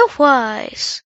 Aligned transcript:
Healthwise. 0.00 1.02
Hello, 1.02 1.09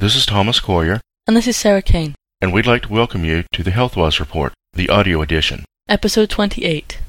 This 0.00 0.16
is 0.16 0.24
Thomas 0.24 0.60
Corriher, 0.60 0.98
And 1.26 1.36
this 1.36 1.46
is 1.46 1.58
Sarah 1.58 1.82
Kane, 1.82 2.14
and 2.40 2.54
we'd 2.54 2.64
like 2.64 2.84
to 2.84 2.88
welcome 2.88 3.22
you 3.22 3.44
to 3.52 3.62
the 3.62 3.70
Health 3.70 3.96
Wyze 3.96 4.18
Report, 4.18 4.54
the 4.72 4.88
audio 4.88 5.20
edition. 5.20 5.66
episode 5.90 6.30
28. 6.30 7.00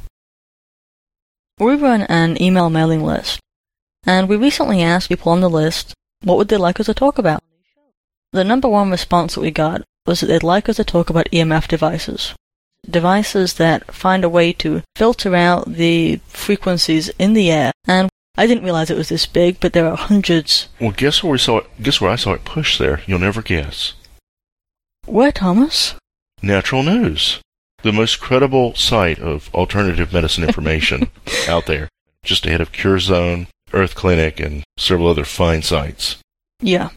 We 1.57 1.75
run 1.75 2.01
an 2.01 2.41
email 2.41 2.69
mailing 2.69 3.01
list, 3.01 3.39
and 4.05 4.27
we 4.27 4.35
recently 4.35 4.81
asked 4.81 5.07
people 5.07 5.31
on 5.31 5.39
the 5.39 5.49
list 5.49 5.93
what 6.21 6.37
would 6.37 6.49
they 6.49 6.57
like 6.57 6.81
us 6.81 6.87
to 6.87 6.93
talk 6.93 7.17
about. 7.17 7.41
The 8.33 8.43
number 8.43 8.67
one 8.67 8.91
response 8.91 9.35
that 9.35 9.41
we 9.41 9.51
got 9.51 9.83
was 10.05 10.19
that 10.19 10.25
they'd 10.25 10.43
like 10.43 10.67
us 10.67 10.75
to 10.75 10.83
talk 10.83 11.09
about 11.09 11.31
EMF 11.31 11.69
devices. 11.69 12.35
Devices 12.83 13.53
that 13.53 13.93
find 13.93 14.25
a 14.25 14.29
way 14.37 14.51
to 14.51 14.81
filter 14.97 15.33
out 15.33 15.63
the 15.65 16.17
frequencies 16.27 17.07
in 17.17 17.35
the 17.35 17.51
air, 17.51 17.71
and 17.85 18.09
I 18.37 18.47
didn't 18.47 18.63
realize 18.63 18.89
it 18.89 18.97
was 18.97 19.09
this 19.09 19.25
big, 19.25 19.59
but 19.59 19.73
there 19.73 19.87
are 19.87 19.97
hundreds. 19.97 20.69
Well, 20.79 20.91
guess 20.91 21.21
where 21.21 21.31
we 21.31 21.37
saw 21.37 21.59
it? 21.59 21.65
Guess 21.81 21.99
where 21.99 22.11
I 22.11 22.15
saw 22.15 22.33
it 22.33 22.45
pushed 22.45 22.79
there? 22.79 23.01
You'll 23.05 23.19
never 23.19 23.41
guess. 23.41 23.93
Where, 25.05 25.31
Thomas? 25.31 25.95
Natural 26.41 26.83
News, 26.83 27.39
the 27.83 27.91
most 27.91 28.19
credible 28.19 28.73
site 28.75 29.19
of 29.19 29.53
alternative 29.53 30.13
medicine 30.13 30.43
information 30.43 31.09
out 31.47 31.65
there, 31.65 31.89
just 32.23 32.45
ahead 32.45 32.61
of 32.61 32.71
Cure 32.71 32.99
Zone, 32.99 33.47
Earth 33.73 33.95
Clinic, 33.95 34.39
and 34.39 34.63
several 34.77 35.07
other 35.07 35.25
fine 35.25 35.61
sites. 35.61 36.17
Yeah. 36.61 36.89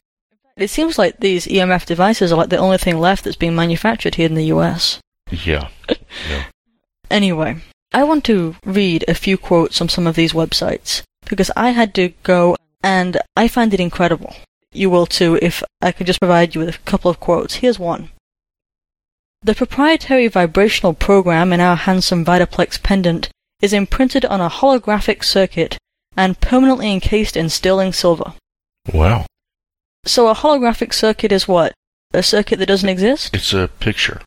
It 0.56 0.70
seems 0.70 0.98
like 0.98 1.18
these 1.18 1.46
EMF 1.46 1.84
devices 1.84 2.30
are 2.30 2.36
like 2.36 2.50
the 2.50 2.58
only 2.58 2.78
thing 2.78 2.98
left 2.98 3.24
that's 3.24 3.36
being 3.36 3.56
manufactured 3.56 4.14
here 4.14 4.26
in 4.26 4.34
the 4.34 4.46
US. 4.46 5.00
Yeah. 5.30 5.68
yeah. 6.28 6.44
Anyway, 7.10 7.58
I 7.92 8.02
want 8.02 8.24
to 8.24 8.56
read 8.64 9.04
a 9.06 9.14
few 9.14 9.36
quotes 9.36 9.78
from 9.78 9.88
some 9.88 10.06
of 10.06 10.16
these 10.16 10.32
websites 10.32 11.02
because 11.28 11.50
I 11.56 11.70
had 11.70 11.94
to 11.94 12.12
go 12.22 12.56
and 12.82 13.18
I 13.36 13.48
find 13.48 13.72
it 13.72 13.80
incredible. 13.80 14.34
You 14.72 14.90
will 14.90 15.06
too 15.06 15.38
if 15.40 15.62
I 15.80 15.92
could 15.92 16.06
just 16.06 16.20
provide 16.20 16.54
you 16.54 16.60
with 16.60 16.74
a 16.74 16.78
couple 16.78 17.10
of 17.10 17.20
quotes. 17.20 17.56
Here's 17.56 17.78
one. 17.78 18.10
The 19.42 19.54
proprietary 19.54 20.28
vibrational 20.28 20.94
program 20.94 21.52
in 21.52 21.60
our 21.60 21.76
handsome 21.76 22.24
Vitaplex 22.24 22.82
pendant 22.82 23.28
is 23.60 23.72
imprinted 23.72 24.24
on 24.24 24.40
a 24.40 24.50
holographic 24.50 25.22
circuit 25.22 25.78
and 26.16 26.40
permanently 26.40 26.92
encased 26.92 27.36
in 27.36 27.48
sterling 27.48 27.92
silver. 27.92 28.34
Wow. 28.92 29.26
So 30.04 30.28
a 30.28 30.34
holographic 30.34 30.92
circuit 30.92 31.32
is 31.32 31.48
what? 31.48 31.72
A 32.12 32.22
circuit 32.22 32.58
that 32.58 32.66
doesn't 32.66 32.88
exist? 32.88 33.34
It's 33.34 33.52
a 33.52 33.68
picture, 33.80 34.20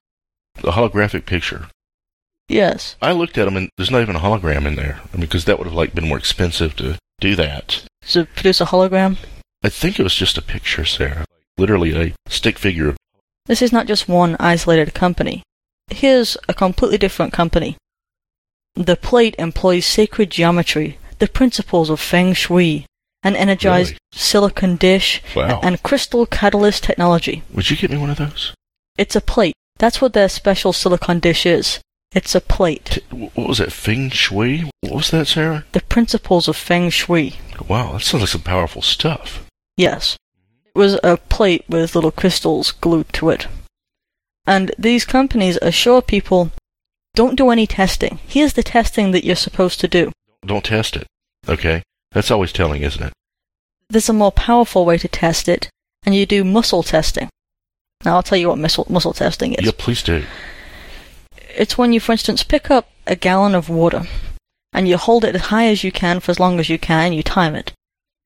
a 0.57 0.71
holographic 0.71 1.25
picture. 1.25 1.67
Yes. 2.49 2.95
I 3.01 3.11
looked 3.11 3.37
at 3.37 3.45
them, 3.45 3.57
and 3.57 3.69
there's 3.77 3.91
not 3.91 4.01
even 4.01 4.15
a 4.15 4.19
hologram 4.19 4.65
in 4.65 4.75
there. 4.75 5.01
I 5.13 5.17
mean, 5.17 5.21
because 5.21 5.45
that 5.45 5.57
would 5.57 5.67
have 5.67 5.73
like 5.75 5.93
been 5.93 6.07
more 6.07 6.17
expensive 6.17 6.75
to 6.77 6.97
do 7.19 7.35
that. 7.35 7.83
To 8.09 8.25
produce 8.25 8.61
a 8.61 8.65
hologram? 8.65 9.17
I 9.63 9.69
think 9.69 9.99
it 9.99 10.03
was 10.03 10.15
just 10.15 10.37
a 10.37 10.41
picture, 10.41 10.85
Sarah. 10.85 11.25
Literally 11.57 11.93
a 11.95 12.13
stick 12.31 12.57
figure. 12.57 12.95
This 13.47 13.61
is 13.61 13.73
not 13.73 13.87
just 13.87 14.07
one 14.07 14.35
isolated 14.39 14.93
company. 14.93 15.43
Here's 15.89 16.37
a 16.47 16.53
completely 16.53 16.97
different 16.97 17.33
company. 17.33 17.75
The 18.75 18.95
plate 18.95 19.35
employs 19.39 19.85
sacred 19.85 20.29
geometry, 20.29 20.99
the 21.19 21.27
principles 21.27 21.89
of 21.89 21.99
feng 21.99 22.33
shui, 22.33 22.85
an 23.23 23.35
energized 23.35 23.91
Really? 23.91 23.97
silicon 24.13 24.75
dish, 24.75 25.21
Wow. 25.35 25.59
and 25.63 25.81
crystal 25.81 26.25
catalyst 26.27 26.83
technology. 26.83 27.41
Would 27.53 27.69
you 27.71 27.77
get 27.77 27.89
me 27.89 27.97
one 27.97 28.09
of 28.11 28.17
those? 28.17 28.53
It's 28.97 29.15
a 29.15 29.21
plate. 29.21 29.55
That's 29.79 29.99
what 30.01 30.13
their 30.13 30.29
special 30.29 30.73
silicon 30.73 31.19
dish 31.19 31.45
is. 31.45 31.79
It's 32.13 32.35
a 32.35 32.41
plate. 32.41 32.99
What 33.11 33.47
was 33.47 33.57
that? 33.57 33.71
Feng 33.73 34.09
Shui? 34.09 34.69
What 34.81 34.93
was 34.93 35.11
that, 35.11 35.27
Sarah? 35.27 35.65
The 35.73 35.81
principles 35.81 36.47
of 36.47 36.55
feng 36.55 36.89
shui. 36.89 37.35
Wow, 37.67 37.93
that 37.93 38.01
sounds 38.01 38.21
like 38.21 38.29
some 38.29 38.41
powerful 38.41 38.81
stuff. 38.81 39.45
Yes. 39.75 40.17
It 40.65 40.77
was 40.77 40.97
a 41.03 41.17
plate 41.17 41.65
with 41.67 41.95
little 41.95 42.11
crystals 42.11 42.71
glued 42.71 43.11
to 43.13 43.29
it. 43.29 43.47
And 44.45 44.71
these 44.77 45.03
companies 45.03 45.57
assure 45.61 46.01
people 46.01 46.51
don't 47.15 47.35
do 47.35 47.49
any 47.49 47.67
testing. 47.67 48.19
Here's 48.27 48.53
the 48.53 48.63
testing 48.63 49.11
that 49.11 49.25
you're 49.25 49.35
supposed 49.35 49.79
to 49.81 49.87
do. 49.87 50.11
Don't 50.45 50.63
test 50.63 50.95
it. 50.95 51.07
Okay? 51.49 51.83
That's 52.13 52.31
always 52.31 52.53
telling, 52.53 52.83
isn't 52.83 53.03
it? 53.03 53.13
There's 53.89 54.09
a 54.09 54.13
more 54.13 54.31
powerful 54.31 54.85
way 54.85 54.97
to 54.97 55.07
test 55.07 55.49
it, 55.49 55.69
and 56.05 56.15
you 56.15 56.25
do 56.25 56.43
muscle 56.43 56.83
testing. 56.83 57.29
Now, 58.05 58.15
I'll 58.15 58.23
tell 58.23 58.37
you 58.37 58.49
what 58.49 58.57
muscle, 58.57 58.85
muscle 58.89 59.13
testing 59.13 59.53
is. 59.53 59.65
Yeah, 59.65 59.71
please 59.77 60.03
do. 60.03 60.23
It's 61.57 61.77
when 61.77 61.91
you, 61.91 61.99
for 61.99 62.11
instance, 62.11 62.43
pick 62.43 62.69
up 62.69 62.89
a 63.07 63.15
gallon 63.15 63.55
of 63.55 63.67
water, 63.67 64.03
and 64.73 64.87
you 64.87 64.97
hold 64.97 65.25
it 65.25 65.35
as 65.35 65.41
high 65.47 65.67
as 65.67 65.83
you 65.83 65.91
can 65.91 66.19
for 66.19 66.31
as 66.31 66.39
long 66.39 66.59
as 66.59 66.69
you 66.69 66.77
can, 66.77 67.13
you 67.13 67.23
time 67.23 67.55
it. 67.55 67.73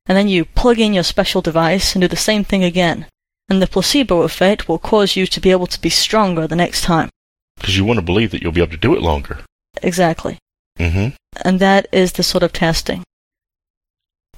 And 0.06 0.18
then 0.18 0.28
you 0.28 0.44
plug 0.44 0.80
in 0.80 0.94
your 0.94 1.04
special 1.04 1.42
device 1.42 1.96
and 1.96 2.02
do 2.02 2.08
the 2.08 2.18
same 2.18 2.44
thing 2.44 2.64
again. 2.64 3.06
And 3.48 3.62
the 3.62 3.68
placebo 3.68 4.24
effect 4.24 4.68
will 4.68 4.80
cause 4.80 5.16
you 5.16 5.26
to 5.28 5.40
be 5.40 5.52
able 5.52 5.68
to 5.68 5.80
be 5.80 5.90
stronger 5.90 6.46
the 6.46 6.56
next 6.56 6.82
time. 6.82 7.10
Because 7.56 7.78
you 7.78 7.86
want 7.86 8.00
to 8.00 8.06
believe 8.06 8.32
that 8.32 8.42
you'll 8.42 8.52
be 8.52 8.62
able 8.62 8.72
to 8.72 8.78
do 8.78 8.96
it 8.96 9.02
longer. 9.02 9.40
Exactly. 9.82 10.38
Mm-hmm. 10.80 11.16
And 11.46 11.60
that 11.60 11.88
is 11.92 12.14
the 12.14 12.24
sort 12.24 12.44
of 12.44 12.52
testing. 12.52 13.04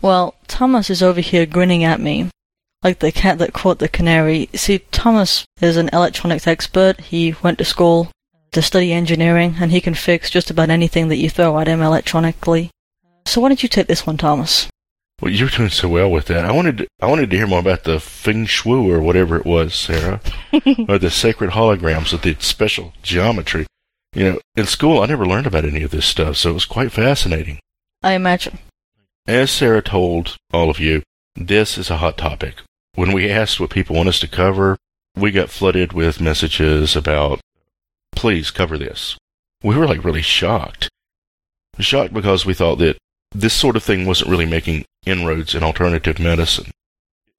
Well, 0.01 0.35
Thomas 0.47 0.89
is 0.89 1.01
over 1.01 1.21
here 1.21 1.45
grinning 1.45 1.83
at 1.83 1.99
me, 1.99 2.29
like 2.83 2.99
the 2.99 3.11
cat 3.11 3.39
that 3.39 3.53
caught 3.53 3.79
the 3.79 3.87
canary. 3.87 4.49
See, 4.53 4.79
Thomas 4.91 5.45
is 5.61 5.77
an 5.77 5.89
electronics 5.93 6.45
expert. 6.45 6.99
He 6.99 7.35
went 7.41 7.57
to 7.59 7.65
school 7.65 8.11
to 8.53 8.61
study 8.61 8.93
engineering, 8.93 9.57
and 9.59 9.71
he 9.71 9.81
can 9.81 9.93
fix 9.93 10.29
just 10.29 10.49
about 10.49 10.69
anything 10.69 11.07
that 11.09 11.17
you 11.17 11.29
throw 11.29 11.59
at 11.59 11.67
him 11.67 11.81
electronically. 11.81 12.71
So 13.25 13.41
why 13.41 13.49
don't 13.49 13.63
you 13.63 13.69
take 13.69 13.87
this 13.87 14.05
one, 14.05 14.17
Thomas? 14.17 14.67
Well, 15.21 15.31
you're 15.31 15.49
doing 15.49 15.69
so 15.69 15.87
well 15.87 16.09
with 16.09 16.25
that. 16.25 16.45
I 16.45 16.51
wanted 16.51 16.79
to, 16.79 16.87
I 17.01 17.07
wanted 17.07 17.29
to 17.29 17.37
hear 17.37 17.47
more 17.47 17.59
about 17.59 17.83
the 17.83 17.99
Feng 17.99 18.45
Shui 18.45 18.91
or 18.91 19.01
whatever 19.01 19.37
it 19.37 19.45
was, 19.45 19.73
Sarah, 19.73 20.19
or 20.87 20.97
the 20.97 21.09
sacred 21.09 21.51
holograms 21.51 22.11
with 22.11 22.23
the 22.23 22.35
special 22.39 22.93
geometry. 23.03 23.65
You 24.13 24.25
know, 24.25 24.39
in 24.55 24.65
school 24.65 25.01
I 25.01 25.05
never 25.05 25.25
learned 25.25 25.47
about 25.47 25.65
any 25.65 25.83
of 25.83 25.91
this 25.91 26.05
stuff, 26.05 26.37
so 26.37 26.49
it 26.49 26.53
was 26.53 26.65
quite 26.65 26.91
fascinating. 26.91 27.59
I 28.01 28.13
imagine. 28.13 28.59
As 29.25 29.49
Sarah 29.49 29.81
told 29.81 30.35
all 30.51 30.69
of 30.69 30.79
you, 30.79 31.03
this 31.35 31.77
is 31.77 31.89
a 31.89 31.97
hot 31.97 32.17
topic. 32.17 32.61
When 32.95 33.13
we 33.13 33.29
asked 33.29 33.59
what 33.59 33.69
people 33.69 33.95
want 33.95 34.09
us 34.09 34.19
to 34.19 34.27
cover, 34.27 34.77
we 35.15 35.31
got 35.31 35.49
flooded 35.49 35.93
with 35.93 36.19
messages 36.19 36.95
about, 36.95 37.39
please 38.15 38.51
cover 38.51 38.77
this. 38.77 39.17
We 39.61 39.75
were 39.75 39.87
like 39.87 40.03
really 40.03 40.21
shocked. 40.21 40.89
Shocked 41.79 42.13
because 42.13 42.45
we 42.45 42.53
thought 42.53 42.77
that 42.79 42.97
this 43.31 43.53
sort 43.53 43.75
of 43.75 43.83
thing 43.83 44.05
wasn't 44.05 44.29
really 44.29 44.45
making 44.45 44.85
inroads 45.05 45.55
in 45.55 45.63
alternative 45.63 46.19
medicine. 46.19 46.71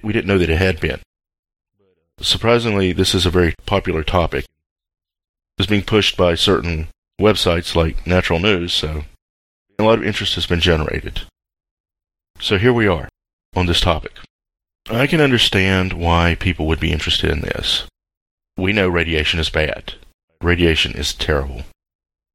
We 0.03 0.13
didn't 0.13 0.27
know 0.27 0.39
that 0.39 0.51
it 0.51 0.59
had 0.59 0.81
been. 0.81 1.01
Surprisingly, 2.21 2.93
this 2.93 3.15
is 3.15 3.27
a 3.27 3.31
very 3.31 3.55
popular 3.67 4.03
topic. 4.03 4.45
It's 5.59 5.69
being 5.69 5.83
pushed 5.83 6.17
by 6.17 6.35
certain 6.35 6.89
websites 7.21 7.75
like 7.75 8.07
Natural 8.07 8.39
News, 8.39 8.73
so 8.73 9.05
a 9.79 9.85
lot 9.85 9.99
of 9.99 10.05
interest 10.05 10.35
has 10.35 10.47
been 10.47 10.61
generated. 10.61 11.23
So 12.41 12.59
here 12.59 12.73
we 12.73 12.87
are 12.87 13.09
on 13.55 13.67
this 13.67 13.81
topic. 13.81 14.13
I 14.91 15.07
can 15.07 15.21
understand 15.21 15.93
why 15.93 16.35
people 16.35 16.67
would 16.67 16.81
be 16.81 16.93
interested 16.93 17.31
in 17.31 17.41
this. 17.41 17.85
We 18.57 18.73
know 18.73 18.89
radiation 18.89 19.41
is 19.41 19.49
bad. 19.49 19.95
Radiation 20.45 20.93
is 20.93 21.15
terrible. 21.15 21.63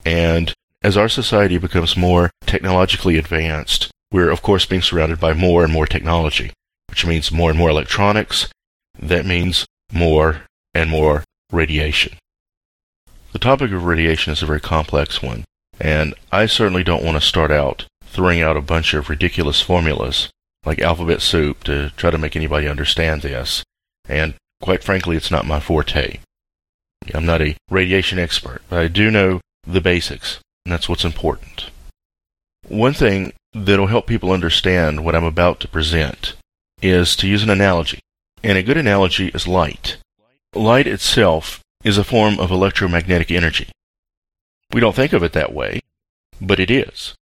And 0.04 0.52
as 0.82 0.98
our 0.98 1.10
society 1.10 1.60
becomes 1.60 1.96
more 1.96 2.32
technologically 2.48 3.20
advanced, 3.20 3.92
we're 4.12 4.32
of 4.32 4.42
course 4.42 4.66
being 4.66 4.82
surrounded 4.82 5.20
by 5.20 5.34
more 5.34 5.64
and 5.64 5.72
more 5.72 5.86
technology, 5.86 6.52
which 6.90 7.06
means 7.06 7.32
more 7.32 7.52
and 7.52 7.60
more 7.60 7.70
electronics. 7.70 8.48
That 8.98 9.28
means 9.28 9.68
more 9.94 10.42
and 10.74 10.90
more 10.90 11.24
radiation. 11.52 12.18
The 13.32 13.38
topic 13.40 13.72
of 13.72 13.86
radiation 13.86 14.34
is 14.34 14.42
a 14.42 14.48
very 14.48 14.60
complex 14.60 15.22
one, 15.22 15.46
and 15.80 16.16
I 16.32 16.48
certainly 16.48 16.84
don't 16.84 17.04
want 17.04 17.16
to 17.16 17.28
start 17.28 17.52
out 17.52 17.86
throwing 18.04 18.42
out 18.42 18.58
a 18.58 18.62
bunch 18.62 18.96
of 18.96 19.08
ridiculous 19.08 19.62
formulas 19.62 20.30
like 20.66 20.80
alphabet 20.80 21.22
soup 21.22 21.64
to 21.66 21.92
try 21.92 22.10
to 22.10 22.18
make 22.18 22.36
anybody 22.36 22.68
understand 22.68 23.22
this. 23.22 23.64
And 24.08 24.34
quite 24.64 24.84
frankly, 24.84 25.16
it's 25.16 25.30
not 25.30 25.46
my 25.46 25.60
forte. 25.60 26.18
I'm 27.14 27.26
not 27.26 27.42
a 27.42 27.56
radiation 27.70 28.20
expert, 28.20 28.62
but 28.70 28.80
I 28.80 28.88
do 28.88 29.10
know 29.10 29.42
the 29.66 29.82
basics, 29.82 30.40
and 30.66 30.74
that's 30.74 30.88
what's 30.88 31.06
important. 31.06 31.72
One 32.68 32.94
thing 32.94 33.34
that'll 33.54 33.88
help 33.88 34.06
people 34.06 34.32
understand 34.32 35.04
what 35.04 35.16
I'm 35.16 35.24
about 35.24 35.60
to 35.62 35.68
present 35.68 36.36
is 36.82 37.16
to 37.18 37.28
use 37.28 37.44
an 37.44 37.50
analogy. 37.50 38.00
And 38.44 38.58
a 38.58 38.64
good 38.64 38.78
analogy 38.78 39.30
is 39.30 39.48
light. 39.48 39.98
Light 40.56 40.88
itself 40.88 41.60
is 41.84 41.98
a 41.98 42.04
form 42.04 42.40
of 42.40 42.52
electromagnetic 42.52 43.32
energy. 43.32 43.70
We 44.72 44.80
don't 44.80 44.96
think 44.96 45.14
of 45.14 45.24
it 45.24 45.34
that 45.34 45.54
way, 45.54 45.82
but 46.40 46.60
it 46.60 46.72
is. 46.72 47.16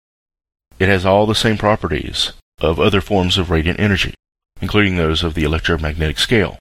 It 0.80 0.90
has 0.90 1.06
all 1.06 1.26
the 1.26 1.36
same 1.36 1.58
properties 1.58 2.34
of 2.60 2.80
other 2.80 3.02
forms 3.02 3.38
of 3.38 3.50
radiant 3.50 3.80
energy, 3.80 4.14
including 4.62 4.98
those 4.98 5.24
of 5.24 5.36
the 5.36 5.44
electromagnetic 5.44 6.20
scale. 6.20 6.58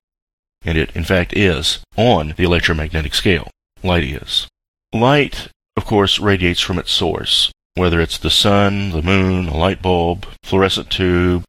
And 0.65 0.79
it, 0.79 0.95
in 0.97 1.05
fact, 1.05 1.33
is 1.37 1.81
on 1.97 2.35
the 2.37 2.45
electromagnetic 2.45 3.15
scale. 3.15 3.51
Light 3.83 4.05
is. 4.05 4.47
Light, 4.93 5.49
of 5.77 5.85
course, 5.85 6.19
radiates 6.19 6.61
from 6.61 6.79
its 6.79 6.91
source, 6.91 7.53
whether 7.75 8.01
it's 8.01 8.19
the 8.19 8.31
sun, 8.31 8.91
the 8.91 9.03
moon, 9.03 9.49
a 9.49 9.57
light 9.57 9.83
bulb, 9.83 10.27
fluorescent 10.43 10.91
tube, 10.91 11.45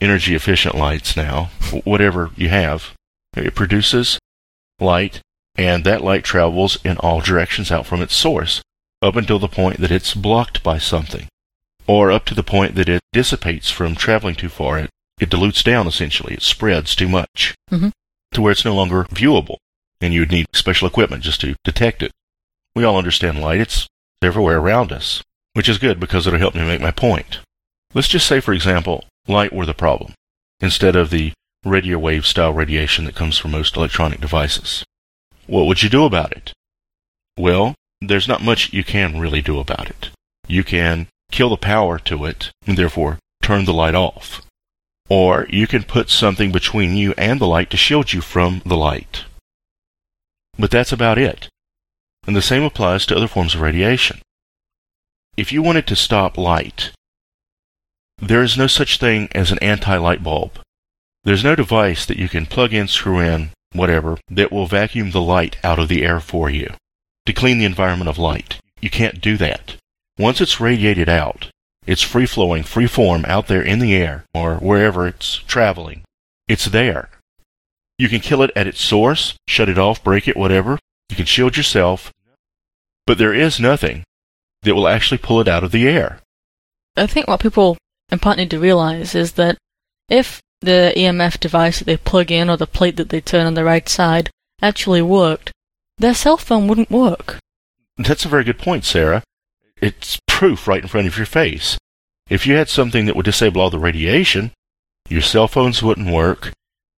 energy 0.00 0.34
efficient 0.34 0.74
lights 0.74 1.16
now, 1.16 1.50
whatever 1.84 2.30
you 2.36 2.48
have. 2.48 2.92
It 3.36 3.54
produces 3.54 4.18
light, 4.80 5.20
and 5.56 5.84
that 5.84 6.02
light 6.02 6.24
travels 6.24 6.78
in 6.84 6.96
all 6.98 7.20
directions 7.20 7.70
out 7.70 7.86
from 7.86 8.02
its 8.02 8.14
source, 8.14 8.62
up 9.00 9.16
until 9.16 9.38
the 9.38 9.48
point 9.48 9.80
that 9.80 9.90
it's 9.90 10.14
blocked 10.14 10.62
by 10.62 10.78
something 10.78 11.26
or 11.86 12.12
up 12.12 12.24
to 12.24 12.34
the 12.34 12.42
point 12.42 12.74
that 12.74 12.88
it 12.88 13.00
dissipates 13.12 13.70
from 13.70 13.94
traveling 13.94 14.34
too 14.34 14.48
far. 14.48 14.78
It, 14.78 14.90
it 15.20 15.30
dilutes 15.30 15.62
down 15.62 15.86
essentially. 15.86 16.34
It 16.34 16.42
spreads 16.42 16.94
too 16.94 17.08
much 17.08 17.54
mm-hmm. 17.70 17.88
To 18.32 18.42
where 18.42 18.52
it's 18.52 18.64
no 18.64 18.74
longer 18.74 19.04
viewable, 19.04 19.56
and 20.00 20.14
you 20.14 20.20
would 20.20 20.30
need 20.30 20.46
special 20.52 20.88
equipment 20.88 21.22
just 21.22 21.40
to 21.42 21.56
detect 21.64 22.02
it. 22.02 22.12
We 22.74 22.84
all 22.84 22.98
understand 22.98 23.40
light. 23.40 23.60
It's 23.60 23.86
everywhere 24.22 24.58
around 24.58 24.92
us, 24.92 25.22
which 25.54 25.68
is 25.68 25.78
good 25.78 25.98
because 25.98 26.26
it'll 26.26 26.38
help 26.38 26.54
me 26.54 26.64
make 26.64 26.80
my 26.80 26.90
point. 26.90 27.40
Let's 27.94 28.08
just 28.08 28.26
say, 28.26 28.40
for 28.40 28.52
example, 28.52 29.04
light 29.26 29.52
were 29.52 29.66
the 29.66 29.74
problem, 29.74 30.14
instead 30.60 30.94
of 30.94 31.10
the 31.10 31.32
radio 31.64 31.98
wave 31.98 32.26
style 32.26 32.52
radiation 32.52 33.04
that 33.04 33.14
comes 33.14 33.36
from 33.36 33.50
most 33.50 33.76
electronic 33.76 34.20
devices. 34.20 34.84
What 35.46 35.66
would 35.66 35.82
you 35.82 35.88
do 35.88 36.04
about 36.04 36.32
it? 36.32 36.52
Well, 37.36 37.74
there's 38.00 38.28
not 38.28 38.42
much 38.42 38.72
you 38.72 38.84
can 38.84 39.18
really 39.18 39.42
do 39.42 39.58
about 39.58 39.90
it. 39.90 40.10
You 40.46 40.64
can 40.64 41.08
kill 41.30 41.50
the 41.50 41.56
power 41.56 41.98
to 41.98 42.24
it, 42.24 42.50
and 42.66 42.78
therefore 42.78 43.18
turn 43.42 43.64
the 43.64 43.74
light 43.74 43.94
off. 43.94 44.42
Or 45.10 45.46
you 45.50 45.66
can 45.66 45.82
put 45.82 46.08
something 46.08 46.52
between 46.52 46.96
you 46.96 47.12
and 47.18 47.40
the 47.40 47.46
light 47.46 47.68
to 47.70 47.76
shield 47.76 48.12
you 48.12 48.20
from 48.20 48.62
the 48.64 48.76
light. 48.76 49.24
But 50.56 50.70
that's 50.70 50.92
about 50.92 51.18
it. 51.18 51.48
And 52.26 52.36
the 52.36 52.42
same 52.42 52.62
applies 52.62 53.04
to 53.06 53.16
other 53.16 53.28
forms 53.28 53.54
of 53.54 53.60
radiation. 53.60 54.20
If 55.36 55.52
you 55.52 55.62
wanted 55.62 55.86
to 55.88 55.96
stop 55.96 56.38
light, 56.38 56.92
there 58.18 58.42
is 58.42 58.56
no 58.56 58.66
such 58.66 58.98
thing 58.98 59.28
as 59.32 59.50
an 59.50 59.58
anti 59.58 59.96
light 59.96 60.22
bulb. 60.22 60.60
There's 61.24 61.44
no 61.44 61.54
device 61.54 62.06
that 62.06 62.18
you 62.18 62.28
can 62.28 62.46
plug 62.46 62.72
in, 62.72 62.88
screw 62.88 63.18
in, 63.18 63.50
whatever, 63.72 64.18
that 64.30 64.52
will 64.52 64.66
vacuum 64.66 65.10
the 65.10 65.20
light 65.20 65.56
out 65.64 65.78
of 65.78 65.88
the 65.88 66.04
air 66.04 66.20
for 66.20 66.48
you 66.48 66.72
to 67.26 67.32
clean 67.32 67.58
the 67.58 67.64
environment 67.64 68.08
of 68.08 68.18
light. 68.18 68.60
You 68.80 68.90
can't 68.90 69.20
do 69.20 69.36
that. 69.36 69.76
Once 70.18 70.40
it's 70.40 70.60
radiated 70.60 71.08
out, 71.08 71.48
it's 71.86 72.02
free 72.02 72.26
flowing, 72.26 72.62
free 72.62 72.86
form 72.86 73.24
out 73.26 73.46
there 73.48 73.62
in 73.62 73.78
the 73.78 73.94
air 73.94 74.24
or 74.34 74.56
wherever 74.56 75.06
it's 75.06 75.36
traveling. 75.36 76.02
It's 76.46 76.66
there. 76.66 77.10
You 77.98 78.08
can 78.08 78.20
kill 78.20 78.42
it 78.42 78.50
at 78.54 78.66
its 78.66 78.80
source, 78.80 79.34
shut 79.46 79.68
it 79.68 79.78
off, 79.78 80.02
break 80.02 80.28
it, 80.28 80.36
whatever. 80.36 80.78
You 81.08 81.16
can 81.16 81.26
shield 81.26 81.56
yourself. 81.56 82.12
But 83.06 83.18
there 83.18 83.34
is 83.34 83.60
nothing 83.60 84.04
that 84.62 84.74
will 84.74 84.88
actually 84.88 85.18
pull 85.18 85.40
it 85.40 85.48
out 85.48 85.64
of 85.64 85.72
the 85.72 85.88
air. 85.88 86.20
I 86.96 87.06
think 87.06 87.26
what 87.26 87.40
people 87.40 87.76
in 88.10 88.18
part 88.18 88.36
need 88.36 88.50
to 88.50 88.58
realize 88.58 89.14
is 89.14 89.32
that 89.32 89.56
if 90.08 90.40
the 90.60 90.92
EMF 90.96 91.40
device 91.40 91.78
that 91.78 91.86
they 91.86 91.96
plug 91.96 92.30
in 92.30 92.50
or 92.50 92.56
the 92.56 92.66
plate 92.66 92.96
that 92.96 93.08
they 93.08 93.20
turn 93.20 93.46
on 93.46 93.54
the 93.54 93.64
right 93.64 93.88
side 93.88 94.30
actually 94.60 95.02
worked, 95.02 95.50
their 95.98 96.14
cell 96.14 96.36
phone 96.36 96.68
wouldn't 96.68 96.90
work. 96.90 97.38
That's 97.96 98.24
a 98.24 98.28
very 98.28 98.44
good 98.44 98.58
point, 98.58 98.84
Sarah 98.84 99.22
it's 99.80 100.18
proof 100.26 100.66
right 100.68 100.82
in 100.82 100.88
front 100.88 101.06
of 101.06 101.16
your 101.16 101.26
face. 101.26 101.78
If 102.28 102.46
you 102.46 102.54
had 102.54 102.68
something 102.68 103.06
that 103.06 103.16
would 103.16 103.24
disable 103.24 103.60
all 103.60 103.70
the 103.70 103.78
radiation, 103.78 104.52
your 105.08 105.22
cell 105.22 105.48
phones 105.48 105.82
wouldn't 105.82 106.10
work, 106.10 106.52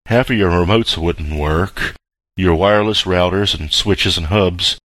half 0.07 0.29
of 0.29 0.37
your 0.37 0.51
remotes 0.51 0.97
wouldn't 0.97 1.33
work, 1.33 1.95
your 2.35 2.55
wireless 2.55 3.03
routers 3.03 3.57
and 3.57 3.71
switches 3.71 4.17
and 4.17 4.27
hubs 4.27 4.77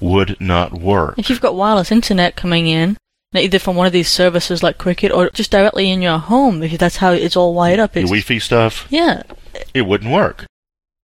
would 0.00 0.36
not 0.40 0.74
work. 0.74 1.18
If 1.18 1.30
you've 1.30 1.40
got 1.40 1.54
wireless 1.54 1.90
internet 1.90 2.36
coming 2.36 2.66
in, 2.66 2.96
either 3.34 3.58
from 3.58 3.76
one 3.76 3.86
of 3.86 3.92
these 3.92 4.08
services 4.08 4.62
like 4.62 4.78
Cricket 4.78 5.10
or 5.10 5.30
just 5.30 5.50
directly 5.50 5.90
in 5.90 6.02
your 6.02 6.18
home, 6.18 6.62
if 6.62 6.78
that's 6.78 6.98
how 6.98 7.12
it's 7.12 7.36
all 7.36 7.54
wired 7.54 7.80
up. 7.80 7.96
It's, 7.96 8.10
Wi-Fi 8.10 8.38
stuff? 8.38 8.86
Yeah. 8.90 9.22
It 9.72 9.82
wouldn't 9.82 10.12
work. 10.12 10.46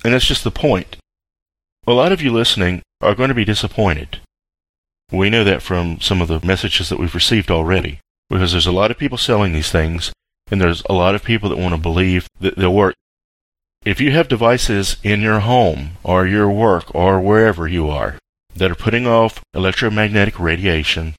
And 0.05 0.12
that's 0.12 0.26
just 0.26 0.44
the 0.44 0.50
point. 0.50 0.97
A 1.87 1.93
lot 1.93 2.12
of 2.12 2.23
you 2.23 2.32
listening 2.32 2.82
are 3.00 3.14
going 3.14 3.29
to 3.29 3.35
be 3.35 3.44
disappointed. 3.44 4.20
We 5.12 5.30
know 5.30 5.44
that 5.44 5.62
from 5.62 6.00
some 6.00 6.22
of 6.22 6.28
the 6.28 6.44
messages 6.44 6.88
that 6.88 6.98
we've 6.98 7.14
received 7.14 7.50
already, 7.50 8.00
because 8.28 8.52
there's 8.52 8.66
a 8.66 8.72
lot 8.72 8.90
of 8.90 8.98
people 8.98 9.18
selling 9.18 9.52
these 9.52 9.70
things, 9.70 10.12
and 10.50 10.60
there's 10.60 10.82
a 10.88 10.92
lot 10.92 11.14
of 11.14 11.24
people 11.24 11.48
that 11.48 11.58
want 11.58 11.74
to 11.74 11.80
believe 11.80 12.28
that 12.38 12.56
they'll 12.56 12.74
work. 12.74 12.94
If 13.84 14.00
you 14.00 14.12
have 14.12 14.28
devices 14.28 14.98
in 15.02 15.20
your 15.20 15.40
home, 15.40 15.92
or 16.04 16.26
your 16.26 16.50
work, 16.50 16.94
or 16.94 17.20
wherever 17.20 17.66
you 17.66 17.88
are, 17.88 18.18
that 18.54 18.70
are 18.70 18.76
putting 18.76 19.06
off 19.06 19.42
electromagnetic 19.54 20.38
radiation, 20.38 21.14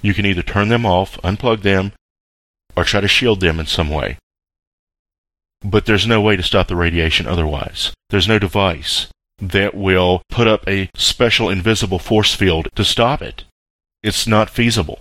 you 0.00 0.14
can 0.14 0.24
either 0.24 0.42
turn 0.42 0.68
them 0.68 0.86
off, 0.86 1.18
unplug 1.22 1.62
them, 1.62 1.92
or 2.76 2.84
try 2.84 3.00
to 3.00 3.08
shield 3.08 3.40
them 3.40 3.58
in 3.58 3.66
some 3.66 3.90
way. 3.90 4.16
But 5.62 5.86
there's 5.86 6.06
no 6.06 6.20
way 6.20 6.36
to 6.36 6.42
stop 6.42 6.68
the 6.68 6.76
radiation 6.76 7.26
otherwise. 7.26 7.92
There's 8.10 8.28
no 8.28 8.38
device 8.38 9.08
that 9.38 9.74
will 9.74 10.22
put 10.28 10.46
up 10.46 10.66
a 10.68 10.90
special 10.94 11.48
invisible 11.48 11.98
force 11.98 12.34
field 12.34 12.68
to 12.74 12.84
stop 12.84 13.22
it. 13.22 13.44
It's 14.02 14.26
not 14.26 14.50
feasible. 14.50 15.00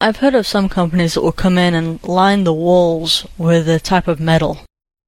I've 0.00 0.18
heard 0.18 0.34
of 0.34 0.46
some 0.46 0.68
companies 0.68 1.14
that 1.14 1.22
will 1.22 1.32
come 1.32 1.56
in 1.56 1.74
and 1.74 2.02
line 2.04 2.44
the 2.44 2.52
walls 2.52 3.26
with 3.38 3.68
a 3.68 3.80
type 3.80 4.08
of 4.08 4.20
metal 4.20 4.58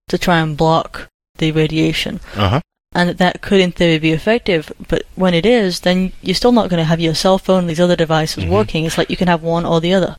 to 0.08 0.16
try 0.16 0.38
and 0.38 0.56
block 0.56 1.08
the 1.38 1.52
radiation. 1.52 2.20
Uh-huh. 2.34 2.60
And 2.94 3.10
that 3.18 3.42
could, 3.42 3.60
in 3.60 3.72
theory, 3.72 3.98
be 3.98 4.12
effective. 4.12 4.72
But 4.88 5.02
when 5.16 5.34
it 5.34 5.44
is, 5.44 5.80
then 5.80 6.12
you're 6.22 6.34
still 6.34 6.52
not 6.52 6.70
going 6.70 6.78
to 6.78 6.84
have 6.84 7.00
your 7.00 7.14
cell 7.14 7.38
phone 7.38 7.60
and 7.60 7.70
these 7.70 7.80
other 7.80 7.96
devices 7.96 8.44
mm-hmm. 8.44 8.52
working. 8.52 8.84
It's 8.84 8.96
like 8.96 9.10
you 9.10 9.16
can 9.16 9.28
have 9.28 9.42
one 9.42 9.66
or 9.66 9.80
the 9.80 9.92
other. 9.92 10.16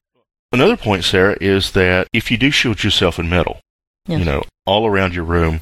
Another 0.51 0.77
point, 0.77 1.03
Sarah, 1.03 1.37
is 1.41 1.71
that 1.71 2.07
if 2.13 2.29
you 2.29 2.37
do 2.37 2.51
shield 2.51 2.83
yourself 2.83 3.17
in 3.17 3.29
metal, 3.29 3.59
yes. 4.05 4.19
you 4.19 4.25
know, 4.25 4.43
all 4.65 4.85
around 4.85 5.15
your 5.15 5.25
room, 5.25 5.59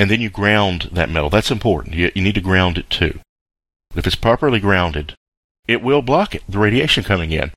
and 0.00 0.10
then 0.10 0.22
you 0.22 0.30
ground 0.30 0.88
that 0.92 1.10
metal. 1.10 1.28
That's 1.28 1.50
important. 1.50 1.94
You, 1.94 2.10
you 2.14 2.22
need 2.22 2.34
to 2.36 2.40
ground 2.40 2.78
it 2.78 2.88
too. 2.88 3.20
If 3.94 4.06
it's 4.06 4.16
properly 4.16 4.58
grounded, 4.58 5.12
it 5.68 5.82
will 5.82 6.00
block 6.00 6.34
it, 6.34 6.42
the 6.48 6.58
radiation 6.58 7.04
coming 7.04 7.32
in. 7.32 7.50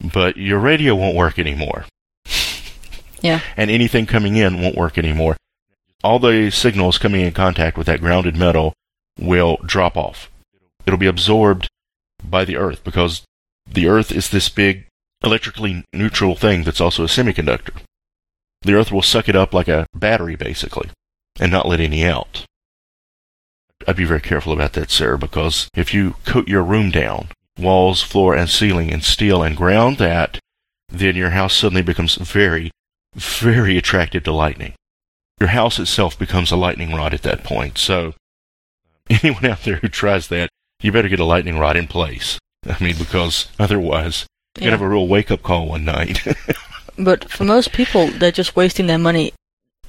But 0.00 0.36
your 0.36 0.58
radio 0.58 0.96
won't 0.96 1.14
work 1.14 1.38
anymore. 1.38 1.84
Yeah. 3.20 3.40
And 3.56 3.70
anything 3.70 4.04
coming 4.04 4.34
in 4.34 4.60
won't 4.60 4.74
work 4.74 4.98
anymore. 4.98 5.36
All 6.02 6.18
the 6.18 6.50
signals 6.50 6.98
coming 6.98 7.20
in 7.20 7.32
contact 7.32 7.78
with 7.78 7.86
that 7.86 8.00
grounded 8.00 8.34
metal 8.34 8.72
will 9.16 9.58
drop 9.64 9.96
off. 9.96 10.32
It'll 10.86 10.98
be 10.98 11.06
absorbed 11.06 11.68
by 12.28 12.44
the 12.44 12.56
Earth 12.56 12.82
because 12.82 13.22
the 13.64 13.86
Earth 13.86 14.10
is 14.10 14.28
this 14.28 14.48
big 14.48 14.86
electrically 15.22 15.84
neutral 15.92 16.34
thing 16.34 16.64
that's 16.64 16.80
also 16.80 17.04
a 17.04 17.06
semiconductor. 17.06 17.76
The 18.62 18.74
Earth 18.74 18.90
will 18.90 19.02
suck 19.02 19.28
it 19.28 19.36
up 19.36 19.54
like 19.54 19.68
a 19.68 19.86
battery, 19.94 20.34
basically 20.34 20.90
and 21.40 21.50
not 21.50 21.68
let 21.68 21.80
any 21.80 22.04
out. 22.04 22.44
I'd 23.86 23.96
be 23.96 24.04
very 24.04 24.20
careful 24.20 24.52
about 24.52 24.72
that, 24.74 24.90
Sarah, 24.90 25.18
because 25.18 25.68
if 25.74 25.92
you 25.92 26.16
coat 26.24 26.48
your 26.48 26.62
room 26.62 26.90
down, 26.90 27.28
walls, 27.58 28.02
floor, 28.02 28.34
and 28.34 28.48
ceiling 28.48 28.88
in 28.90 29.00
steel 29.00 29.42
and 29.42 29.56
ground 29.56 29.98
that, 29.98 30.38
then 30.88 31.16
your 31.16 31.30
house 31.30 31.54
suddenly 31.54 31.82
becomes 31.82 32.14
very, 32.14 32.70
very 33.14 33.76
attractive 33.76 34.22
to 34.24 34.32
lightning. 34.32 34.74
Your 35.40 35.50
house 35.50 35.78
itself 35.78 36.18
becomes 36.18 36.50
a 36.50 36.56
lightning 36.56 36.94
rod 36.94 37.12
at 37.12 37.22
that 37.22 37.44
point. 37.44 37.76
So, 37.76 38.14
anyone 39.10 39.44
out 39.44 39.62
there 39.64 39.76
who 39.76 39.88
tries 39.88 40.28
that, 40.28 40.48
you 40.82 40.92
better 40.92 41.08
get 41.08 41.20
a 41.20 41.24
lightning 41.24 41.58
rod 41.58 41.76
in 41.76 41.86
place. 41.86 42.38
I 42.66 42.82
mean, 42.82 42.96
because 42.96 43.48
otherwise, 43.58 44.26
you're 44.56 44.70
going 44.70 44.78
to 44.78 44.78
have 44.78 44.86
a 44.86 44.88
real 44.88 45.08
wake 45.08 45.30
up 45.30 45.42
call 45.42 45.68
one 45.68 45.84
night. 45.84 46.24
But 46.96 47.28
for 47.28 47.44
most 47.44 47.72
people, 47.72 48.08
they're 48.08 48.30
just 48.30 48.56
wasting 48.56 48.86
their 48.86 48.98
money. 48.98 49.32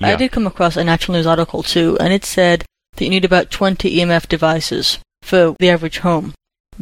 I 0.01 0.15
did 0.15 0.31
come 0.31 0.47
across 0.47 0.77
a 0.77 0.83
Natural 0.83 1.17
News 1.17 1.27
article 1.27 1.63
too, 1.63 1.97
and 1.99 2.13
it 2.13 2.25
said 2.25 2.65
that 2.95 3.03
you 3.03 3.09
need 3.09 3.25
about 3.25 3.51
20 3.51 3.97
EMF 3.97 4.27
devices 4.27 4.99
for 5.21 5.55
the 5.59 5.69
average 5.69 5.99
home. 5.99 6.33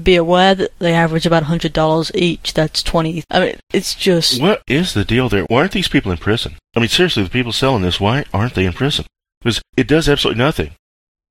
Be 0.02 0.16
aware 0.16 0.56
that 0.56 0.72
they 0.80 0.94
average 0.94 1.28
about 1.28 1.44
$100 1.44 2.16
each. 2.16 2.54
That's 2.54 2.82
20. 2.82 3.24
I 3.30 3.40
mean, 3.40 3.60
it's 3.72 3.94
just. 3.94 4.42
What 4.42 4.64
is 4.68 4.96
the 4.96 5.06
deal 5.06 5.30
there? 5.30 5.44
Why 5.44 5.60
aren't 5.60 5.74
these 5.74 5.88
people 5.88 6.12
in 6.12 6.18
prison? 6.18 6.56
I 6.76 6.80
mean, 6.80 6.90
seriously, 6.90 7.24
the 7.24 7.30
people 7.30 7.52
selling 7.52 7.84
this, 7.84 8.00
why 8.00 8.26
aren't 8.34 8.56
they 8.56 8.66
in 8.66 8.74
prison? 8.74 9.06
Because 9.40 9.62
it 9.78 9.88
does 9.88 10.10
absolutely 10.10 10.44
nothing. 10.44 10.72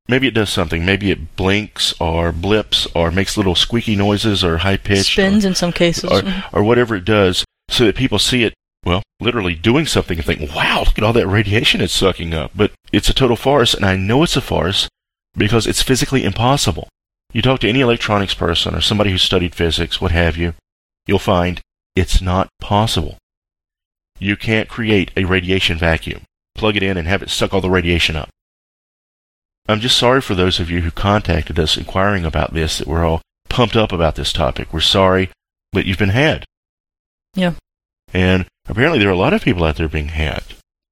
Maybe 0.09 0.29
it 0.29 0.35
does 0.35 0.51
something. 0.51 0.85
Maybe 0.85 1.11
it 1.11 1.37
blinks 1.37 1.95
or 2.01 2.33
blips 2.33 2.87
or 2.95 3.11
makes 3.11 3.37
little 3.37 3.55
squeaky 3.55 3.97
noises 3.97 4.45
or 4.45 4.59
high 4.59 4.77
pitched 4.77 5.13
spins 5.13 5.45
in 5.45 5.55
some 5.55 5.73
cases. 5.73 6.11
or, 6.11 6.23
or 6.53 6.63
whatever 6.63 6.95
it 6.97 7.05
does 7.05 7.45
so 7.69 7.85
that 7.85 7.97
people 7.97 8.19
see 8.19 8.45
it, 8.45 8.55
well, 8.85 9.03
literally 9.21 9.55
doing 9.55 9.87
something 9.87 10.19
and 10.19 10.27
think, 10.27 10.55
wow, 10.55 10.81
look 10.81 10.99
at 10.99 11.05
all 11.05 11.13
that 11.13 11.27
radiation 11.27 11.81
it's 11.81 11.93
sucking 11.93 12.35
up. 12.35 12.51
But 12.55 12.73
it's 12.93 13.09
a 13.09 13.15
total 13.15 13.37
farce, 13.37 13.75
and 13.75 13.85
I 13.85 13.97
know 13.97 14.23
it's 14.23 14.37
a 14.37 14.41
farce 14.41 14.89
because 15.37 15.67
it's 15.67 15.83
physically 15.83 16.25
impossible. 16.25 16.89
You 17.33 17.43
talk 17.43 17.61
to 17.61 17.69
any 17.69 17.81
electronics 17.81 18.35
person 18.35 18.75
or 18.75 18.81
somebody 18.81 19.11
who 19.11 19.19
studied 19.19 19.55
physics, 19.55 20.01
what 20.01 20.11
have 20.11 20.37
you, 20.37 20.55
you'll 21.07 21.19
find 21.19 21.61
it's 21.97 22.21
not 22.21 22.49
possible. 22.61 23.17
You 24.19 24.37
can't 24.37 24.69
create 24.69 25.11
a 25.17 25.25
radiation 25.25 25.79
vacuum, 25.79 26.23
plug 26.55 26.77
it 26.77 26.83
in, 26.83 26.97
and 26.97 27.09
have 27.09 27.23
it 27.23 27.31
suck 27.31 27.53
all 27.53 27.61
the 27.61 27.71
radiation 27.71 28.17
up. 28.17 28.29
I'm 29.69 29.81
just 29.81 29.97
sorry 29.97 30.21
for 30.21 30.35
those 30.35 30.61
of 30.61 30.71
you 30.71 30.83
who 30.83 30.91
contacted 30.91 31.59
us 31.59 31.77
inquiring 31.77 32.25
about 32.25 32.53
this 32.53 32.79
that 32.79 32.89
we're 32.89 33.05
all 33.05 33.23
pumped 33.49 33.77
up 33.77 33.93
about 33.93 34.17
this 34.17 34.33
topic. 34.33 34.73
We're 34.73 34.81
sorry, 34.81 35.31
but 35.73 35.87
you've 35.87 35.99
been 35.99 36.11
had. 36.11 36.45
Yeah. 37.35 37.55
And 38.13 38.47
apparently 38.69 38.99
there 38.99 39.09
are 39.09 39.13
a 39.13 39.17
lot 39.17 39.33
of 39.33 39.43
people 39.43 39.65
out 39.65 39.77
there 39.77 39.89
being 39.89 40.09
had. 40.09 40.43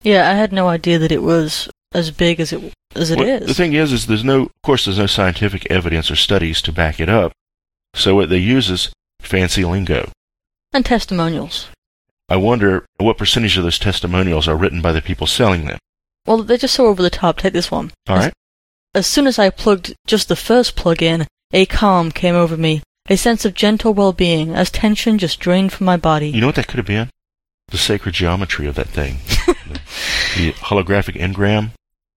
Yeah, 0.02 0.30
I 0.30 0.34
had 0.34 0.52
no 0.52 0.68
idea 0.68 0.98
that 0.98 1.12
it 1.12 1.22
was 1.22 1.68
as 1.92 2.10
big 2.10 2.40
as 2.40 2.52
it 2.52 2.72
as 2.94 3.10
it 3.10 3.20
is. 3.20 3.40
Well, 3.40 3.48
The 3.48 3.54
thing 3.54 3.74
is, 3.74 3.92
is 3.92 4.06
there's 4.06 4.24
no, 4.24 4.42
of 4.44 4.50
course, 4.62 4.84
there's 4.84 4.98
no 4.98 5.06
scientific 5.06 5.66
evidence 5.70 6.10
or 6.10 6.16
studies 6.16 6.62
to 6.62 6.72
back 6.72 6.98
it 7.00 7.08
up. 7.08 7.32
So 7.94 8.14
what 8.14 8.28
they 8.30 8.38
use 8.38 8.70
is 8.70 8.90
fancy 9.20 9.64
lingo. 9.64 10.10
and 10.72 10.84
testimonials. 10.86 11.68
I 12.28 12.36
wonder 12.36 12.86
what 12.98 13.18
percentage 13.18 13.56
of 13.56 13.64
those 13.64 13.78
testimonials 13.78 14.46
are 14.48 14.56
written 14.56 14.80
by 14.80 14.92
the 14.92 15.02
people 15.02 15.26
selling 15.26 15.66
them. 15.66 15.78
Well, 16.26 16.44
they're 16.44 16.56
just 16.58 16.74
so 16.74 16.86
over 16.86 17.02
the 17.02 17.10
top. 17.10 17.38
Take 17.38 17.52
this 17.52 17.70
one. 17.70 17.90
All 18.08 18.16
As- 18.16 18.24
right. 18.26 18.32
As 18.94 19.06
soon 19.06 19.26
as 19.26 19.38
I 19.38 19.50
plugged 19.50 19.94
just 20.06 20.28
the 20.28 20.36
first 20.36 20.74
plug 20.76 21.02
in, 21.02 21.26
a 21.52 21.66
calm 21.66 22.10
came 22.10 22.34
over 22.34 22.56
me, 22.56 22.82
a 23.10 23.16
sense 23.16 23.44
of 23.44 23.52
gentle 23.54 23.92
well-being 23.92 24.54
as 24.54 24.70
tension 24.70 25.18
just 25.18 25.38
drained 25.40 25.72
from 25.72 25.84
my 25.84 25.96
body. 25.98 26.30
You 26.30 26.40
know 26.40 26.46
what 26.46 26.54
that 26.56 26.68
could 26.68 26.78
have 26.78 26.86
been? 26.86 27.10
The 27.68 27.76
sacred 27.78 28.14
geometry 28.14 28.66
of 28.66 28.74
that 28.76 28.88
thing. 28.88 29.18
the, 29.46 29.80
the 30.36 30.52
holographic 30.52 31.16
engram. 31.20 31.70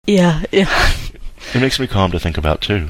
Yeah, 0.06 0.44
yeah. 0.52 0.92
It 1.54 1.60
makes 1.62 1.80
me 1.80 1.88
calm 1.88 2.12
to 2.12 2.20
think 2.20 2.38
about 2.38 2.62
too. 2.62 2.90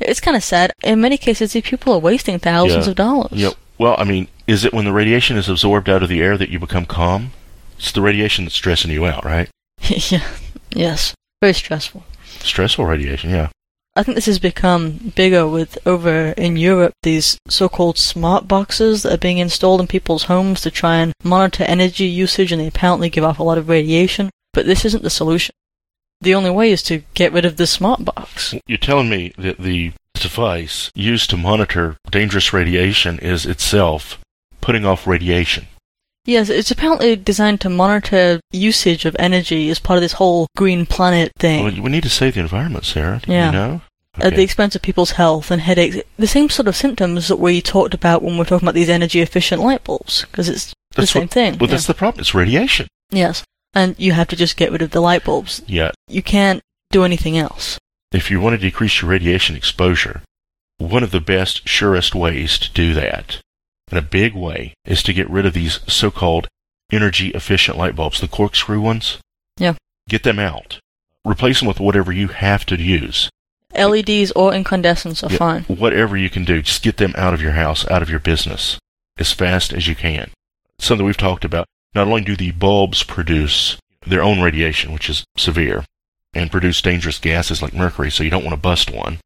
It's 0.00 0.20
kind 0.20 0.36
of 0.36 0.42
sad. 0.42 0.72
In 0.82 1.00
many 1.00 1.16
cases, 1.16 1.52
these 1.52 1.62
people 1.62 1.92
are 1.92 1.98
wasting 2.00 2.38
thousands 2.38 2.86
Yeah. 2.86 2.90
of 2.90 2.96
dollars. 2.96 3.32
Yeah. 3.32 3.50
Well, 3.78 3.94
I 3.98 4.04
mean, 4.04 4.28
is 4.46 4.64
it 4.64 4.72
when 4.72 4.84
the 4.84 4.92
radiation 4.92 5.36
is 5.36 5.48
absorbed 5.48 5.88
out 5.88 6.02
of 6.02 6.08
the 6.08 6.20
air 6.22 6.36
that 6.38 6.48
you 6.50 6.58
become 6.58 6.86
calm? 6.86 7.32
It's 7.78 7.92
the 7.92 8.00
radiation 8.02 8.44
that's 8.44 8.54
stressing 8.54 8.90
you 8.90 9.06
out, 9.06 9.24
right? 9.24 9.48
yeah. 10.10 10.24
Yes. 10.70 11.14
Very 11.40 11.52
stressful. 11.54 12.04
Stressful 12.40 12.84
radiation, 12.84 13.30
yeah. 13.30 13.48
I 13.96 14.02
think 14.02 14.16
this 14.16 14.26
has 14.26 14.40
become 14.40 15.12
bigger 15.14 15.46
with 15.46 15.78
over 15.86 16.34
in 16.36 16.56
Europe 16.56 16.94
these 17.04 17.38
so-called 17.48 17.96
smart 17.96 18.48
boxes 18.48 19.02
that 19.02 19.12
are 19.12 19.18
being 19.18 19.38
installed 19.38 19.80
in 19.80 19.86
people's 19.86 20.24
homes 20.24 20.60
to 20.62 20.70
try 20.70 20.96
and 20.96 21.12
monitor 21.22 21.62
energy 21.64 22.06
usage 22.06 22.50
and 22.50 22.60
they 22.60 22.66
apparently 22.66 23.08
give 23.08 23.22
off 23.22 23.38
a 23.38 23.44
lot 23.44 23.58
of 23.58 23.68
radiation. 23.68 24.30
But 24.52 24.66
this 24.66 24.84
isn't 24.84 25.04
the 25.04 25.10
solution. 25.10 25.54
The 26.20 26.34
only 26.34 26.50
way 26.50 26.72
is 26.72 26.82
to 26.84 27.02
get 27.14 27.32
rid 27.32 27.44
of 27.44 27.56
the 27.56 27.66
smart 27.66 28.04
box. 28.04 28.54
You're 28.66 28.78
telling 28.78 29.08
me 29.08 29.32
that 29.38 29.58
the 29.58 29.92
device 30.14 30.90
used 30.94 31.30
to 31.30 31.36
monitor 31.36 31.96
dangerous 32.10 32.52
radiation 32.52 33.18
is 33.20 33.46
itself 33.46 34.18
putting 34.60 34.84
off 34.84 35.06
radiation. 35.06 35.66
Yes, 36.26 36.48
it's 36.48 36.70
apparently 36.70 37.16
designed 37.16 37.60
to 37.62 37.68
monitor 37.68 38.40
usage 38.50 39.04
of 39.04 39.14
energy 39.18 39.68
as 39.68 39.78
part 39.78 39.98
of 39.98 40.02
this 40.02 40.14
whole 40.14 40.46
green 40.56 40.86
planet 40.86 41.32
thing. 41.38 41.64
Well, 41.64 41.82
we 41.82 41.90
need 41.90 42.02
to 42.04 42.08
save 42.08 42.34
the 42.34 42.40
environment, 42.40 42.84
Sarah. 42.86 43.20
Did 43.20 43.28
Yeah. 43.30 43.46
You 43.46 43.52
know? 43.52 43.80
at 44.20 44.36
the 44.36 44.42
expense 44.42 44.76
of 44.76 44.82
people's 44.82 45.10
health 45.12 45.50
and 45.50 45.60
headaches. 45.60 45.96
The 46.16 46.26
same 46.28 46.48
sort 46.48 46.68
of 46.68 46.76
symptoms 46.76 47.26
that 47.28 47.40
we 47.40 47.60
talked 47.60 47.94
about 47.94 48.22
when 48.22 48.38
we're 48.38 48.44
talking 48.44 48.64
about 48.68 48.76
these 48.76 48.88
energy 48.88 49.20
efficient 49.20 49.60
light 49.60 49.82
bulbs, 49.82 50.24
because 50.30 50.48
it's 50.48 50.72
the 50.92 51.04
same 51.06 51.22
what- 51.22 51.30
thing. 51.32 51.58
Well, 51.58 51.68
yeah. 51.68 51.74
that's 51.74 51.88
the 51.88 51.94
problem. 51.94 52.20
It's 52.20 52.32
radiation. 52.34 52.86
Yes. 53.10 53.42
And 53.74 53.96
you 53.98 54.12
have 54.12 54.28
to 54.28 54.36
just 54.36 54.56
get 54.56 54.70
rid 54.70 54.82
of 54.82 54.92
the 54.92 55.00
light 55.00 55.24
bulbs. 55.24 55.62
Yeah. 55.66 55.90
You 56.06 56.22
can't 56.22 56.60
do 56.92 57.02
anything 57.04 57.36
else. 57.36 57.76
If 58.12 58.30
you 58.30 58.40
want 58.40 58.54
to 58.54 58.58
decrease 58.58 59.02
your 59.02 59.10
radiation 59.10 59.56
exposure, 59.56 60.22
one 60.78 61.02
of 61.02 61.10
the 61.10 61.20
best, 61.20 61.68
surest 61.68 62.14
ways 62.14 62.56
to 62.60 62.70
do 62.72 62.94
that, 62.94 63.40
and 63.90 63.98
a 63.98 64.02
big 64.02 64.34
way, 64.34 64.74
is 64.84 65.02
to 65.02 65.12
get 65.12 65.30
rid 65.30 65.46
of 65.46 65.54
these 65.54 65.80
so-called 65.86 66.48
energy 66.92 67.28
efficient 67.30 67.78
light 67.78 67.96
bulbs, 67.96 68.20
the 68.20 68.28
corkscrew 68.28 68.80
ones. 68.80 69.18
Yeah. 69.56 69.74
Get 70.08 70.22
them 70.22 70.38
out. 70.38 70.80
Replace 71.24 71.60
them 71.60 71.68
with 71.68 71.80
whatever 71.80 72.12
you 72.12 72.28
have 72.28 72.66
to 72.66 72.76
use. 72.76 73.30
LEDs 73.74 74.30
or 74.32 74.54
incandescents 74.54 75.24
are 75.24 75.30
Yeah, 75.30 75.38
fine. 75.38 75.62
Whatever 75.64 76.16
you 76.16 76.30
can 76.30 76.44
do, 76.44 76.62
just 76.62 76.82
get 76.82 76.98
them 76.98 77.14
out 77.16 77.34
of 77.34 77.42
your 77.42 77.52
house, 77.52 77.86
out 77.88 78.02
of 78.02 78.10
your 78.10 78.20
business, 78.20 78.78
as 79.18 79.32
fast 79.32 79.72
as 79.72 79.88
you 79.88 79.94
can. 79.94 80.30
Something 80.78 81.06
we've 81.06 81.16
talked 81.16 81.44
about. 81.44 81.66
Not 81.94 82.06
only 82.06 82.22
do 82.22 82.36
the 82.36 82.52
bulbs 82.52 83.02
produce 83.02 83.76
their 84.06 84.22
own 84.22 84.40
radiation, 84.40 84.92
which 84.92 85.08
is 85.08 85.24
severe, 85.36 85.84
and 86.34 86.50
produce 86.50 86.82
dangerous 86.82 87.18
gases 87.18 87.62
like 87.62 87.72
mercury, 87.72 88.10
so 88.10 88.22
you 88.22 88.30
don't 88.30 88.44
want 88.44 88.54
to 88.54 88.60
bust 88.60 88.90
one, 88.90 89.18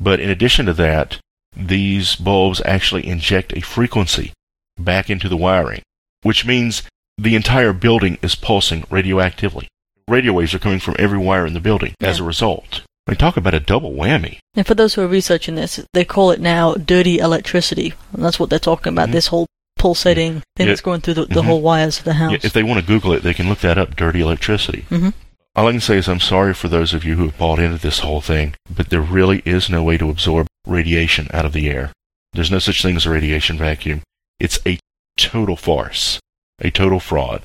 but 0.00 0.20
in 0.20 0.30
addition 0.30 0.66
to 0.66 0.72
that, 0.74 1.18
these 1.56 2.16
bulbs 2.16 2.60
actually 2.64 3.06
inject 3.06 3.52
a 3.56 3.60
frequency 3.60 4.32
back 4.78 5.08
into 5.10 5.28
the 5.28 5.36
wiring, 5.36 5.82
which 6.22 6.44
means 6.44 6.82
the 7.16 7.34
entire 7.36 7.72
building 7.72 8.18
is 8.22 8.34
pulsing 8.34 8.82
radioactively. 8.90 9.66
Radio 10.08 10.32
waves 10.32 10.52
are 10.54 10.58
coming 10.58 10.80
from 10.80 10.96
every 10.98 11.18
wire 11.18 11.46
in 11.46 11.54
the 11.54 11.60
building 11.60 11.94
as 12.00 12.20
a 12.20 12.24
result. 12.24 12.82
I 13.06 13.12
mean, 13.12 13.18
talk 13.18 13.36
about 13.36 13.54
a 13.54 13.60
double 13.60 13.92
whammy. 13.92 14.38
And 14.54 14.66
for 14.66 14.74
those 14.74 14.94
who 14.94 15.02
are 15.02 15.06
researching 15.06 15.54
this, 15.54 15.78
they 15.92 16.04
call 16.04 16.30
it 16.30 16.40
now 16.40 16.74
dirty 16.74 17.18
electricity. 17.18 17.94
And 18.12 18.24
that's 18.24 18.40
what 18.40 18.50
they're 18.50 18.58
talking 18.58 18.92
about, 18.92 19.10
Mhm. 19.10 19.12
this 19.12 19.26
whole 19.28 19.46
pulsating 19.78 20.42
thing 20.56 20.66
Yeah. 20.66 20.72
that's 20.72 20.80
going 20.80 21.02
through 21.02 21.14
the, 21.14 21.26
the 21.26 21.42
Mhm. 21.42 21.44
whole 21.44 21.60
wires 21.60 21.98
of 21.98 22.04
the 22.04 22.14
house. 22.14 22.32
Yeah, 22.32 22.38
if 22.42 22.52
they 22.54 22.62
want 22.62 22.80
to 22.80 22.86
Google 22.86 23.12
it, 23.12 23.22
they 23.22 23.34
can 23.34 23.48
look 23.48 23.60
that 23.60 23.76
up, 23.76 23.94
dirty 23.96 24.20
electricity. 24.20 24.86
Mhm. 24.90 25.12
All 25.56 25.68
I 25.68 25.70
can 25.70 25.80
say 25.80 25.98
is 25.98 26.08
I'm 26.08 26.18
sorry 26.18 26.52
for 26.52 26.66
those 26.66 26.92
of 26.94 27.04
you 27.04 27.14
who 27.14 27.26
have 27.26 27.38
bought 27.38 27.60
into 27.60 27.78
this 27.78 28.00
whole 28.00 28.20
thing, 28.20 28.54
but 28.68 28.90
there 28.90 29.00
really 29.00 29.40
is 29.44 29.70
no 29.70 29.84
way 29.84 29.96
to 29.98 30.10
absorb 30.10 30.48
radiation 30.66 31.28
out 31.32 31.46
of 31.46 31.52
the 31.52 31.70
air. 31.70 31.92
There's 32.32 32.50
no 32.50 32.58
such 32.58 32.82
thing 32.82 32.96
as 32.96 33.06
a 33.06 33.10
radiation 33.10 33.56
vacuum. 33.56 34.02
It's 34.40 34.58
a 34.66 34.80
total 35.16 35.54
farce, 35.54 36.18
a 36.60 36.72
total 36.72 36.98
fraud. 36.98 37.44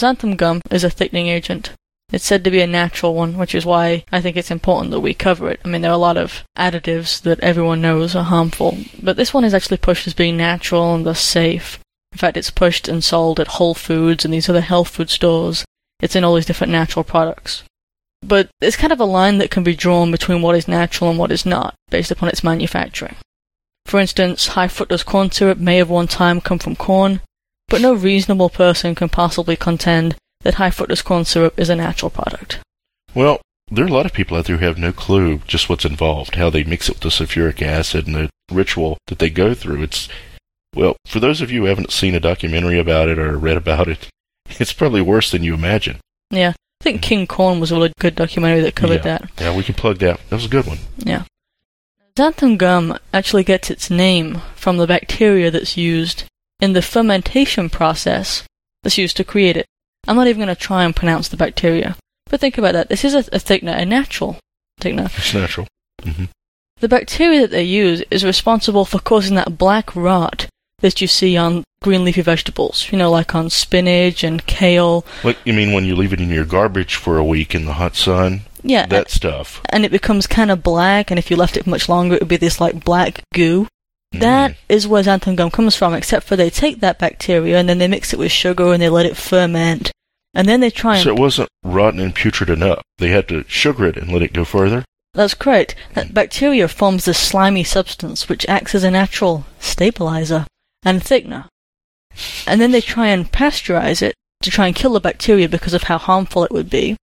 Xanthan 0.00 0.36
gum 0.36 0.60
is 0.72 0.82
a 0.82 0.90
thickening 0.90 1.28
agent. 1.28 1.70
It's 2.10 2.24
said 2.24 2.42
to 2.42 2.50
be 2.50 2.60
a 2.60 2.66
natural 2.66 3.14
one, 3.14 3.38
which 3.38 3.54
is 3.54 3.64
why 3.64 4.04
I 4.10 4.20
think 4.20 4.36
it's 4.36 4.50
important 4.50 4.90
that 4.90 5.00
we 5.00 5.14
cover 5.14 5.48
it. 5.50 5.60
I 5.64 5.68
mean, 5.68 5.82
there 5.82 5.92
are 5.92 5.94
a 5.94 5.96
lot 5.96 6.16
of 6.16 6.42
additives 6.58 7.22
that 7.22 7.38
everyone 7.38 7.82
knows 7.82 8.16
are 8.16 8.24
harmful, 8.24 8.78
but 9.00 9.16
this 9.16 9.32
one 9.32 9.44
is 9.44 9.54
actually 9.54 9.76
pushed 9.76 10.08
as 10.08 10.14
being 10.14 10.36
natural 10.36 10.96
and 10.96 11.06
thus 11.06 11.20
safe. 11.20 11.78
In 12.10 12.18
fact, 12.18 12.36
it's 12.36 12.50
pushed 12.50 12.88
and 12.88 13.04
sold 13.04 13.38
at 13.38 13.46
Whole 13.46 13.74
Foods 13.74 14.24
and 14.24 14.34
these 14.34 14.48
other 14.48 14.60
health 14.60 14.88
food 14.88 15.08
stores. 15.08 15.64
It's 16.04 16.14
in 16.14 16.22
all 16.22 16.34
these 16.34 16.44
different 16.44 16.70
natural 16.70 17.02
products. 17.02 17.62
But 18.20 18.50
there's 18.60 18.76
kind 18.76 18.92
of 18.92 19.00
a 19.00 19.06
line 19.06 19.38
that 19.38 19.50
can 19.50 19.64
be 19.64 19.74
drawn 19.74 20.10
between 20.10 20.42
what 20.42 20.54
is 20.54 20.68
natural 20.68 21.08
and 21.08 21.18
what 21.18 21.32
is 21.32 21.46
not, 21.46 21.74
based 21.88 22.10
upon 22.10 22.28
its 22.28 22.44
manufacturing. 22.44 23.16
For 23.86 23.98
instance, 23.98 24.48
high 24.48 24.68
fructose 24.68 25.04
corn 25.04 25.30
syrup 25.30 25.56
may 25.56 25.78
have 25.78 25.88
one 25.88 26.06
time 26.06 26.42
come 26.42 26.58
from 26.58 26.76
corn, 26.76 27.22
but 27.68 27.80
no 27.80 27.94
reasonable 27.94 28.50
person 28.50 28.94
can 28.94 29.08
possibly 29.08 29.56
contend 29.56 30.16
that 30.42 30.54
high 30.54 30.68
fructose 30.68 31.02
corn 31.02 31.24
syrup 31.24 31.58
is 31.58 31.70
a 31.70 31.76
natural 31.76 32.10
product. 32.10 32.60
Well, 33.14 33.40
there 33.70 33.86
are 33.86 33.88
a 33.88 33.92
lot 33.92 34.04
of 34.04 34.12
people 34.12 34.36
out 34.36 34.44
there 34.44 34.58
who 34.58 34.66
have 34.66 34.76
no 34.76 34.92
clue 34.92 35.38
just 35.46 35.70
what's 35.70 35.86
involved, 35.86 36.34
how 36.34 36.50
they 36.50 36.64
mix 36.64 36.90
it 36.90 36.96
with 36.96 37.02
the 37.02 37.08
sulfuric 37.08 37.62
acid 37.62 38.06
and 38.06 38.14
the 38.14 38.30
ritual 38.52 38.98
that 39.06 39.20
they 39.20 39.30
go 39.30 39.54
through. 39.54 39.82
It's, 39.84 40.06
well, 40.74 40.96
for 41.06 41.18
those 41.18 41.40
of 41.40 41.50
you 41.50 41.62
who 41.62 41.66
haven't 41.68 41.92
seen 41.92 42.14
a 42.14 42.20
documentary 42.20 42.78
about 42.78 43.08
it 43.08 43.18
or 43.18 43.38
read 43.38 43.56
about 43.56 43.88
it, 43.88 44.08
it's 44.60 44.72
probably 44.72 45.00
worse 45.02 45.30
than 45.30 45.42
you 45.42 45.54
imagine. 45.54 45.98
Yeah, 46.30 46.50
I 46.80 46.84
think 46.84 47.02
King 47.02 47.26
Corn 47.26 47.60
was 47.60 47.70
a 47.72 47.76
really 47.76 47.92
good 48.00 48.14
documentary 48.16 48.60
that 48.62 48.74
covered 48.74 49.04
Yeah. 49.04 49.18
that. 49.18 49.30
Yeah, 49.40 49.56
we 49.56 49.62
can 49.62 49.74
plug 49.74 49.98
that. 49.98 50.20
That 50.28 50.36
was 50.36 50.44
a 50.46 50.48
good 50.48 50.66
one. 50.66 50.78
Yeah. 50.98 51.24
Xanthan 52.16 52.58
gum 52.58 52.96
actually 53.12 53.42
gets 53.44 53.70
its 53.70 53.90
name 53.90 54.40
from 54.54 54.76
the 54.76 54.86
bacteria 54.86 55.50
that's 55.50 55.76
used 55.76 56.24
in 56.60 56.72
the 56.72 56.82
fermentation 56.82 57.68
process 57.68 58.44
that's 58.82 58.98
used 58.98 59.16
to 59.16 59.24
create 59.24 59.56
it. 59.56 59.66
I'm 60.06 60.16
not 60.16 60.26
even 60.28 60.40
going 60.44 60.54
to 60.54 60.60
try 60.60 60.84
and 60.84 60.94
pronounce 60.94 61.28
the 61.28 61.36
bacteria. 61.36 61.96
But 62.30 62.40
think 62.40 62.56
about 62.56 62.72
that. 62.72 62.88
This 62.88 63.04
is 63.04 63.14
a, 63.14 63.18
a 63.18 63.38
thickener, 63.40 63.76
a 63.76 63.84
natural 63.84 64.38
thickener. 64.80 65.06
It's 65.18 65.34
natural. 65.34 65.66
hmm 66.02 66.24
The 66.78 66.88
bacteria 66.88 67.40
that 67.40 67.50
they 67.50 67.64
use 67.64 68.02
is 68.10 68.24
responsible 68.24 68.84
for 68.84 68.98
causing 69.00 69.34
that 69.36 69.58
black 69.58 69.94
rot 69.96 70.46
that 70.84 71.00
you 71.00 71.06
see 71.08 71.34
on 71.36 71.64
green 71.82 72.04
leafy 72.04 72.20
vegetables. 72.20 72.88
You 72.92 72.98
know, 72.98 73.10
like 73.10 73.34
on 73.34 73.48
spinach 73.48 74.22
and 74.22 74.44
kale. 74.46 75.04
What 75.22 75.38
you 75.44 75.54
mean 75.54 75.72
when 75.72 75.86
you 75.86 75.96
leave 75.96 76.12
it 76.12 76.20
in 76.20 76.28
your 76.28 76.44
garbage 76.44 76.94
for 76.96 77.16
a 77.16 77.24
week 77.24 77.54
in 77.54 77.64
the 77.64 77.72
hot 77.72 77.96
sun? 77.96 78.42
Yeah, 78.62 78.86
That 78.86 79.10
stuff. 79.10 79.60
and 79.70 79.84
it 79.84 79.90
becomes 79.90 80.26
kind 80.26 80.50
of 80.50 80.62
black, 80.62 81.10
and 81.10 81.18
if 81.18 81.30
you 81.30 81.36
left 81.36 81.56
it 81.56 81.66
much 81.66 81.88
longer, 81.88 82.14
it 82.16 82.20
would 82.22 82.28
be 82.28 82.36
this 82.38 82.60
like 82.60 82.84
black 82.84 83.22
goo. 83.34 83.66
That 84.12 84.52
Mm. 84.52 84.56
is 84.68 84.86
where 84.86 85.02
xanthan 85.02 85.36
gum 85.36 85.50
comes 85.50 85.74
from, 85.76 85.92
except 85.94 86.26
for 86.26 86.36
they 86.36 86.48
take 86.50 86.80
that 86.80 86.98
bacteria 86.98 87.58
and 87.58 87.68
then 87.68 87.78
they 87.78 87.88
mix 87.88 88.12
it 88.12 88.18
with 88.18 88.30
sugar 88.30 88.72
and 88.72 88.80
they 88.80 88.88
let 88.88 89.06
it 89.06 89.16
ferment. 89.16 89.90
And 90.34 90.48
then 90.48 90.60
they 90.60 90.70
try 90.70 90.94
and. 90.96 91.04
So 91.04 91.10
it 91.14 91.18
wasn't 91.18 91.48
rotten 91.64 92.00
and 92.00 92.14
putrid 92.14 92.48
enough. 92.50 92.80
They 92.98 93.08
had 93.08 93.26
to 93.28 93.44
sugar 93.48 93.86
it 93.86 93.96
and 93.96 94.12
let 94.12 94.22
it 94.22 94.32
go 94.32 94.44
further. 94.44 94.84
That's 95.14 95.34
correct. 95.34 95.74
That 95.94 96.12
bacteria 96.14 96.66
forms 96.68 97.04
this 97.04 97.18
slimy 97.18 97.64
substance 97.64 98.28
which 98.28 98.46
acts 98.48 98.74
as 98.74 98.82
a 98.84 98.90
natural 98.90 99.44
stabilizer 99.60 100.46
and 100.84 101.02
thickener. 101.02 101.46
And 102.46 102.60
then 102.60 102.70
they 102.70 102.80
try 102.80 103.08
and 103.08 103.30
pasteurize 103.30 104.02
it 104.02 104.14
to 104.42 104.50
try 104.50 104.66
and 104.66 104.76
kill 104.76 104.92
the 104.92 105.00
bacteria 105.00 105.48
because 105.48 105.74
of 105.74 105.84
how 105.84 105.98
harmful 105.98 106.44
it 106.44 106.52
would 106.52 106.70
be. 106.70 106.96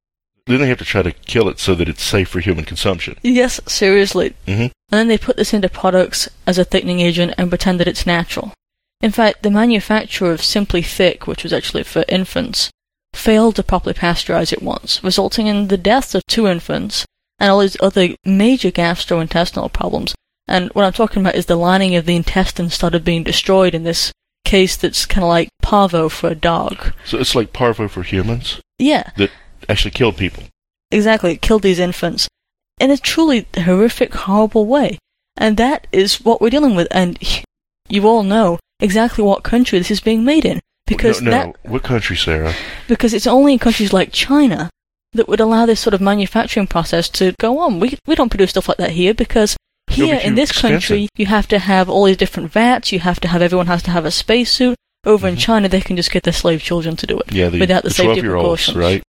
Then 0.46 0.60
they 0.62 0.68
have 0.68 0.80
to 0.80 0.86
try 0.86 1.02
to 1.02 1.12
kill 1.12 1.50
it 1.50 1.60
so 1.60 1.76
that 1.76 1.90
it's 1.90 2.04
safe 2.04 2.30
for 2.30 2.40
human 2.40 2.66
consumption. 2.66 3.18
Yes, 3.22 3.60
seriously. 3.68 4.36
hmm 4.46 4.52
And 4.52 4.72
then 4.90 5.08
they 5.08 5.18
put 5.18 5.38
this 5.38 5.54
into 5.54 5.70
products 5.70 6.30
as 6.48 6.58
a 6.58 6.64
thickening 6.64 7.00
agent 7.00 7.34
and 7.38 7.50
pretend 7.50 7.80
that 7.80 7.88
it's 7.88 8.06
natural. 8.06 8.54
In 9.02 9.12
fact, 9.12 9.44
the 9.44 9.52
manufacturer 9.52 10.32
of 10.32 10.44
Simply 10.44 10.82
Thick, 10.82 11.26
which 11.28 11.44
was 11.44 11.54
actually 11.54 11.84
for 11.84 12.06
infants, 12.08 12.70
failed 13.14 13.56
to 13.56 13.64
properly 13.64 13.94
pasteurize 13.94 14.54
it 14.54 14.62
once, 14.62 15.04
resulting 15.04 15.48
in 15.48 15.68
the 15.68 15.78
deaths 15.78 16.16
of 16.16 16.26
two 16.28 16.48
infants 16.48 17.06
and 17.40 17.50
all 17.50 17.60
these 17.60 17.78
other 17.82 18.10
major 18.24 18.72
gastrointestinal 18.72 19.72
problems. 19.74 20.14
And 20.48 20.70
what 20.74 20.86
I'm 20.86 20.94
talking 20.94 21.22
about 21.22 21.36
is 21.36 21.46
the 21.46 21.56
lining 21.56 21.96
of 21.96 22.06
the 22.06 22.16
intestine 22.16 22.70
started 22.70 23.04
being 23.06 23.24
destroyed 23.24 23.74
in 23.74 23.84
this 23.84 24.12
case 24.44 24.76
that's 24.76 25.06
kind 25.06 25.24
of 25.24 25.30
like 25.30 25.50
parvo 25.62 26.10
for 26.10 26.30
a 26.30 26.36
dog. 26.36 26.94
So 27.06 27.18
it's 27.18 27.36
like 27.36 27.54
parvo 27.54 27.88
for 27.88 28.04
humans. 28.04 28.60
Yeah, 28.80 29.12
That 29.18 29.32
Actually 29.70 29.92
killed 29.92 30.18
people. 30.18 30.44
exactly. 30.92 31.34
It 31.34 31.42
killed 31.42 31.62
these 31.62 31.80
infants 31.80 32.28
in 32.80 32.90
a 32.92 32.98
truly 32.98 33.46
horrific, 33.56 34.14
horrible 34.14 34.66
way. 34.66 34.98
And 35.38 35.56
that 35.58 35.88
is 35.92 36.16
what 36.22 36.42
we're 36.42 36.50
dealing 36.50 36.76
with. 36.76 36.88
And 36.92 37.18
you 37.88 38.08
all 38.08 38.24
know 38.24 38.60
exactly 38.80 39.24
what 39.24 39.44
country 39.44 39.78
this 39.80 39.92
is 39.92 40.02
being 40.02 40.26
made 40.26 40.44
in. 40.46 40.60
Because 40.88 41.22
no, 41.22 41.32
no. 41.32 41.38
that 41.38 41.70
What 41.72 41.84
country, 41.84 42.18
Sarah? 42.18 42.54
because 42.88 43.14
it's 43.14 43.28
only 43.28 43.54
in 43.54 43.60
countries 43.60 43.94
like 43.94 44.12
China 44.12 44.70
that 45.14 45.28
would 45.30 45.40
allow 45.40 45.66
this 45.66 45.80
sort 45.80 45.94
of 45.94 46.02
manufacturing 46.02 46.68
process 46.68 47.08
to 47.10 47.34
go 47.40 47.60
on. 47.60 47.80
We 47.80 47.98
we 48.08 48.16
don't 48.16 48.30
produce 48.30 48.50
stuff 48.50 48.68
like 48.68 48.78
that 48.80 48.92
here 48.92 49.14
because 49.14 49.56
here 49.92 50.16
in 50.24 50.36
this 50.36 50.50
expensive. 50.52 50.82
country 50.90 51.10
you 51.16 51.26
have 51.28 51.48
to 51.50 51.60
have 51.60 51.90
all 51.90 52.06
these 52.06 52.18
different 52.18 52.52
vats. 52.52 52.92
You 52.92 53.00
have 53.00 53.20
to 53.22 53.28
have 53.28 53.42
everyone 53.42 53.68
has 53.68 53.84
to 53.84 53.92
have 53.92 54.06
a 54.06 54.12
spacesuit. 54.12 54.76
Over 55.04 55.28
in 55.28 55.36
Mhm. 55.36 55.40
China, 55.40 55.68
they 55.70 55.82
can 55.82 55.96
just 55.96 56.12
get 56.12 56.24
their 56.24 56.34
slave 56.34 56.62
children 56.62 56.96
to 56.98 57.08
do 57.08 57.18
it. 57.20 57.34
Yeah, 57.34 57.50
the, 57.50 57.60
Without 57.60 57.82
the 57.84 57.90
the 57.90 57.96
safety 57.96 58.22
12-year-olds, 58.22 58.66
precautions. 58.66 58.78
right? 58.78 59.04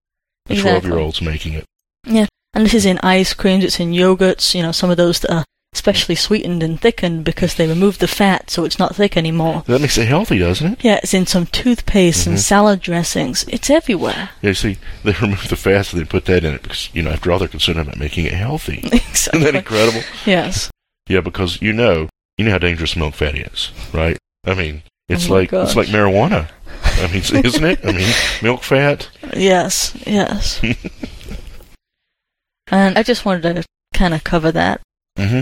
The 0.47 0.53
Exactly. 0.55 0.89
12-year-olds 0.89 1.21
making 1.21 1.53
it. 1.53 1.65
Yeah, 2.07 2.25
and 2.55 2.65
this 2.65 2.73
is 2.73 2.85
in 2.87 2.99
ice 3.03 3.33
creams, 3.35 3.63
it's 3.63 3.79
in 3.79 3.91
yogurts, 3.91 4.55
you 4.55 4.63
know, 4.63 4.71
some 4.71 4.89
of 4.89 4.97
those 4.97 5.19
that 5.19 5.31
are 5.31 5.45
specially 5.75 6.15
sweetened 6.15 6.61
and 6.63 6.79
thickened 6.81 7.23
because 7.23 7.55
they 7.55 7.67
remove 7.67 7.97
the 7.99 8.07
fat 8.07 8.49
so 8.49 8.63
it's 8.65 8.77
not 8.79 8.95
thick 8.95 9.15
anymore. 9.17 9.63
That 9.67 9.81
makes 9.81 9.97
it 9.97 10.07
healthy, 10.07 10.39
doesn't 10.39 10.73
it? 10.73 10.79
Yeah, 10.83 10.99
it's 11.03 11.13
in 11.13 11.25
some 11.27 11.45
toothpaste 11.47 12.25
and 12.27 12.37
Mhm. 12.37 12.41
salad 12.41 12.81
dressings. 12.81 13.45
It's 13.47 13.69
everywhere. 13.69 14.29
Yeah, 14.41 14.49
you 14.49 14.53
see, 14.55 14.77
they 15.03 15.13
remove 15.21 15.47
the 15.47 15.55
fat 15.55 15.93
and 15.93 16.01
they 16.01 16.05
put 16.05 16.25
that 16.25 16.43
in 16.43 16.53
it 16.55 16.63
because, 16.63 16.89
you 16.93 17.03
know, 17.03 17.11
after 17.11 17.31
all, 17.31 17.37
they're 17.39 17.47
concerned 17.47 17.79
about 17.79 17.97
making 17.97 18.25
it 18.25 18.33
healthy. 18.33 18.81
Exactly. 18.91 19.41
Isn't 19.41 19.41
that 19.53 19.55
incredible? 19.55 20.01
Yes. 20.25 20.69
Yeah, 21.07 21.21
because 21.21 21.61
you 21.61 21.73
know, 21.73 22.09
you 22.37 22.45
know 22.45 22.51
how 22.51 22.57
dangerous 22.57 22.95
milk 22.95 23.15
fat 23.15 23.35
is, 23.35 23.71
right? 23.93 24.17
I 24.45 24.53
mean, 24.53 24.83
it's 25.09 25.29
Oh 25.29 25.33
like 25.33 25.53
it's 25.53 25.75
like 25.75 25.87
marijuana. 25.87 26.49
I 26.83 27.07
mean, 27.07 27.17
isn't 27.45 27.63
it? 27.63 27.79
I 27.83 27.91
mean, 27.91 28.13
milk 28.41 28.63
fat. 28.63 29.09
Yes, 29.35 29.95
yes. 30.05 30.61
and 32.71 32.97
I 32.97 33.03
just 33.03 33.25
wanted 33.25 33.55
to 33.55 33.63
kind 33.93 34.13
of 34.13 34.23
cover 34.23 34.51
that 34.51 34.81
hmm 35.17 35.41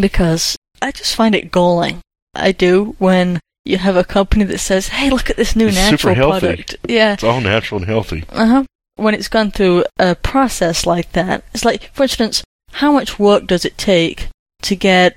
because 0.00 0.56
I 0.82 0.90
just 0.90 1.14
find 1.14 1.34
it 1.34 1.52
galling. 1.52 2.00
I 2.34 2.50
do 2.50 2.96
when 2.98 3.38
you 3.64 3.78
have 3.78 3.96
a 3.96 4.04
company 4.04 4.44
that 4.44 4.58
says, 4.58 4.88
"Hey, 4.88 5.10
look 5.10 5.30
at 5.30 5.36
this 5.36 5.54
new 5.54 5.68
It's 5.68 5.76
natural 5.76 6.14
product." 6.14 6.76
Yeah. 6.88 7.14
It's 7.14 7.24
all 7.24 7.40
natural 7.40 7.80
and 7.80 7.88
healthy. 7.88 8.24
Uh 8.30 8.46
huh. 8.46 8.64
When 8.96 9.14
it's 9.14 9.28
gone 9.28 9.50
through 9.50 9.84
a 9.98 10.14
process 10.14 10.86
like 10.86 11.12
that, 11.12 11.44
it's 11.52 11.64
like, 11.64 11.92
for 11.94 12.04
instance, 12.04 12.44
how 12.72 12.92
much 12.92 13.18
work 13.18 13.46
does 13.46 13.64
it 13.64 13.78
take 13.78 14.28
to 14.64 14.76
get 14.76 15.16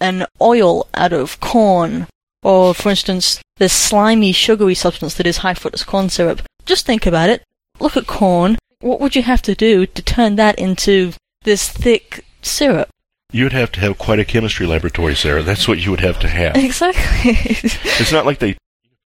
an 0.00 0.26
oil 0.40 0.88
out 0.94 1.12
of 1.12 1.40
corn, 1.40 2.06
or 2.42 2.74
for 2.74 2.90
instance, 2.90 3.40
this 3.58 3.72
slimy, 3.72 4.32
sugary 4.32 4.74
substance 4.74 5.14
that 5.14 5.26
is 5.26 5.38
high 5.38 5.54
fructose 5.54 5.86
corn 5.86 6.08
syrup? 6.08 6.42
Just 6.66 6.86
think 6.86 7.06
about 7.06 7.28
it. 7.30 7.42
Look 7.78 7.96
at 7.96 8.06
corn. 8.06 8.58
What 8.80 9.00
would 9.00 9.14
you 9.14 9.22
have 9.22 9.42
to 9.42 9.54
do 9.54 9.86
to 9.86 10.02
turn 10.02 10.36
that 10.36 10.58
into 10.58 11.12
this 11.42 11.68
thick 11.68 12.24
syrup? 12.42 12.88
You 13.32 13.44
would 13.44 13.52
have 13.52 13.70
to 13.72 13.80
have 13.80 13.98
quite 13.98 14.18
a 14.18 14.24
chemistry 14.24 14.66
laboratory, 14.66 15.14
Sarah. 15.14 15.42
That's 15.42 15.68
what 15.68 15.78
you 15.78 15.90
would 15.90 16.00
have 16.00 16.18
to 16.20 16.28
have. 16.28 16.56
Exactly. 16.64 17.32
It's 18.00 18.12
not 18.12 18.26
like 18.26 18.38
they. 18.38 18.56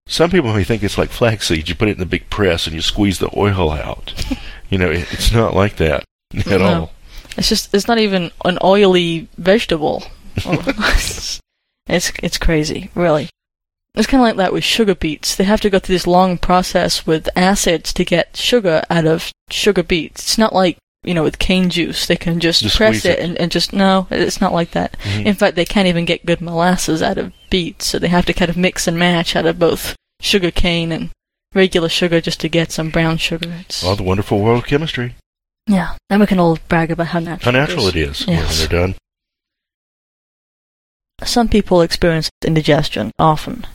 Some 0.06 0.30
people 0.30 0.52
may 0.52 0.64
think 0.64 0.82
it's 0.82 0.98
like 0.98 1.10
flaxseed. 1.10 1.68
You 1.68 1.74
put 1.76 1.88
it 1.88 1.92
in 1.92 1.98
the 2.00 2.06
big 2.06 2.28
press 2.30 2.66
and 2.66 2.74
you 2.74 2.82
squeeze 2.82 3.18
the 3.20 3.30
oil 3.36 3.70
out. 3.70 4.12
You 4.70 4.78
know, 4.78 4.88
it, 4.88 5.12
it's 5.12 5.32
not 5.32 5.52
like 5.56 5.78
that 5.78 6.04
at 6.32 6.46
No. 6.46 6.62
all. 6.64 6.92
It's 7.36 7.48
just 7.48 7.74
it's 7.74 7.88
not 7.88 7.98
even 7.98 8.30
an 8.44 8.58
oily 8.62 9.28
vegetable. 9.38 10.04
it's 10.44 11.40
it's 11.88 12.38
crazy, 12.38 12.90
really. 12.94 13.28
It's 13.94 14.06
kind 14.06 14.20
of 14.20 14.26
like 14.26 14.36
that 14.36 14.52
with 14.52 14.62
sugar 14.62 14.94
beets. 14.94 15.34
They 15.34 15.44
have 15.44 15.60
to 15.62 15.70
go 15.70 15.78
through 15.80 15.94
this 15.96 16.06
long 16.06 16.38
process 16.38 17.06
with 17.06 17.28
acids 17.34 17.92
to 17.94 18.04
get 18.04 18.36
sugar 18.36 18.82
out 18.88 19.04
of 19.06 19.32
sugar 19.50 19.82
beets. 19.82 20.22
It's 20.22 20.38
not 20.38 20.54
like 20.54 20.78
you 21.02 21.12
know 21.14 21.24
with 21.24 21.38
cane 21.40 21.70
juice. 21.70 22.06
They 22.06 22.16
can 22.16 22.38
just, 22.40 22.62
Just 22.62 22.76
press 22.76 23.04
it 23.04 23.18
it. 23.18 23.24
and, 23.24 23.36
and 23.38 23.50
just 23.50 23.72
no, 23.72 24.06
it's 24.10 24.40
not 24.40 24.52
like 24.52 24.70
that. 24.72 24.96
Mhm. 25.00 25.26
In 25.26 25.34
fact, 25.34 25.56
they 25.56 25.64
can't 25.64 25.88
even 25.88 26.04
get 26.04 26.24
good 26.26 26.40
molasses 26.40 27.02
out 27.02 27.18
of 27.18 27.32
beets, 27.50 27.86
so 27.86 27.98
they 27.98 28.08
have 28.08 28.26
to 28.26 28.32
kind 28.32 28.48
of 28.50 28.56
mix 28.56 28.86
and 28.86 28.98
match 28.98 29.34
out 29.34 29.46
of 29.46 29.58
both 29.58 29.96
sugar 30.20 30.50
cane 30.52 30.92
and 30.92 31.10
regular 31.52 31.88
sugar 31.88 32.20
just 32.20 32.40
to 32.40 32.48
get 32.48 32.70
some 32.70 32.90
brown 32.90 33.16
sugar. 33.16 33.52
It's, 33.60 33.82
All 33.82 33.96
the 33.96 34.04
wonderful 34.04 34.38
world 34.40 34.62
of 34.62 34.68
chemistry. 34.68 35.16
Yeah, 35.70 35.94
then 36.08 36.20
we 36.20 36.26
can 36.26 36.38
all 36.40 36.58
brag 36.68 36.90
about 36.90 37.08
how 37.08 37.20
natural. 37.20 37.52
How 37.52 37.58
natural 37.58 37.86
it 37.88 37.96
is 37.96 38.26
when 38.26 38.36
Yes. 38.38 38.58
they're 38.58 38.68
done. 38.80 38.94
Some 41.22 41.48
people 41.48 41.82
experience 41.82 42.30
indigestion 42.44 43.12
often. 43.18 43.66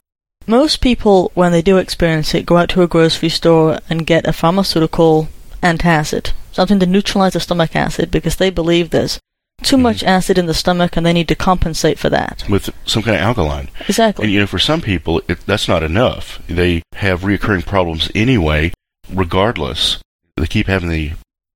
Most 0.47 0.81
people, 0.81 1.31
when 1.35 1.51
they 1.51 1.61
do 1.61 1.77
experience 1.77 2.33
it, 2.35 2.45
go 2.45 2.57
out 2.57 2.69
to 2.69 2.81
a 2.81 2.87
grocery 2.87 3.29
store 3.29 3.79
and 3.89 4.05
get 4.05 4.27
a 4.27 4.33
pharmaceutical 4.33 5.27
antacid, 5.63 6.31
something 6.51 6.79
to 6.79 6.85
neutralize 6.85 7.33
the 7.33 7.39
stomach 7.39 7.75
acid 7.75 8.11
because 8.11 8.35
they 8.35 8.49
believe 8.49 8.89
there's 8.89 9.19
too 9.63 9.77
Mhm. 9.77 9.81
much 9.81 10.03
acid 10.03 10.37
in 10.37 10.45
the 10.47 10.53
stomach 10.53 10.97
and 10.97 11.05
they 11.05 11.13
need 11.13 11.27
to 11.29 11.35
compensate 11.35 11.97
for 11.97 12.09
that. 12.09 12.43
With 12.49 12.69
some 12.85 13.01
kind 13.03 13.15
of 13.15 13.21
alkaline. 13.23 13.69
Exactly. 13.87 14.25
And 14.25 14.33
you 14.33 14.39
know, 14.41 14.47
for 14.47 14.59
some 14.59 14.81
people, 14.81 15.21
it, 15.27 15.39
that's 15.45 15.67
not 15.67 15.81
enough. 15.81 16.39
They 16.47 16.81
have 16.95 17.21
reoccurring 17.21 17.65
problems 17.65 18.11
anyway, 18.13 18.73
regardless. 19.11 19.97
They 20.37 20.47
keep 20.47 20.67
having 20.67 20.89
the 20.89 21.13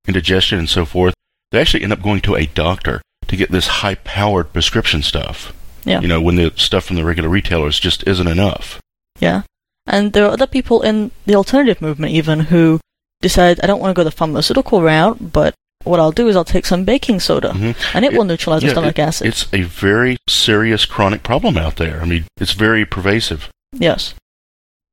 indigestion 0.10 0.60
and 0.60 0.70
so 0.70 0.86
forth. 0.86 1.14
They 1.52 1.62
actually 1.62 1.84
end 1.84 1.94
up 1.94 2.02
going 2.02 2.22
to 2.22 2.36
a 2.36 2.46
doctor 2.48 3.02
to 3.28 3.36
get 3.38 3.52
this 3.52 3.68
high-powered 3.68 4.52
prescription 4.54 5.02
stuff. 5.02 5.54
Yeah. 5.86 6.02
You 6.02 6.08
know, 6.08 6.22
when 6.22 6.36
the 6.36 6.52
stuff 6.58 6.84
from 6.86 6.98
the 6.98 7.06
regular 7.06 7.30
retailers 7.30 7.80
just 7.80 8.06
isn't 8.06 8.28
enough. 8.28 8.80
Yeah. 9.20 9.44
And 9.88 10.14
there 10.14 10.26
are 10.26 10.32
other 10.32 10.46
people 10.48 10.82
in 10.82 11.12
the 11.26 11.36
alternative 11.36 11.82
movement 11.82 12.12
even 12.14 12.42
who 12.42 12.80
decide, 13.22 13.60
I 13.64 13.68
don't 13.68 13.80
want 13.80 13.92
to 13.96 14.00
go 14.00 14.04
the 14.04 14.12
pharmaceutical 14.12 14.82
route, 14.82 15.32
but 15.32 15.54
what 15.86 16.00
I'll 16.00 16.12
do 16.12 16.28
is 16.28 16.36
I'll 16.36 16.44
take 16.46 16.66
some 16.66 16.84
baking 16.84 17.20
soda 17.22 17.50
Mhm. 17.50 17.76
and 17.96 18.06
it 18.06 18.14
It- 18.14 18.18
will 18.18 18.26
neutralize 18.26 18.62
the 18.62 18.68
yeah, 18.68 18.74
stomach 18.74 19.00
acid. 19.00 19.28
It's 19.28 19.48
a 19.54 19.62
very 19.64 20.18
serious 20.28 20.86
chronic 20.86 21.24
problem 21.24 21.58
out 21.58 21.78
there. 21.78 22.02
I 22.02 22.06
mean, 22.06 22.26
it's 22.40 22.52
very 22.54 22.86
pervasive. 22.86 23.50
Yes. 23.74 24.14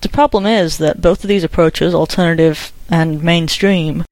The 0.01 0.09
problem 0.09 0.47
is 0.47 0.79
that 0.79 1.01
both 1.01 1.25
of 1.25 1.29
these 1.29 1.45
approaches, 1.45 1.95
alternative 1.95 2.73
and 2.91 3.23
mainstream, 3.23 4.05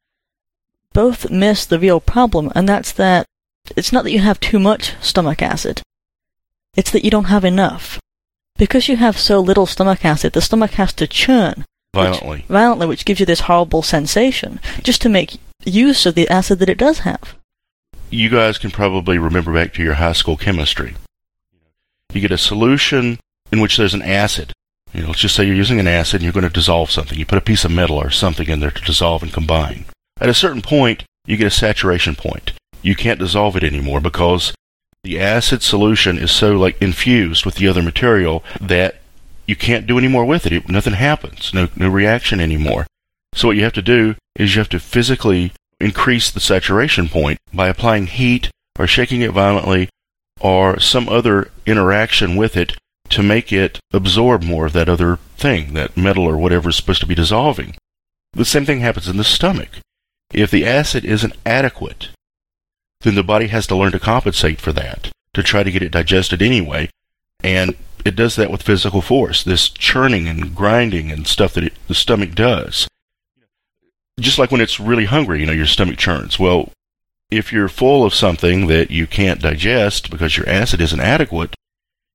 both 0.94 1.30
miss 1.30 1.66
the 1.66 1.78
real 1.78 2.00
problem, 2.00 2.50
and 2.54 2.66
that's 2.66 2.92
that 2.92 3.26
it's 3.76 3.92
not 3.92 4.04
that 4.04 4.12
you 4.12 4.20
have 4.20 4.40
too 4.40 4.58
much 4.58 4.94
stomach 5.02 5.42
acid, 5.42 5.82
it's 6.74 6.90
that 6.90 7.04
you 7.04 7.10
don't 7.10 7.24
have 7.24 7.44
enough. 7.44 8.00
Because 8.56 8.88
you 8.88 8.96
have 8.96 9.18
so 9.18 9.40
little 9.40 9.66
stomach 9.66 10.04
acid, 10.04 10.32
the 10.32 10.40
stomach 10.40 10.72
has 10.72 10.92
to 10.94 11.06
churn 11.06 11.64
Violently. 11.94 12.44
violently, 12.48 12.86
which 12.86 13.04
gives 13.04 13.20
you 13.20 13.26
this 13.26 13.40
horrible 13.40 13.82
sensation, 13.82 14.60
just 14.82 15.02
to 15.02 15.08
make 15.08 15.38
use 15.64 16.06
of 16.06 16.14
the 16.14 16.28
acid 16.28 16.58
that 16.60 16.68
it 16.68 16.78
does 16.78 17.00
have. 17.00 17.34
you 18.10 18.28
guys 18.28 18.58
can 18.58 18.70
probably 18.70 19.18
remember 19.18 19.52
back 19.52 19.74
to 19.74 19.82
your 19.82 19.94
high 19.94 20.12
school 20.12 20.36
chemistry. 20.36 20.94
You 22.12 22.20
get 22.20 22.30
a 22.30 22.38
solution 22.38 23.18
in 23.50 23.60
which 23.60 23.76
there's 23.76 23.94
an 23.94 24.02
acid, 24.02 24.52
You 24.92 25.00
know, 25.02 25.08
let's 25.08 25.20
just 25.20 25.34
say 25.34 25.44
you're 25.44 25.56
using 25.56 25.80
an 25.80 25.88
acid 25.88 26.16
and 26.16 26.22
you're 26.22 26.32
going 26.32 26.46
to 26.46 26.50
dissolve 26.60 26.90
something. 26.92 27.18
You 27.18 27.26
put 27.26 27.38
a 27.38 27.50
piece 27.50 27.64
of 27.64 27.72
metal 27.72 27.96
or 27.96 28.10
something 28.10 28.46
in 28.48 28.60
there 28.60 28.70
to 28.70 28.82
dissolve 28.84 29.22
and 29.24 29.32
combine. 29.32 29.86
At 30.24 30.30
a 30.30 30.34
certain 30.34 30.62
point, 30.62 31.04
you 31.26 31.36
get 31.36 31.48
a 31.48 31.50
saturation 31.50 32.14
point. 32.14 32.52
You 32.80 32.96
can't 32.96 33.18
dissolve 33.18 33.58
it 33.58 33.62
anymore 33.62 34.00
because 34.00 34.54
the 35.02 35.20
acid 35.20 35.62
solution 35.62 36.16
is 36.16 36.32
so 36.32 36.56
like 36.56 36.80
infused 36.80 37.44
with 37.44 37.56
the 37.56 37.68
other 37.68 37.82
material 37.82 38.42
that 38.58 39.02
you 39.46 39.54
can't 39.54 39.86
do 39.86 39.98
any 39.98 40.08
more 40.08 40.24
with 40.24 40.46
it. 40.46 40.52
it 40.54 40.66
nothing 40.66 40.94
happens. 40.94 41.52
No, 41.52 41.68
no 41.76 41.90
reaction 41.90 42.40
anymore. 42.40 42.86
So 43.34 43.48
what 43.48 43.58
you 43.58 43.64
have 43.64 43.74
to 43.74 43.82
do 43.82 44.14
is 44.34 44.54
you 44.54 44.60
have 44.60 44.70
to 44.70 44.80
physically 44.80 45.52
increase 45.78 46.30
the 46.30 46.40
saturation 46.40 47.10
point 47.10 47.38
by 47.52 47.68
applying 47.68 48.06
heat 48.06 48.48
or 48.78 48.86
shaking 48.86 49.20
it 49.20 49.32
violently 49.32 49.90
or 50.40 50.80
some 50.80 51.06
other 51.06 51.50
interaction 51.66 52.34
with 52.34 52.56
it 52.56 52.78
to 53.10 53.22
make 53.22 53.52
it 53.52 53.78
absorb 53.92 54.42
more 54.42 54.64
of 54.64 54.72
that 54.72 54.88
other 54.88 55.18
thing, 55.36 55.74
that 55.74 55.98
metal 55.98 56.24
or 56.24 56.38
whatever 56.38 56.70
is 56.70 56.76
supposed 56.76 57.02
to 57.02 57.06
be 57.06 57.14
dissolving. 57.14 57.76
The 58.32 58.46
same 58.46 58.64
thing 58.64 58.80
happens 58.80 59.06
in 59.06 59.18
the 59.18 59.22
stomach. 59.22 59.80
If 60.34 60.50
the 60.50 60.66
acid 60.66 61.04
isn't 61.04 61.36
adequate, 61.46 62.08
then 63.02 63.14
the 63.14 63.22
body 63.22 63.48
has 63.48 63.66
to 63.68 63.76
learn 63.76 63.92
to 63.92 64.00
compensate 64.00 64.60
for 64.60 64.72
that, 64.72 65.10
to 65.34 65.42
try 65.42 65.62
to 65.62 65.70
get 65.70 65.82
it 65.82 65.92
digested 65.92 66.42
anyway. 66.42 66.88
And 67.42 67.76
it 68.04 68.16
does 68.16 68.36
that 68.36 68.50
with 68.50 68.62
physical 68.62 69.00
force, 69.00 69.42
this 69.44 69.68
churning 69.68 70.26
and 70.28 70.54
grinding 70.54 71.12
and 71.12 71.26
stuff 71.26 71.54
that 71.54 71.64
it, 71.64 71.74
the 71.88 71.94
stomach 71.94 72.34
does. 72.34 72.88
Just 74.18 74.38
like 74.38 74.50
when 74.50 74.60
it's 74.60 74.80
really 74.80 75.06
hungry, 75.06 75.40
you 75.40 75.46
know, 75.46 75.52
your 75.52 75.66
stomach 75.66 75.98
churns. 75.98 76.38
Well, 76.38 76.70
if 77.30 77.52
you're 77.52 77.68
full 77.68 78.04
of 78.04 78.14
something 78.14 78.66
that 78.68 78.90
you 78.90 79.06
can't 79.06 79.40
digest 79.40 80.10
because 80.10 80.36
your 80.36 80.48
acid 80.48 80.80
isn't 80.80 81.00
adequate, 81.00 81.54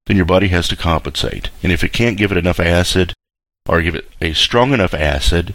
then 0.06 0.18
your 0.18 0.26
body 0.26 0.48
has 0.48 0.68
to 0.70 0.76
compensate. 0.76 1.50
And 1.62 1.72
if 1.72 1.84
it 1.84 1.94
can't 1.94 2.18
give 2.18 2.32
it 2.32 2.38
enough 2.38 2.60
acid, 2.60 3.14
or 3.68 3.82
give 3.82 3.96
it 3.96 4.10
a 4.22 4.34
strong 4.34 4.74
enough 4.74 4.94
acid, 4.94 5.54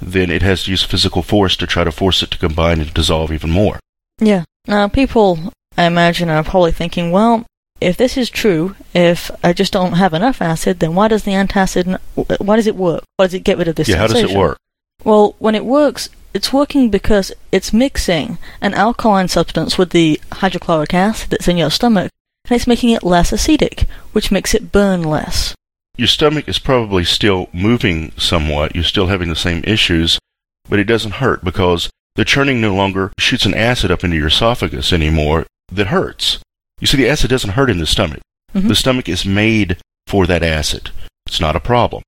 then 0.00 0.30
it 0.30 0.42
has 0.42 0.64
to 0.64 0.70
use 0.70 0.82
physical 0.82 1.22
force 1.22 1.56
to 1.56 1.66
try 1.66 1.84
to 1.84 1.92
force 1.92 2.22
it 2.22 2.30
to 2.32 2.38
combine 2.38 2.80
and 2.80 2.92
dissolve 2.94 3.32
even 3.32 3.50
more. 3.50 3.78
Yeah. 4.18 4.44
Now, 4.66 4.88
people, 4.88 5.52
I 5.76 5.84
imagine, 5.84 6.28
are 6.28 6.44
probably 6.44 6.72
thinking, 6.72 7.10
well, 7.10 7.46
if 7.80 7.96
this 7.96 8.16
is 8.16 8.28
true, 8.28 8.74
if 8.94 9.30
I 9.42 9.52
just 9.52 9.72
don't 9.72 9.94
have 9.94 10.12
enough 10.14 10.42
acid, 10.42 10.80
then 10.80 10.94
why 10.94 11.08
does 11.08 11.22
the 11.22 11.32
antacid, 11.32 11.98
why 12.40 12.56
does 12.56 12.66
it 12.66 12.76
work? 12.76 13.04
Why 13.16 13.26
does 13.26 13.34
it 13.34 13.44
get 13.44 13.58
rid 13.58 13.68
of 13.68 13.76
this 13.76 13.88
Yeah, 13.88 13.96
how 13.96 14.08
does 14.08 14.22
it 14.22 14.36
work? 14.36 14.58
Well, 15.04 15.36
when 15.38 15.54
it 15.54 15.64
works, 15.64 16.08
it's 16.34 16.52
working 16.52 16.90
because 16.90 17.32
it's 17.52 17.72
mixing 17.72 18.38
an 18.60 18.74
alkaline 18.74 19.28
substance 19.28 19.78
with 19.78 19.90
the 19.90 20.20
hydrochloric 20.32 20.92
acid 20.92 21.30
that's 21.30 21.48
in 21.48 21.56
your 21.56 21.70
stomach, 21.70 22.10
and 22.44 22.56
it's 22.56 22.66
making 22.66 22.90
it 22.90 23.02
less 23.04 23.30
acidic, 23.30 23.86
which 24.12 24.30
makes 24.30 24.54
it 24.54 24.72
burn 24.72 25.02
less. 25.02 25.54
Your 25.98 26.06
stomach 26.06 26.48
is 26.48 26.60
probably 26.60 27.02
still 27.02 27.48
moving 27.52 28.12
somewhat. 28.16 28.74
You're 28.74 28.84
still 28.84 29.08
having 29.08 29.28
the 29.28 29.34
same 29.36 29.62
issues, 29.66 30.20
but 30.68 30.78
it 30.78 30.84
doesn't 30.84 31.14
hurt 31.14 31.42
because 31.44 31.90
the 32.14 32.24
churning 32.24 32.60
no 32.60 32.72
longer 32.72 33.12
shoots 33.18 33.44
an 33.44 33.54
acid 33.54 33.90
up 33.90 34.04
into 34.04 34.16
your 34.16 34.28
esophagus 34.28 34.92
anymore 34.92 35.44
that 35.72 35.88
hurts. 35.88 36.38
You 36.80 36.86
see, 36.86 36.96
the 36.98 37.08
acid 37.08 37.30
doesn't 37.30 37.50
hurt 37.50 37.68
in 37.68 37.78
the 37.78 37.86
stomach. 37.86 38.20
Mhm. 38.54 38.68
The 38.68 38.76
stomach 38.76 39.08
is 39.08 39.26
made 39.26 39.78
for 40.06 40.24
that 40.28 40.44
acid. 40.44 40.90
It's 41.26 41.40
not 41.40 41.56
a 41.56 41.60
problem. 41.60 42.04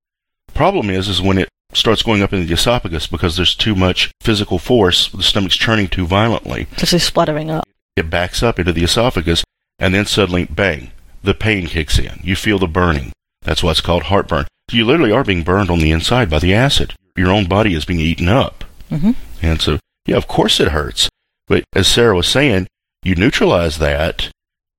The 0.47 0.53
problem 0.53 0.89
is, 0.89 1.09
is 1.09 1.21
when 1.21 1.37
it 1.37 1.49
starts 1.73 2.01
going 2.01 2.21
up 2.23 2.31
into 2.31 2.45
the 2.45 2.53
esophagus 2.53 3.07
because 3.07 3.35
there's 3.35 3.55
too 3.55 3.75
much 3.75 4.09
physical 4.21 4.57
force, 4.57 5.09
the 5.09 5.21
stomach's 5.21 5.57
churning 5.57 5.89
too 5.89 6.07
violently. 6.07 6.67
Just 6.77 6.93
is 6.93 7.03
splattering 7.03 7.51
up. 7.51 7.67
It 7.97 8.09
backs 8.09 8.41
up 8.41 8.57
into 8.57 8.71
the 8.71 8.83
esophagus, 8.85 9.43
and 9.79 9.93
then 9.93 10.05
suddenly, 10.05 10.45
bang, 10.45 10.91
the 11.23 11.33
pain 11.33 11.67
kicks 11.67 11.99
in. 11.99 12.21
You 12.23 12.37
feel 12.37 12.57
the 12.57 12.67
burning. 12.67 13.11
That's 13.41 13.63
what's 13.63 13.81
called 13.81 14.03
heartburn. 14.03 14.45
You 14.71 14.85
literally 14.85 15.11
are 15.11 15.23
being 15.23 15.43
burned 15.43 15.69
on 15.69 15.79
the 15.79 15.91
inside 15.91 16.29
by 16.29 16.39
the 16.39 16.53
acid. 16.53 16.93
Your 17.15 17.31
own 17.31 17.45
body 17.47 17.73
is 17.73 17.85
being 17.85 17.99
eaten 17.99 18.29
up. 18.29 18.63
hmm 18.89 19.11
And 19.41 19.61
so, 19.61 19.79
yeah, 20.05 20.17
of 20.17 20.27
course 20.27 20.59
it 20.59 20.69
hurts. 20.69 21.09
But 21.47 21.63
as 21.73 21.87
Sarah 21.87 22.15
was 22.15 22.27
saying, 22.27 22.67
you 23.03 23.15
neutralize 23.15 23.79
that, 23.79 24.29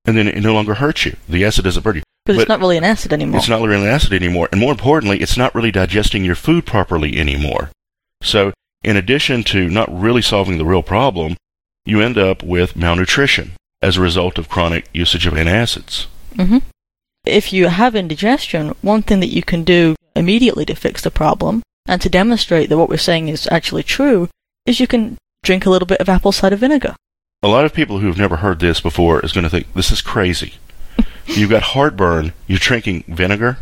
and 0.07 0.17
then 0.17 0.29
it 0.29 0.41
no 0.43 0.55
longer 0.55 0.75
hurts 0.75 1.05
you. 1.05 1.17
The 1.29 1.45
acid 1.45 1.65
doesn't 1.65 1.83
burn 1.83 1.97
you. 1.97 2.03
Because 2.25 2.37
But 2.37 2.43
it's 2.43 2.49
not 2.49 2.61
really 2.61 2.77
an 2.77 2.85
acid 2.85 3.13
anymore. 3.13 3.39
It's 3.39 3.49
not 3.49 3.61
really 3.61 3.83
an 3.83 3.89
acid 3.89 4.13
anymore. 4.13 4.49
And 4.53 4.61
more 4.61 4.71
importantly, 4.71 5.21
it's 5.21 5.37
not 5.37 5.55
really 5.55 5.73
digesting 5.73 6.25
your 6.25 6.37
food 6.37 6.65
properly 6.65 7.19
anymore. 7.19 7.71
So, 8.23 8.53
in 8.85 8.97
addition 8.97 9.43
to 9.45 9.69
not 9.69 9.93
really 9.93 10.23
solving 10.23 10.57
the 10.57 10.65
real 10.65 10.83
problem, 10.85 11.37
you 11.85 12.01
end 12.01 12.17
up 12.17 12.43
with 12.43 12.77
malnutrition 12.77 13.53
as 13.83 13.97
a 13.97 14.01
result 14.01 14.39
of 14.39 14.49
chronic 14.49 14.89
usage 14.95 15.27
of 15.27 15.35
antacids. 15.35 16.07
hmm 16.37 16.59
If 17.25 17.53
you 17.53 17.69
have 17.69 17.95
indigestion, 17.95 18.75
one 18.83 19.03
thing 19.03 19.21
that 19.21 19.29
you 19.33 19.43
can 19.43 19.63
do 19.63 19.95
immediately 20.17 20.65
to 20.67 20.75
fix 20.75 21.03
the 21.03 21.11
problem 21.11 21.63
and 21.87 22.01
to 22.03 22.09
demonstrate 22.09 22.69
that 22.69 22.79
what 22.79 22.89
we're 22.89 22.97
saying 22.97 23.29
is 23.29 23.49
actually 23.51 23.85
true 23.85 24.29
is 24.67 24.81
you 24.81 24.87
can 24.89 25.19
drink 25.45 25.65
a 25.65 25.71
little 25.71 25.87
bit 25.87 26.01
of 26.01 26.09
apple 26.09 26.33
cider 26.33 26.57
vinegar. 26.57 26.97
A 27.43 27.49
lot 27.49 27.65
of 27.65 27.73
people 27.73 27.99
who've 27.99 28.19
never 28.19 28.37
heard 28.37 28.59
this 28.61 28.81
before 28.81 29.21
is 29.25 29.33
going 29.33 29.45
to 29.45 29.51
think 29.51 29.73
this 29.75 29.91
is 29.93 30.01
crazy. 30.03 30.55
You've 31.27 31.51
got 31.51 31.63
heartburn. 31.63 32.33
You're 32.47 32.59
drinking 32.59 33.05
vinegar. 33.09 33.59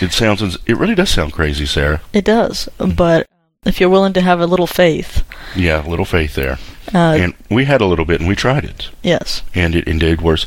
It 0.00 0.12
sounds. 0.12 0.58
It 0.66 0.76
really 0.76 0.94
does 0.94 1.10
sound 1.10 1.32
crazy, 1.32 1.66
Sarah. 1.66 2.00
It 2.12 2.24
does, 2.24 2.68
but 2.78 3.26
if 3.64 3.80
you're 3.80 3.88
willing 3.90 4.12
to 4.12 4.20
have 4.20 4.40
a 4.40 4.46
little 4.46 4.68
faith, 4.68 5.24
Yeah, 5.56 5.84
a 5.84 5.88
little 5.88 6.04
faith 6.04 6.34
there. 6.36 6.58
uh, 6.94 7.16
and 7.18 7.34
we 7.50 7.64
had 7.64 7.80
a 7.80 7.86
little 7.86 8.04
bit, 8.04 8.20
and 8.20 8.28
we 8.28 8.36
tried 8.36 8.64
it, 8.64 8.90
yes, 9.02 9.42
and 9.54 9.74
it 9.74 9.88
indeed 9.88 10.20
works. 10.20 10.46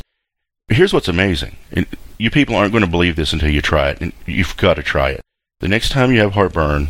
Here's 0.68 0.92
what's 0.92 1.08
amazing: 1.08 1.56
and 1.72 1.86
you 2.18 2.30
people 2.30 2.54
aren't 2.56 2.72
going 2.72 2.84
to 2.84 2.90
believe 2.90 3.16
this 3.16 3.32
until 3.32 3.50
you 3.50 3.60
try 3.60 3.90
it, 3.90 4.00
and 4.00 4.12
you've 4.26 4.56
got 4.56 4.74
to 4.74 4.82
try 4.82 5.10
it. 5.10 5.20
The 5.60 5.68
next 5.68 5.90
time 5.90 6.12
you 6.12 6.20
have 6.20 6.32
heartburn, 6.34 6.88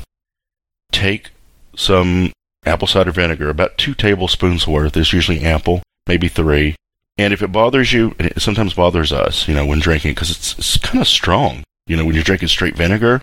take 0.92 1.30
some 1.76 2.32
apple 2.64 2.88
cider 2.88 3.10
vinegar, 3.10 3.50
about 3.50 3.76
two 3.78 3.94
tablespoons 3.94 4.66
worth. 4.66 4.96
is 4.96 5.12
usually 5.12 5.40
ample, 5.40 5.82
maybe 6.06 6.28
three. 6.28 6.76
And 7.18 7.32
if 7.32 7.42
it 7.42 7.52
bothers 7.52 7.92
you, 7.92 8.14
and 8.18 8.28
it 8.28 8.40
sometimes 8.42 8.74
bothers 8.74 9.12
us, 9.12 9.46
you 9.46 9.54
know, 9.54 9.64
when 9.66 9.78
drinking, 9.78 10.12
because 10.14 10.30
it's, 10.30 10.58
it's 10.58 10.78
kind 10.78 11.00
of 11.00 11.06
strong. 11.06 11.62
You 11.86 11.96
know, 11.96 12.04
when 12.04 12.14
you're 12.14 12.24
drinking 12.24 12.48
straight 12.48 12.76
vinegar, 12.76 13.20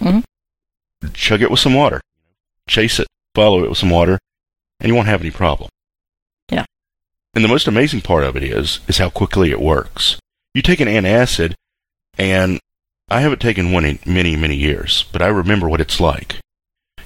Mhm. 0.00 0.22
chug 1.14 1.42
it 1.42 1.50
with 1.50 1.58
some 1.60 1.74
water, 1.74 2.00
chase 2.68 3.00
it, 3.00 3.08
follow 3.34 3.64
it 3.64 3.68
with 3.68 3.78
some 3.78 3.90
water, 3.90 4.18
and 4.78 4.88
you 4.88 4.94
won't 4.94 5.08
have 5.08 5.20
any 5.22 5.30
problem. 5.30 5.68
And 7.34 7.42
the 7.42 7.48
most 7.48 7.66
amazing 7.66 8.02
part 8.02 8.24
of 8.24 8.36
it 8.36 8.42
is, 8.42 8.80
is 8.88 8.98
how 8.98 9.08
quickly 9.10 9.50
it 9.50 9.60
works. 9.60 10.18
You 10.54 10.62
take 10.62 10.80
an 10.80 10.88
antacid, 10.88 11.54
and 12.18 12.60
I 13.08 13.20
haven't 13.20 13.40
taken 13.40 13.72
one 13.72 13.84
in 13.84 13.98
many, 14.04 14.36
many 14.36 14.56
years, 14.56 15.06
but 15.12 15.22
I 15.22 15.28
remember 15.28 15.68
what 15.68 15.80
it's 15.80 16.00
like. 16.00 16.36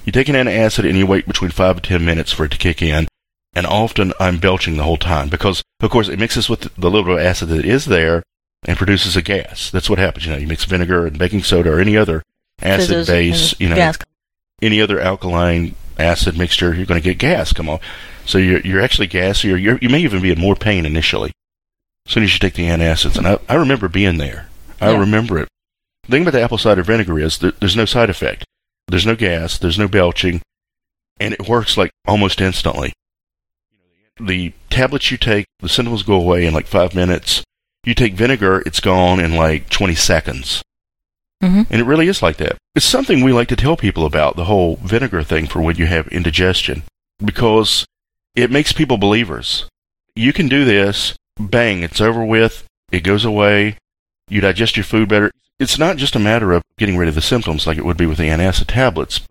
You 0.03 0.11
take 0.11 0.27
an 0.29 0.35
antacid 0.35 0.87
and 0.87 0.97
you 0.97 1.05
wait 1.05 1.27
between 1.27 1.51
five 1.51 1.77
to 1.77 1.81
ten 1.81 2.03
minutes 2.05 2.31
for 2.31 2.45
it 2.45 2.51
to 2.51 2.57
kick 2.57 2.81
in, 2.81 3.07
and 3.53 3.65
often 3.65 4.13
I'm 4.19 4.37
belching 4.39 4.77
the 4.77 4.83
whole 4.83 4.97
time 4.97 5.29
because, 5.29 5.63
of 5.79 5.89
course, 5.89 6.09
it 6.09 6.19
mixes 6.19 6.49
with 6.49 6.61
the 6.75 6.89
little 6.89 7.03
bit 7.03 7.19
of 7.19 7.25
acid 7.25 7.49
that 7.49 7.65
is 7.65 7.85
there 7.85 8.23
and 8.65 8.77
produces 8.77 9.15
a 9.15 9.21
gas. 9.21 9.71
That's 9.71 9.89
what 9.89 9.99
happens. 9.99 10.25
You 10.25 10.33
know, 10.33 10.37
you 10.37 10.47
mix 10.47 10.65
vinegar 10.65 11.07
and 11.07 11.17
baking 11.17 11.43
soda 11.43 11.71
or 11.71 11.79
any 11.79 11.95
other 11.95 12.23
acid 12.61 12.89
base, 13.07 13.57
you 13.59 13.69
know, 13.69 13.75
gas. 13.75 13.97
any 14.61 14.81
other 14.81 14.99
alkaline 14.99 15.75
acid 15.97 16.37
mixture, 16.37 16.73
you're 16.73 16.85
going 16.85 17.01
to 17.01 17.07
get 17.09 17.17
gas 17.17 17.53
come 17.53 17.69
off. 17.69 17.81
So 18.27 18.37
you're, 18.37 18.59
you're 18.59 18.81
actually 18.81 19.07
gassy, 19.07 19.51
or 19.51 19.55
you're, 19.55 19.77
you 19.81 19.89
may 19.89 19.99
even 20.01 20.21
be 20.21 20.31
in 20.31 20.39
more 20.39 20.55
pain 20.55 20.85
initially. 20.85 21.31
As 22.05 22.11
soon 22.13 22.23
as 22.23 22.33
you 22.33 22.39
take 22.39 22.53
the 22.55 22.65
antacids, 22.67 23.17
and 23.17 23.25
I, 23.27 23.39
I 23.49 23.55
remember 23.55 23.87
being 23.87 24.17
there. 24.17 24.49
I 24.81 24.91
Yeah. 24.91 24.99
remember 24.99 25.39
it. 25.39 25.47
The 26.03 26.11
thing 26.11 26.21
about 26.23 26.31
the 26.33 26.41
apple 26.41 26.57
cider 26.57 26.83
vinegar 26.83 27.17
is 27.19 27.37
there, 27.39 27.51
there's 27.51 27.75
no 27.75 27.85
side 27.85 28.09
effect. 28.09 28.43
There's 28.89 29.05
no 29.05 29.15
gas. 29.15 29.57
There's 29.57 29.79
no 29.79 29.87
belching, 29.87 30.41
and 31.19 31.33
it 31.33 31.47
works 31.47 31.77
like 31.77 31.91
almost 32.05 32.39
instantly. 32.41 32.93
The 34.19 34.53
tablets 34.69 35.11
you 35.11 35.17
take, 35.17 35.45
the 35.59 35.69
symptoms 35.69 36.03
go 36.03 36.15
away 36.15 36.45
in 36.45 36.53
like 36.53 36.65
five 36.67 36.95
minutes. 36.95 37.43
You 37.85 37.93
take 37.93 38.13
vinegar, 38.15 38.61
it's 38.65 38.79
gone 38.79 39.19
in 39.19 39.35
like 39.35 39.69
20 39.69 39.95
seconds. 39.95 40.63
hmm 41.41 41.63
And 41.69 41.79
it 41.81 41.85
really 41.85 42.07
is 42.07 42.21
like 42.21 42.37
that. 42.37 42.57
It's 42.75 42.85
something 42.85 43.23
we 43.23 43.31
like 43.31 43.47
to 43.49 43.55
tell 43.55 43.77
people 43.77 44.05
about, 44.05 44.35
the 44.35 44.45
whole 44.45 44.77
vinegar 44.77 45.23
thing 45.23 45.47
for 45.47 45.61
when 45.61 45.77
you 45.77 45.85
have 45.85 46.07
indigestion, 46.09 46.83
because 47.23 47.85
it 48.37 48.51
makes 48.51 48.71
people 48.71 48.99
believers. 48.99 49.67
You 50.15 50.31
can 50.31 50.47
do 50.47 50.63
this, 50.63 51.15
bang, 51.39 51.81
it's 51.81 51.99
over 51.99 52.23
with, 52.23 52.65
it 52.91 52.99
goes 52.99 53.25
away, 53.25 53.77
you 54.29 54.41
digest 54.41 54.77
your 54.77 54.83
food 54.83 55.09
better. 55.09 55.31
It's 55.59 55.79
not 55.79 55.97
just 55.97 56.15
a 56.15 56.19
matter 56.19 56.53
of 56.53 56.61
getting 56.77 56.97
rid 56.97 57.09
of 57.09 57.15
the 57.15 57.21
symptoms 57.21 57.65
like 57.65 57.79
it 57.79 57.85
would 57.85 57.97
be 57.97 58.05
with 58.05 58.19
the 58.19 58.29
antacid 58.29 58.67
tablets. 58.67 59.21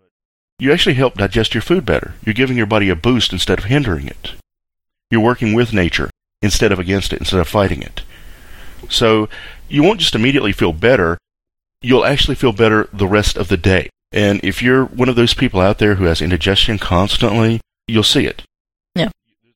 You 0.58 0.72
actually 0.72 0.96
help 0.96 1.14
digest 1.14 1.54
your 1.54 1.62
food 1.62 1.86
better. 1.86 2.14
You're 2.24 2.34
giving 2.34 2.56
your 2.56 2.66
body 2.66 2.88
a 2.88 2.96
boost 2.96 3.32
instead 3.32 3.60
of 3.60 3.66
hindering 3.66 4.08
it. 4.08 4.32
You're 5.08 5.20
working 5.20 5.54
with 5.54 5.72
nature 5.72 6.10
instead 6.42 6.72
of 6.72 6.80
against 6.80 7.12
it, 7.12 7.20
instead 7.20 7.38
of 7.38 7.46
fighting 7.46 7.82
it. 7.82 8.02
So 8.88 9.28
you 9.68 9.84
won't 9.84 10.00
just 10.00 10.16
immediately 10.16 10.52
feel 10.52 10.72
better, 10.72 11.16
you'll 11.80 12.04
actually 12.04 12.34
feel 12.34 12.52
better 12.52 12.88
the 12.92 13.06
rest 13.06 13.36
of 13.36 13.46
the 13.46 13.56
day. 13.56 13.88
And 14.10 14.40
if 14.42 14.64
you're 14.64 14.84
one 14.84 15.08
of 15.08 15.14
those 15.14 15.34
people 15.34 15.60
out 15.60 15.78
there 15.78 15.94
who 15.94 16.06
has 16.06 16.20
indigestion 16.20 16.78
constantly, 16.78 17.60
you'll 17.86 18.02
see 18.02 18.26
it. 18.26 18.42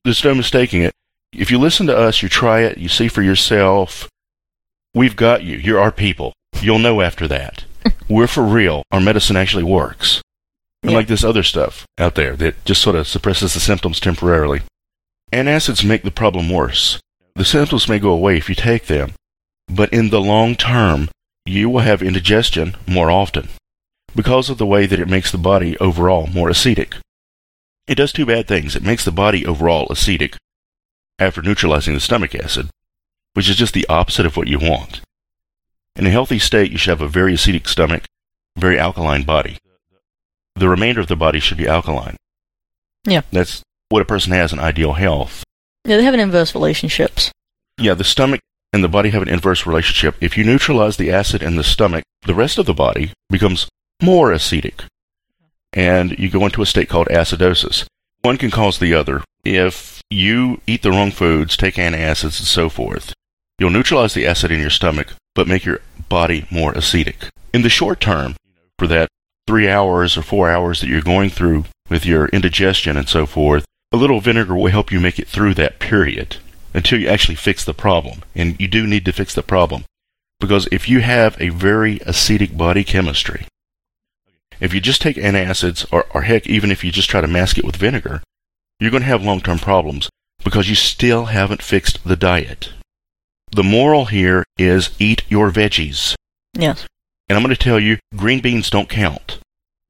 Yeah. 0.03 0.09
There's 0.09 0.23
no 0.23 0.35
mistaking 0.35 0.83
it. 0.83 0.93
If 1.33 1.51
you 1.51 1.59
listen 1.59 1.87
to 1.87 1.97
us, 1.97 2.21
you 2.21 2.29
try 2.29 2.61
it, 2.61 2.77
you 2.77 2.89
see 2.89 3.07
for 3.07 3.21
yourself, 3.21 4.09
we've 4.93 5.15
got 5.15 5.43
you. 5.43 5.57
You're 5.57 5.79
our 5.79 5.91
people. 5.91 6.33
You'll 6.61 6.79
know 6.79 7.01
after 7.01 7.27
that. 7.27 7.65
we're 8.09 8.27
for 8.27 8.43
real. 8.43 8.83
Our 8.91 8.99
medicine 8.99 9.37
actually 9.37 9.63
works. 9.63 10.21
Yeah. 10.83 10.89
Unlike 10.89 11.07
this 11.07 11.23
other 11.23 11.43
stuff 11.43 11.85
out 11.97 12.15
there 12.15 12.35
that 12.37 12.65
just 12.65 12.81
sort 12.81 12.95
of 12.95 13.07
suppresses 13.07 13.53
the 13.53 13.59
symptoms 13.59 13.99
temporarily. 13.99 14.61
Antacids 15.31 15.85
make 15.85 16.03
the 16.03 16.11
problem 16.11 16.49
worse. 16.49 16.99
The 17.35 17.45
symptoms 17.45 17.87
may 17.87 17.99
go 17.99 18.11
away 18.11 18.37
if 18.37 18.49
you 18.49 18.55
take 18.55 18.87
them, 18.87 19.13
but 19.67 19.93
in 19.93 20.09
the 20.09 20.19
long 20.19 20.55
term, 20.55 21.09
you 21.45 21.69
will 21.69 21.79
have 21.79 22.01
indigestion 22.01 22.75
more 22.87 23.09
often 23.09 23.49
because 24.15 24.49
of 24.49 24.57
the 24.57 24.65
way 24.65 24.85
that 24.85 24.99
it 24.99 25.07
makes 25.07 25.31
the 25.31 25.37
body 25.37 25.77
overall 25.77 26.27
more 26.27 26.49
acidic. 26.49 26.95
It 27.87 27.95
does 27.95 28.11
two 28.11 28.25
bad 28.25 28.47
things. 28.47 28.75
It 28.75 28.83
makes 28.83 29.03
the 29.03 29.11
body 29.11 29.45
overall 29.45 29.87
acetic 29.89 30.37
after 31.19 31.41
neutralizing 31.41 31.93
the 31.93 31.99
stomach 31.99 32.35
acid, 32.35 32.69
which 33.33 33.49
is 33.49 33.55
just 33.55 33.73
the 33.73 33.87
opposite 33.87 34.25
of 34.25 34.37
what 34.37 34.47
you 34.47 34.59
want. 34.59 35.01
In 35.95 36.05
a 36.05 36.11
healthy 36.11 36.39
state, 36.39 36.71
you 36.71 36.77
should 36.77 36.91
have 36.91 37.01
a 37.01 37.07
very 37.07 37.33
acetic 37.33 37.67
stomach, 37.67 38.05
very 38.57 38.79
alkaline 38.79 39.23
body. 39.23 39.57
The 40.55 40.69
remainder 40.69 41.01
of 41.01 41.07
the 41.07 41.15
body 41.15 41.39
should 41.39 41.57
be 41.57 41.67
alkaline. 41.67 42.17
Yeah. 43.05 43.21
That's 43.31 43.61
what 43.89 44.01
a 44.01 44.05
person 44.05 44.31
has 44.33 44.53
in 44.53 44.59
ideal 44.59 44.93
health. 44.93 45.43
Yeah, 45.85 45.97
they 45.97 46.03
have 46.03 46.13
an 46.13 46.19
inverse 46.19 46.53
relationships. 46.53 47.31
Yeah, 47.77 47.93
the 47.93 48.03
stomach 48.03 48.41
and 48.71 48.83
the 48.83 48.89
body 48.89 49.09
have 49.09 49.21
an 49.21 49.29
inverse 49.29 49.65
relationship. 49.65 50.15
If 50.21 50.37
you 50.37 50.43
neutralize 50.43 50.97
the 50.97 51.11
acid 51.11 51.41
in 51.41 51.55
the 51.55 51.63
stomach, 51.63 52.03
the 52.25 52.35
rest 52.35 52.57
of 52.57 52.65
the 52.65 52.73
body 52.73 53.11
becomes 53.29 53.67
more 54.01 54.29
acidic. 54.29 54.85
And 55.73 56.17
you 56.19 56.29
go 56.29 56.45
into 56.45 56.61
a 56.61 56.65
state 56.65 56.89
called 56.89 57.07
acidosis. 57.07 57.85
One 58.21 58.37
can 58.37 58.51
cause 58.51 58.77
the 58.77 58.93
other. 58.93 59.23
If 59.43 60.01
you 60.09 60.61
eat 60.67 60.83
the 60.83 60.91
wrong 60.91 61.11
foods, 61.11 61.57
take 61.57 61.75
antacids, 61.75 62.39
and 62.39 62.47
so 62.47 62.69
forth, 62.69 63.13
you'll 63.57 63.71
neutralize 63.71 64.13
the 64.13 64.27
acid 64.27 64.51
in 64.51 64.59
your 64.59 64.69
stomach, 64.69 65.13
but 65.33 65.47
make 65.47 65.65
your 65.65 65.79
body 66.09 66.45
more 66.51 66.73
acidic. 66.73 67.29
In 67.53 67.61
the 67.61 67.69
short 67.69 67.99
term, 67.99 68.35
for 68.77 68.87
that 68.87 69.09
three 69.47 69.69
hours 69.69 70.17
or 70.17 70.21
four 70.21 70.49
hours 70.49 70.81
that 70.81 70.87
you're 70.87 71.01
going 71.01 71.29
through 71.29 71.65
with 71.89 72.05
your 72.05 72.27
indigestion 72.27 72.97
and 72.97 73.09
so 73.09 73.25
forth, 73.25 73.65
a 73.91 73.97
little 73.97 74.21
vinegar 74.21 74.55
will 74.55 74.71
help 74.71 74.91
you 74.91 74.99
make 74.99 75.19
it 75.19 75.27
through 75.27 75.53
that 75.55 75.79
period 75.79 76.37
until 76.73 76.99
you 76.99 77.07
actually 77.07 77.35
fix 77.35 77.65
the 77.65 77.73
problem. 77.73 78.21
And 78.35 78.59
you 78.59 78.67
do 78.67 78.87
need 78.87 79.05
to 79.05 79.11
fix 79.11 79.33
the 79.33 79.43
problem. 79.43 79.83
Because 80.39 80.67
if 80.71 80.87
you 80.87 81.01
have 81.01 81.39
a 81.39 81.49
very 81.49 81.99
acidic 81.99 82.57
body 82.57 82.83
chemistry, 82.83 83.45
if 84.61 84.73
you 84.73 84.79
just 84.79 85.01
take 85.01 85.17
antacids, 85.17 85.85
or, 85.91 86.05
or 86.13 86.21
heck, 86.21 86.47
even 86.47 86.71
if 86.71 86.83
you 86.83 86.91
just 86.91 87.09
try 87.09 87.19
to 87.19 87.27
mask 87.27 87.57
it 87.57 87.65
with 87.65 87.75
vinegar, 87.75 88.21
you're 88.79 88.91
going 88.91 89.03
to 89.03 89.07
have 89.07 89.23
long 89.23 89.41
term 89.41 89.59
problems 89.59 90.09
because 90.43 90.69
you 90.69 90.75
still 90.75 91.25
haven't 91.25 91.61
fixed 91.61 92.03
the 92.05 92.15
diet. 92.15 92.71
The 93.51 93.63
moral 93.63 94.05
here 94.05 94.45
is 94.57 94.91
eat 94.99 95.23
your 95.27 95.51
veggies. 95.51 96.15
Yes. 96.53 96.85
And 97.27 97.37
I'm 97.37 97.43
going 97.43 97.55
to 97.55 97.61
tell 97.61 97.79
you, 97.79 97.97
green 98.15 98.39
beans 98.39 98.69
don't 98.69 98.89
count. 98.89 99.39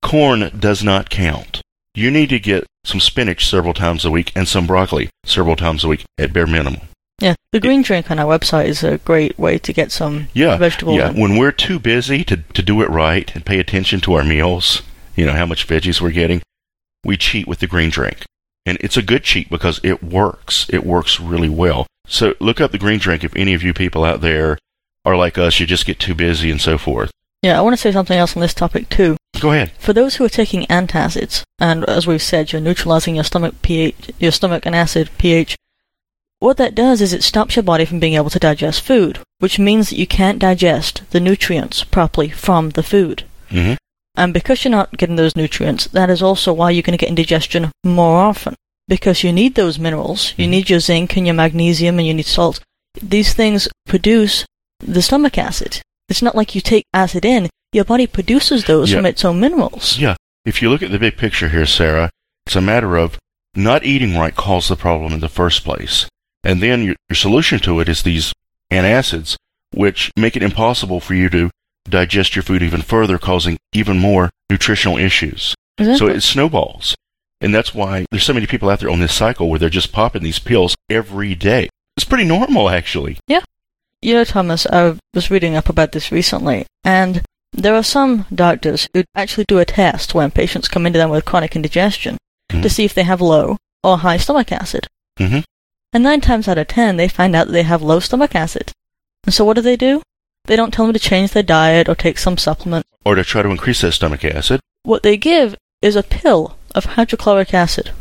Corn 0.02 0.52
does 0.58 0.84
not 0.84 1.10
count. 1.10 1.62
You 1.94 2.10
need 2.10 2.30
to 2.30 2.40
get 2.40 2.66
some 2.84 3.00
spinach 3.00 3.48
several 3.48 3.74
times 3.74 4.06
a 4.06 4.12
week 4.12 4.32
and 4.36 4.48
some 4.48 4.66
broccoli 4.66 5.10
several 5.26 5.56
times 5.56 5.84
a 5.84 5.88
week 5.88 6.06
at 6.18 6.34
bare 6.34 6.48
minimum. 6.48 6.82
Yeah. 7.22 7.36
The 7.52 7.60
green 7.60 7.82
drink 7.82 8.10
on 8.10 8.20
our 8.20 8.26
website 8.38 8.66
is 8.66 8.84
a 8.84 8.98
great 9.00 9.38
way 9.38 9.58
to 9.60 9.74
get 9.74 9.92
some 9.92 10.28
Yeah, 10.34 10.58
vegetables. 10.58 10.98
yeah. 10.98 11.10
in. 11.12 11.20
When 11.20 11.38
we're 11.38 11.52
too 11.52 11.80
busy 11.80 12.24
to, 12.26 12.38
to 12.38 12.62
do 12.62 12.82
it 12.82 12.90
right 12.90 13.34
and 13.36 13.46
pay 13.46 13.60
attention 13.60 14.00
to 14.02 14.14
our 14.14 14.24
meals, 14.24 14.82
you 15.16 15.26
know, 15.26 15.34
how 15.34 15.46
much 15.46 15.68
veggies 15.68 16.02
we're 16.02 16.12
getting, 16.12 16.42
we 17.04 17.18
cheat 17.18 17.48
with 17.48 17.60
the 17.60 17.68
green 17.68 17.90
drink. 17.90 18.24
And 18.66 18.78
it's 18.82 18.98
a 18.98 19.02
good 19.02 19.24
cheat 19.24 19.50
because 19.50 19.80
it 19.84 20.04
works. 20.04 20.68
It 20.70 20.86
works 20.86 21.20
really 21.20 21.50
well. 21.50 21.88
So 22.08 22.36
look 22.40 22.60
up 22.62 22.72
the 22.72 22.78
green 22.78 23.00
drink 23.00 23.24
if 23.24 23.36
any 23.36 23.54
of 23.54 23.64
you 23.64 23.74
people 23.74 24.04
out 24.04 24.22
there 24.22 24.58
are 25.06 25.16
like 25.16 25.38
us, 25.38 25.60
you 25.60 25.66
just 25.66 25.86
get 25.86 26.00
too 26.00 26.14
busy 26.16 26.52
and 26.52 26.62
so 26.62 26.78
forth. 26.78 27.12
Yeah, 27.42 27.58
I 27.58 27.62
want 27.62 27.74
to 27.74 27.82
say 27.82 27.92
something 27.92 28.18
else 28.18 28.36
on 28.38 28.42
this 28.42 28.54
topic 28.54 28.88
too. 28.90 29.18
Go 29.40 29.52
ahead. 29.52 29.72
For 29.80 29.94
those 29.94 30.16
who 30.16 30.26
are 30.26 30.30
taking 30.30 30.68
antacids, 30.68 31.42
and 31.60 31.84
as 31.86 32.06
we've 32.06 32.22
said, 32.22 32.52
you're 32.52 32.62
neutralizing 32.62 33.16
your 33.16 33.24
stomach 33.24 33.56
pH, 33.64 34.12
your 34.20 34.32
stomach 34.32 34.66
and 34.68 34.76
acid 34.76 35.10
pH. 35.18 35.56
What 36.42 36.58
that 36.58 36.74
does 36.74 37.02
is 37.02 37.14
it 37.14 37.22
stops 37.22 37.56
your 37.56 37.62
body 37.62 37.86
from 37.86 38.00
being 38.00 38.16
able 38.16 38.32
to 38.32 38.40
digest 38.40 38.82
food, 38.82 39.20
which 39.38 39.60
means 39.60 39.90
that 39.90 40.00
you 40.00 40.08
can't 40.08 40.40
digest 40.40 41.04
the 41.12 41.20
nutrients 41.20 41.84
properly 41.84 42.30
from 42.32 42.72
the 42.72 42.82
food. 42.82 43.26
hmm 43.50 43.74
And 44.18 44.34
because 44.34 44.64
you're 44.66 44.72
not 44.80 44.98
getting 44.98 45.18
those 45.18 45.36
nutrients, 45.36 45.86
that 45.98 46.10
is 46.10 46.22
also 46.24 46.52
why 46.52 46.72
you're 46.72 46.82
going 46.88 46.98
to 46.98 47.04
get 47.06 47.10
indigestion 47.10 47.70
more 47.86 48.18
often. 48.30 48.56
Because 48.88 49.24
you 49.24 49.32
need 49.32 49.54
those 49.54 49.78
minerals, 49.78 50.34
you 50.36 50.48
Mhm. 50.48 50.50
need 50.50 50.70
your 50.72 50.80
zinc 50.80 51.16
and 51.16 51.28
your 51.28 51.36
magnesium 51.36 52.00
and 52.00 52.08
you 52.08 52.14
need 52.16 52.26
salt. 52.26 52.60
These 53.02 53.34
things 53.34 53.70
produce 53.88 54.44
the 54.80 55.04
stomach 55.04 55.38
acid. 55.38 55.80
It's 56.10 56.24
not 56.24 56.36
like 56.36 56.56
you 56.56 56.62
take 56.62 56.86
acid 56.92 57.24
in, 57.24 57.50
your 57.72 57.86
body 57.86 58.08
produces 58.08 58.64
those 58.66 58.90
Yeah. 58.90 58.98
from 58.98 59.06
its 59.06 59.24
own 59.24 59.40
minerals. 59.40 59.98
Yeah. 60.00 60.16
If 60.44 60.62
you 60.62 60.72
look 60.72 60.82
at 60.82 60.92
the 60.92 61.00
big 61.06 61.18
picture 61.18 61.50
here, 61.50 61.68
Sarah, 61.68 62.10
it's 62.48 62.56
a 62.56 62.62
matter 62.62 62.98
of 62.98 63.20
not 63.56 63.86
eating 63.86 64.18
right 64.18 64.36
caused 64.36 64.70
the 64.70 64.76
problem 64.76 65.14
in 65.14 65.20
the 65.20 65.30
first 65.42 65.64
place. 65.64 66.08
And 66.44 66.62
then 66.62 66.84
your, 66.84 66.96
your 67.10 67.16
solution 67.16 67.60
to 67.60 67.80
it 67.80 67.90
is 67.90 68.04
these 68.04 68.34
antacids, 68.72 69.36
which 69.74 70.12
make 70.18 70.36
it 70.36 70.44
impossible 70.44 71.00
for 71.00 71.14
you 71.14 71.30
to 71.30 71.50
digest 71.90 72.36
your 72.36 72.44
food 72.44 72.62
even 72.64 72.82
further, 72.82 73.18
causing 73.18 73.58
even 73.74 74.00
more 74.00 74.30
nutritional 74.50 74.98
issues. 74.98 75.56
So 75.80 76.08
it 76.08 76.22
snowballs. 76.22 76.96
And 77.40 77.56
that's 77.56 77.74
why 77.74 78.06
there's 78.12 78.24
so 78.24 78.34
many 78.34 78.46
people 78.46 78.70
out 78.70 78.80
there 78.82 78.90
on 78.90 79.00
this 79.00 79.14
cycle 79.16 79.50
where 79.50 79.58
they're 79.58 79.70
just 79.70 79.92
popping 79.92 80.22
these 80.22 80.38
pills 80.38 80.76
every 80.92 81.34
day. 81.34 81.70
It's 81.98 82.04
pretty 82.06 82.26
normal, 82.26 82.70
actually. 82.70 83.18
Yeah. 83.28 83.42
You 84.02 84.14
know, 84.14 84.24
Thomas, 84.24 84.68
I 84.68 84.96
was 85.14 85.32
reading 85.32 85.56
up 85.56 85.70
about 85.70 85.92
this 85.92 86.12
recently, 86.12 86.66
and 86.84 87.24
there 87.52 87.76
are 87.76 87.84
some 87.84 88.26
doctors 88.34 88.88
who 88.94 89.04
actually 89.16 89.46
do 89.48 89.58
a 89.60 89.66
test 89.66 90.14
when 90.14 90.30
patients 90.32 90.68
come 90.68 90.86
into 90.86 91.00
them 91.00 91.10
with 91.10 91.26
chronic 91.26 91.56
indigestion 91.56 92.18
to 92.50 92.58
Mhm. 92.58 92.72
see 92.72 92.86
if 92.86 92.94
they 92.94 93.04
have 93.04 93.22
low 93.22 93.58
or 93.84 93.98
high 94.00 94.18
stomach 94.18 94.52
acid. 94.52 94.88
Mhm. 95.20 95.44
And 95.94 96.04
nine 96.04 96.22
times 96.22 96.48
out 96.48 96.58
of 96.58 96.68
ten, 96.68 96.98
they 96.98 97.08
find 97.08 97.36
out 97.36 97.48
that 97.48 97.54
they 97.54 97.64
have 97.64 97.82
low 97.82 98.00
stomach 98.00 98.34
acid. 98.34 98.72
And 99.26 99.34
so 99.34 99.44
what 99.44 99.56
do 99.56 99.62
they 99.62 99.76
do? 99.76 100.02
They 100.46 100.56
don't 100.56 100.74
tell 100.74 100.86
them 100.86 100.94
to 100.94 101.00
change 101.00 101.32
their 101.32 101.44
diet 101.44 101.90
or 101.90 101.96
take 101.96 102.18
some 102.18 102.38
supplement. 102.38 102.86
Or 103.06 103.16
to 103.16 103.24
try 103.24 103.42
to 103.42 103.50
increase 103.50 103.82
their 103.82 103.92
stomach 103.92 104.24
acid. 104.24 104.60
What 104.84 105.04
they 105.04 105.18
give 105.18 105.56
is 105.82 105.96
a 105.96 106.04
pill 106.04 106.58
of 106.74 106.86
hydrochloric 106.86 107.54
acid. 107.54 107.92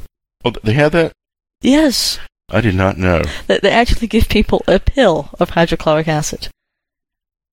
Oh, 0.44 0.52
they 0.62 0.72
have 0.74 0.92
that? 0.92 1.12
Yes, 1.60 2.18
I 2.48 2.60
did 2.60 2.74
not 2.74 2.96
know. 2.96 3.22
they, 3.46 3.58
they 3.58 3.70
actually 3.70 4.06
give 4.06 4.28
people 4.28 4.62
a 4.66 4.78
pill 4.78 5.30
of 5.38 5.50
hydrochloric 5.50 6.08
acid. 6.08 6.48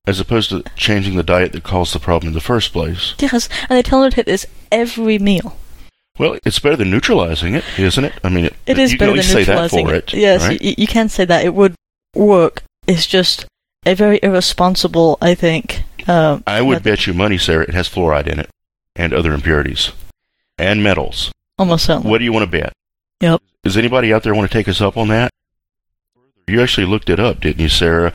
As 0.06 0.20
opposed 0.20 0.50
to 0.52 0.64
changing 0.76 1.18
the 1.18 1.24
diet 1.24 1.52
that 1.52 1.64
caused 1.64 1.94
the 1.94 2.00
problem 2.00 2.30
in 2.30 2.34
the 2.34 2.40
first 2.42 2.72
place. 2.72 3.14
Yes, 3.20 3.50
and 3.70 3.78
they 3.78 3.82
tell 3.82 4.02
them 4.02 4.12
to 4.12 4.16
take 4.16 4.26
this 4.26 4.46
every 4.72 5.20
meal. 5.20 5.58
Well, 6.18 6.38
it's 6.46 6.60
better 6.60 6.76
than 6.76 6.90
neutralizing 6.90 7.54
it, 7.56 7.64
isn't 7.78 8.04
it? 8.04 8.14
I 8.24 8.30
mean, 8.30 8.46
it, 8.46 8.56
It 8.66 8.80
is 8.80 8.92
you 8.94 8.98
better 8.98 9.12
can 9.12 9.18
than 9.18 9.26
least 9.26 9.32
say 9.32 9.44
that 9.44 9.54
neutralizing 9.62 9.88
for 9.88 9.94
it. 9.94 10.14
it. 10.14 10.18
Yes, 10.20 10.42
right? 10.48 10.60
y- 10.62 10.76
you 10.78 10.88
can 10.88 11.10
say 11.10 11.26
that 11.26 11.46
it 11.46 11.54
would 11.54 11.76
work. 12.16 12.64
It's 12.88 13.06
just 13.06 13.46
a 13.86 13.94
very 13.94 14.20
irresponsible, 14.24 15.18
I 15.22 15.36
think. 15.36 15.84
Uh, 16.08 16.40
I 16.48 16.62
would 16.62 16.76
method. 16.76 16.84
bet 16.84 17.08
you 17.08 17.14
money, 17.14 17.38
Sarah, 17.38 17.64
it 17.64 17.74
has 17.74 17.88
fluoride 17.90 18.28
in 18.28 18.40
it 18.40 18.50
and 18.96 19.14
other 19.14 19.34
impurities 19.34 19.92
and 20.58 20.82
metals. 20.84 21.32
almost 21.60 21.86
certainly. 21.86 22.10
What 22.10 22.18
do 22.20 22.24
you 22.24 22.34
want 22.34 22.50
to 22.50 22.52
bet? 22.52 22.74
Yep. 23.22 23.42
Does 23.64 23.78
anybody 23.78 24.12
out 24.14 24.24
there 24.24 24.34
want 24.34 24.50
to 24.50 24.58
take 24.58 24.68
us 24.68 24.82
up 24.82 24.98
on 24.98 25.10
that? 25.10 25.30
You 26.48 26.62
actually 26.62 26.88
looked 26.88 27.10
it 27.10 27.20
up, 27.20 27.42
didn't 27.42 27.62
you, 27.62 27.70
Sarah? 27.70 28.14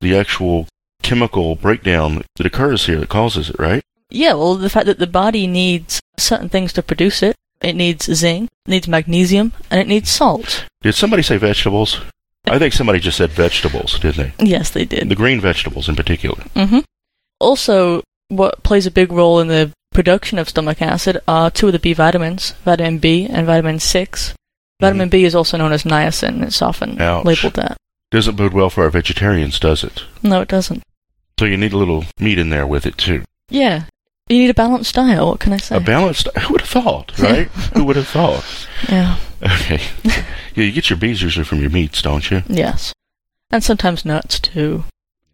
The 0.00 0.14
actual 0.16 0.66
chemical 1.02 1.56
breakdown 1.56 2.22
that 2.36 2.46
occurs 2.46 2.86
here 2.86 3.00
that 3.00 3.08
causes 3.08 3.48
it, 3.50 3.56
right? 3.58 3.82
Yeah, 4.10 4.34
well, 4.34 4.54
the 4.56 4.68
fact 4.68 4.86
that 4.86 4.98
the 4.98 5.06
body 5.06 5.46
needs 5.46 6.00
certain 6.18 6.48
things 6.50 6.72
to 6.74 6.82
produce 6.82 7.22
it. 7.22 7.36
It 7.60 7.76
needs 7.76 8.12
zinc, 8.12 8.48
it 8.66 8.70
needs 8.70 8.88
magnesium, 8.88 9.52
and 9.70 9.80
it 9.80 9.86
needs 9.86 10.10
salt. 10.10 10.66
Did 10.82 10.94
somebody 10.94 11.22
say 11.22 11.36
vegetables? 11.36 12.00
I 12.46 12.58
think 12.58 12.72
somebody 12.72 13.00
just 13.00 13.18
said 13.18 13.30
vegetables, 13.30 13.98
didn't 13.98 14.34
they? 14.38 14.44
Yes, 14.44 14.70
they 14.70 14.84
did. 14.84 15.08
The 15.08 15.14
green 15.14 15.40
vegetables 15.40 15.88
in 15.88 15.96
particular. 15.96 16.42
Mm-hmm. 16.54 16.80
Also, 17.38 18.02
what 18.28 18.62
plays 18.62 18.86
a 18.86 18.90
big 18.90 19.12
role 19.12 19.40
in 19.40 19.48
the 19.48 19.72
production 19.92 20.38
of 20.38 20.48
stomach 20.48 20.80
acid 20.80 21.20
are 21.28 21.50
two 21.50 21.66
of 21.66 21.72
the 21.72 21.78
B 21.78 21.92
vitamins, 21.92 22.52
vitamin 22.64 22.98
B 22.98 23.26
and 23.26 23.46
vitamin 23.46 23.78
6. 23.78 24.34
Vitamin 24.80 25.10
B 25.10 25.24
is 25.24 25.34
also 25.34 25.58
known 25.58 25.72
as 25.72 25.84
niacin. 25.84 26.42
It's 26.42 26.62
often 26.62 27.00
Ouch. 27.00 27.24
labeled 27.26 27.54
that. 27.54 27.76
Doesn't 28.10 28.36
bode 28.36 28.54
well 28.54 28.70
for 28.70 28.84
our 28.84 28.90
vegetarians, 28.90 29.60
does 29.60 29.84
it? 29.84 30.04
No, 30.22 30.40
it 30.40 30.48
doesn't. 30.48 30.82
So 31.38 31.44
you 31.44 31.56
need 31.56 31.72
a 31.72 31.78
little 31.78 32.06
meat 32.18 32.38
in 32.38 32.48
there 32.50 32.66
with 32.66 32.86
it 32.86 32.96
too. 32.96 33.24
Yeah. 33.50 33.84
You 34.30 34.38
need 34.38 34.50
a 34.50 34.54
balanced 34.54 34.94
diet. 34.94 35.26
What 35.26 35.40
can 35.40 35.52
I 35.52 35.56
say? 35.56 35.76
A 35.76 35.80
balanced. 35.80 36.26
Diet? 36.26 36.46
Who 36.46 36.52
would 36.52 36.60
have 36.60 36.70
thought, 36.70 37.18
right? 37.18 37.48
Who 37.74 37.84
would 37.84 37.96
have 37.96 38.06
thought? 38.06 38.68
yeah. 38.88 39.18
Okay. 39.42 39.82
yeah, 40.04 40.22
you 40.54 40.70
get 40.70 40.88
your 40.88 40.98
bees 41.00 41.20
usually 41.20 41.44
from 41.44 41.60
your 41.60 41.70
meats, 41.70 42.00
don't 42.00 42.30
you? 42.30 42.44
Yes. 42.46 42.92
And 43.50 43.64
sometimes 43.64 44.04
nuts 44.04 44.38
too. 44.38 44.84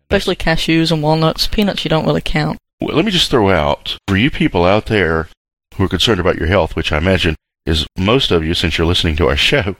Especially 0.04 0.34
cashews 0.34 0.90
and 0.90 1.02
walnuts. 1.02 1.46
Peanuts 1.46 1.84
you 1.84 1.90
don't 1.90 2.06
really 2.06 2.22
count. 2.22 2.58
Well, 2.80 2.96
let 2.96 3.04
me 3.04 3.10
just 3.10 3.30
throw 3.30 3.50
out 3.50 3.98
for 4.08 4.16
you 4.16 4.30
people 4.30 4.64
out 4.64 4.86
there 4.86 5.28
who 5.74 5.84
are 5.84 5.88
concerned 5.88 6.20
about 6.20 6.36
your 6.38 6.48
health, 6.48 6.74
which 6.74 6.90
I 6.90 6.96
imagine 6.96 7.36
is 7.66 7.86
most 7.98 8.30
of 8.30 8.44
you 8.44 8.54
since 8.54 8.78
you're 8.78 8.86
listening 8.86 9.16
to 9.16 9.28
our 9.28 9.36
show. 9.36 9.76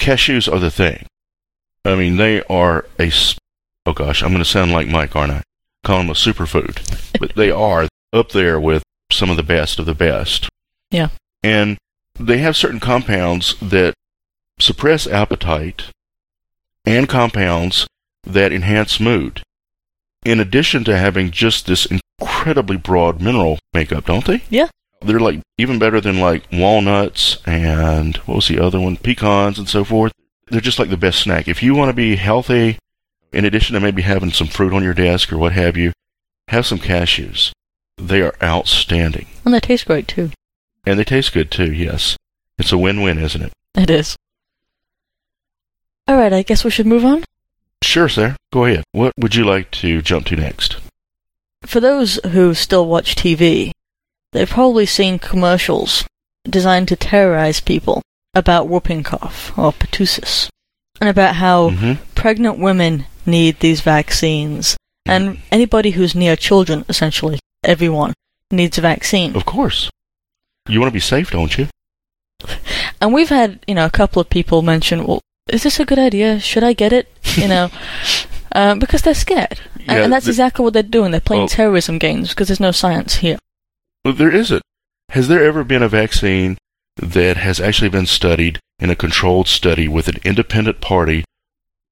Cashews 0.00 0.52
are 0.52 0.60
the 0.60 0.70
thing. 0.70 1.06
I 1.84 1.96
mean, 1.96 2.16
they 2.16 2.44
are 2.44 2.86
a. 3.00 3.10
Oh 3.86 3.92
gosh, 3.92 4.22
I'm 4.22 4.28
going 4.28 4.38
to 4.38 4.44
sound 4.48 4.70
like 4.70 4.86
Mike, 4.86 5.16
aren't 5.16 5.32
I? 5.32 5.42
Call 5.82 5.98
them 5.98 6.10
a 6.10 6.12
superfood, 6.12 7.18
but 7.18 7.34
they 7.34 7.50
are. 7.50 7.88
Up 8.12 8.30
there 8.30 8.60
with 8.60 8.82
some 9.10 9.30
of 9.30 9.36
the 9.36 9.42
best 9.42 9.78
of 9.78 9.86
the 9.86 9.94
best. 9.94 10.48
Yeah. 10.90 11.08
And 11.42 11.78
they 12.18 12.38
have 12.38 12.56
certain 12.56 12.80
compounds 12.80 13.56
that 13.60 13.94
suppress 14.58 15.06
appetite 15.06 15.84
and 16.84 17.08
compounds 17.08 17.86
that 18.24 18.52
enhance 18.52 19.00
mood. 19.00 19.42
In 20.24 20.38
addition 20.38 20.84
to 20.84 20.96
having 20.96 21.30
just 21.30 21.66
this 21.66 21.86
incredibly 21.86 22.76
broad 22.76 23.20
mineral 23.20 23.58
makeup, 23.72 24.06
don't 24.06 24.24
they? 24.24 24.42
Yeah. 24.50 24.68
They're 25.00 25.18
like 25.18 25.40
even 25.58 25.80
better 25.80 26.00
than 26.00 26.20
like 26.20 26.44
walnuts 26.52 27.38
and 27.44 28.16
what 28.18 28.36
was 28.36 28.48
the 28.48 28.60
other 28.60 28.78
one? 28.78 28.96
Pecans 28.96 29.58
and 29.58 29.68
so 29.68 29.82
forth. 29.84 30.12
They're 30.48 30.60
just 30.60 30.78
like 30.78 30.90
the 30.90 30.96
best 30.96 31.20
snack. 31.20 31.48
If 31.48 31.62
you 31.62 31.74
want 31.74 31.88
to 31.88 31.94
be 31.94 32.16
healthy, 32.16 32.78
in 33.32 33.44
addition 33.44 33.74
to 33.74 33.80
maybe 33.80 34.02
having 34.02 34.30
some 34.30 34.46
fruit 34.46 34.72
on 34.72 34.84
your 34.84 34.94
desk 34.94 35.32
or 35.32 35.38
what 35.38 35.52
have 35.52 35.76
you, 35.76 35.92
have 36.48 36.66
some 36.66 36.78
cashews. 36.78 37.52
They 38.02 38.20
are 38.22 38.34
outstanding. 38.42 39.26
And 39.44 39.54
they 39.54 39.60
taste 39.60 39.86
great 39.86 40.08
too. 40.08 40.30
And 40.84 40.98
they 40.98 41.04
taste 41.04 41.32
good 41.32 41.50
too, 41.50 41.72
yes. 41.72 42.16
It's 42.58 42.72
a 42.72 42.78
win 42.78 43.00
win, 43.02 43.18
isn't 43.18 43.42
it? 43.42 43.52
It 43.76 43.90
is. 43.90 44.16
Alright, 46.10 46.32
I 46.32 46.42
guess 46.42 46.64
we 46.64 46.70
should 46.70 46.86
move 46.86 47.04
on. 47.04 47.22
Sure, 47.82 48.08
sir. 48.08 48.36
Go 48.52 48.64
ahead. 48.64 48.84
What 48.92 49.12
would 49.16 49.34
you 49.34 49.44
like 49.44 49.70
to 49.72 50.02
jump 50.02 50.26
to 50.26 50.36
next? 50.36 50.76
For 51.64 51.78
those 51.80 52.18
who 52.32 52.54
still 52.54 52.86
watch 52.86 53.14
TV, 53.14 53.70
they've 54.32 54.48
probably 54.50 54.86
seen 54.86 55.18
commercials 55.18 56.04
designed 56.48 56.88
to 56.88 56.96
terrorize 56.96 57.60
people 57.60 58.02
about 58.34 58.66
whooping 58.68 59.04
cough 59.04 59.56
or 59.56 59.72
pertussis, 59.72 60.48
and 61.00 61.08
about 61.08 61.36
how 61.36 61.70
Mm-hmm. 61.70 62.02
pregnant 62.14 62.58
women 62.58 63.06
need 63.26 63.60
these 63.60 63.80
vaccines, 63.80 64.76
and 65.06 65.38
anybody 65.52 65.92
who's 65.92 66.14
near 66.16 66.34
children, 66.34 66.84
essentially 66.88 67.38
everyone, 67.64 68.14
needs 68.50 68.78
a 68.78 68.80
vaccine. 68.80 69.34
Of 69.36 69.44
course. 69.44 69.90
You 70.68 70.80
want 70.80 70.90
to 70.90 70.94
be 70.94 71.00
safe, 71.00 71.30
don't 71.30 71.56
you? 71.58 71.68
And 73.00 73.12
we've 73.12 73.28
had, 73.28 73.60
you 73.66 73.74
know, 73.74 73.86
a 73.86 73.90
couple 73.90 74.20
of 74.20 74.28
people 74.30 74.62
mention, 74.62 75.06
well, 75.06 75.20
is 75.48 75.62
this 75.62 75.80
a 75.80 75.84
good 75.84 75.98
idea? 75.98 76.38
Should 76.40 76.64
I 76.64 76.72
get 76.72 76.92
it? 76.92 77.08
You 77.36 77.48
know, 77.48 77.70
um, 78.54 78.78
because 78.80 79.02
they're 79.02 79.14
scared. 79.14 79.60
And, 79.74 79.86
Yeah, 79.86 80.04
and 80.04 80.12
that's 80.12 80.26
the- 80.26 80.30
exactly 80.32 80.62
what 80.64 80.72
they're 80.72 80.82
doing. 80.82 81.10
They're 81.10 81.20
playing 81.20 81.42
Well- 81.42 81.48
terrorism 81.48 81.98
games 81.98 82.30
because 82.30 82.48
there's 82.48 82.60
no 82.60 82.72
science 82.72 83.16
here. 83.16 83.38
Well, 84.04 84.14
there 84.14 84.34
isn't. 84.34 84.62
Has 85.10 85.28
there 85.28 85.44
ever 85.44 85.62
been 85.64 85.82
a 85.82 85.88
vaccine 85.88 86.58
that 86.96 87.36
has 87.36 87.60
actually 87.60 87.90
been 87.90 88.06
studied 88.06 88.58
in 88.78 88.90
a 88.90 88.96
controlled 88.96 89.46
study 89.48 89.86
with 89.86 90.08
an 90.08 90.16
independent 90.24 90.80
party, 90.80 91.24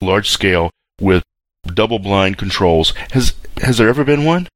large 0.00 0.28
scale, 0.30 0.70
with 1.00 1.22
double 1.66 1.98
blind 1.98 2.38
controls? 2.38 2.92
Has 3.12 3.34
has 3.62 3.78
there 3.78 3.88
ever 3.88 4.02
been 4.04 4.24
one? 4.24 4.48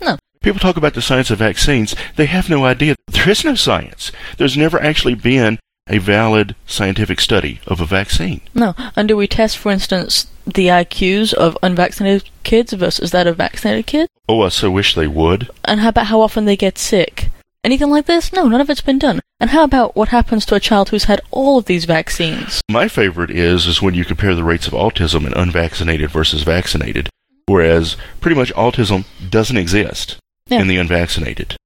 No. 0.00 0.16
People 0.42 0.60
talk 0.60 0.76
about 0.76 0.94
the 0.94 1.02
science 1.02 1.30
of 1.30 1.38
vaccines. 1.38 1.94
They 2.16 2.26
have 2.26 2.48
no 2.48 2.64
idea. 2.64 2.94
There 3.08 3.28
is 3.28 3.44
no 3.44 3.54
science. 3.54 4.12
There's 4.38 4.56
never 4.56 4.80
actually 4.80 5.14
been 5.14 5.58
a 5.88 5.98
valid 5.98 6.54
scientific 6.66 7.20
study 7.20 7.60
of 7.66 7.80
a 7.80 7.86
vaccine. 7.86 8.40
No. 8.54 8.74
And 8.94 9.08
do 9.08 9.16
we 9.16 9.26
test, 9.26 9.56
for 9.58 9.70
instance, 9.70 10.26
the 10.44 10.68
IQs 10.68 11.32
of 11.32 11.56
unvaccinated 11.62 12.28
kids 12.42 12.72
versus 12.72 13.10
that 13.12 13.26
of 13.26 13.36
vaccinated 13.36 13.86
kids? 13.86 14.10
Oh, 14.28 14.42
I 14.42 14.48
so 14.48 14.70
wish 14.70 14.94
they 14.94 15.06
would. 15.06 15.50
And 15.64 15.80
how 15.80 15.90
about 15.90 16.06
how 16.06 16.20
often 16.20 16.44
they 16.44 16.56
get 16.56 16.78
sick? 16.78 17.30
Anything 17.62 17.90
like 17.90 18.06
this? 18.06 18.32
No, 18.32 18.46
none 18.46 18.60
of 18.60 18.70
it's 18.70 18.80
been 18.80 18.98
done. 18.98 19.20
And 19.40 19.50
how 19.50 19.64
about 19.64 19.96
what 19.96 20.08
happens 20.08 20.46
to 20.46 20.54
a 20.54 20.60
child 20.60 20.88
who's 20.88 21.04
had 21.04 21.20
all 21.30 21.58
of 21.58 21.64
these 21.66 21.84
vaccines? 21.84 22.60
My 22.70 22.88
favorite 22.88 23.30
is 23.30 23.66
is 23.66 23.82
when 23.82 23.94
you 23.94 24.04
compare 24.04 24.34
the 24.34 24.44
rates 24.44 24.66
of 24.66 24.72
autism 24.72 25.26
in 25.26 25.34
unvaccinated 25.34 26.10
versus 26.10 26.42
vaccinated, 26.42 27.08
whereas 27.46 27.96
pretty 28.20 28.36
much 28.36 28.54
autism 28.54 29.04
doesn't 29.30 29.56
exist 29.56 30.18
Yeah. 30.48 30.60
in 30.60 30.68
the 30.68 30.76
unvaccinated. 30.76 31.56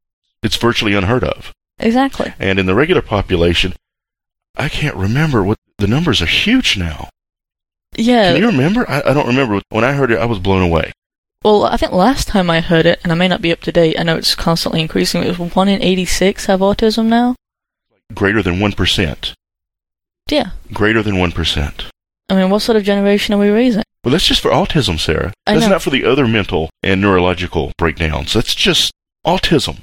It's 0.43 0.57
virtually 0.57 0.95
unheard 0.95 1.25
of. 1.25 1.53
Exactly. 1.79 2.33
And 2.39 2.59
in 2.59 2.67
the 2.67 2.75
regular 2.75 3.03
population, 3.03 3.75
I 4.57 4.69
can't 4.69 4.97
remember 4.97 5.43
what 5.43 5.59
the 5.79 5.87
numbers 5.87 6.23
are 6.23 6.27
huge 6.27 6.77
now. 6.77 7.09
Yeah. 7.97 8.33
Can 8.33 8.41
you 8.41 8.49
remember? 8.49 8.89
I, 8.89 9.03
I 9.07 9.15
don't 9.15 9.27
remember. 9.27 9.61
When 9.71 9.85
I 9.85 9.93
heard 9.93 10.11
it, 10.11 10.19
I 10.19 10.27
was 10.27 10.39
blown 10.39 10.63
away. 10.63 10.93
Well, 11.43 11.65
I 11.65 11.77
think 11.79 11.93
last 11.93 12.29
time 12.29 12.51
I 12.51 12.61
heard 12.61 12.85
it, 12.85 13.01
and 13.03 13.11
I 13.11 13.15
may 13.15 13.27
not 13.27 13.41
be 13.41 13.51
up 13.51 13.61
to 13.63 13.73
date, 13.73 13.99
I 13.99 14.03
know 14.03 14.17
it's 14.17 14.35
constantly 14.35 14.83
increasing, 14.83 15.23
it 15.23 15.39
was 15.39 15.55
1 15.55 15.69
in 15.69 15.83
86 15.83 16.45
have 16.47 16.61
autism 16.61 17.07
now. 17.07 17.35
Greater 18.15 18.43
than 18.43 18.57
1%. 18.57 19.33
Yeah. 20.31 20.51
Greater 20.73 21.03
than 21.03 21.15
1%. 21.15 21.85
I 22.29 22.35
mean, 22.35 22.51
what 22.51 22.61
sort 22.61 22.77
of 22.77 22.85
generation 22.85 23.35
are 23.35 23.39
we 23.39 23.49
raising? 23.49 23.83
Well, 24.05 24.13
that's 24.13 24.27
just 24.27 24.41
for 24.41 24.51
autism, 24.51 24.99
Sarah. 24.99 25.33
I 25.47 25.55
That's 25.55 25.67
know. 25.67 25.73
not 25.73 25.83
for 25.83 25.91
the 25.91 26.05
other 26.05 26.27
mental 26.27 26.71
and 26.83 27.01
neurological 27.01 27.73
breakdowns. 27.77 28.33
That's 28.33 28.55
just 28.55 28.93
autism. 29.27 29.81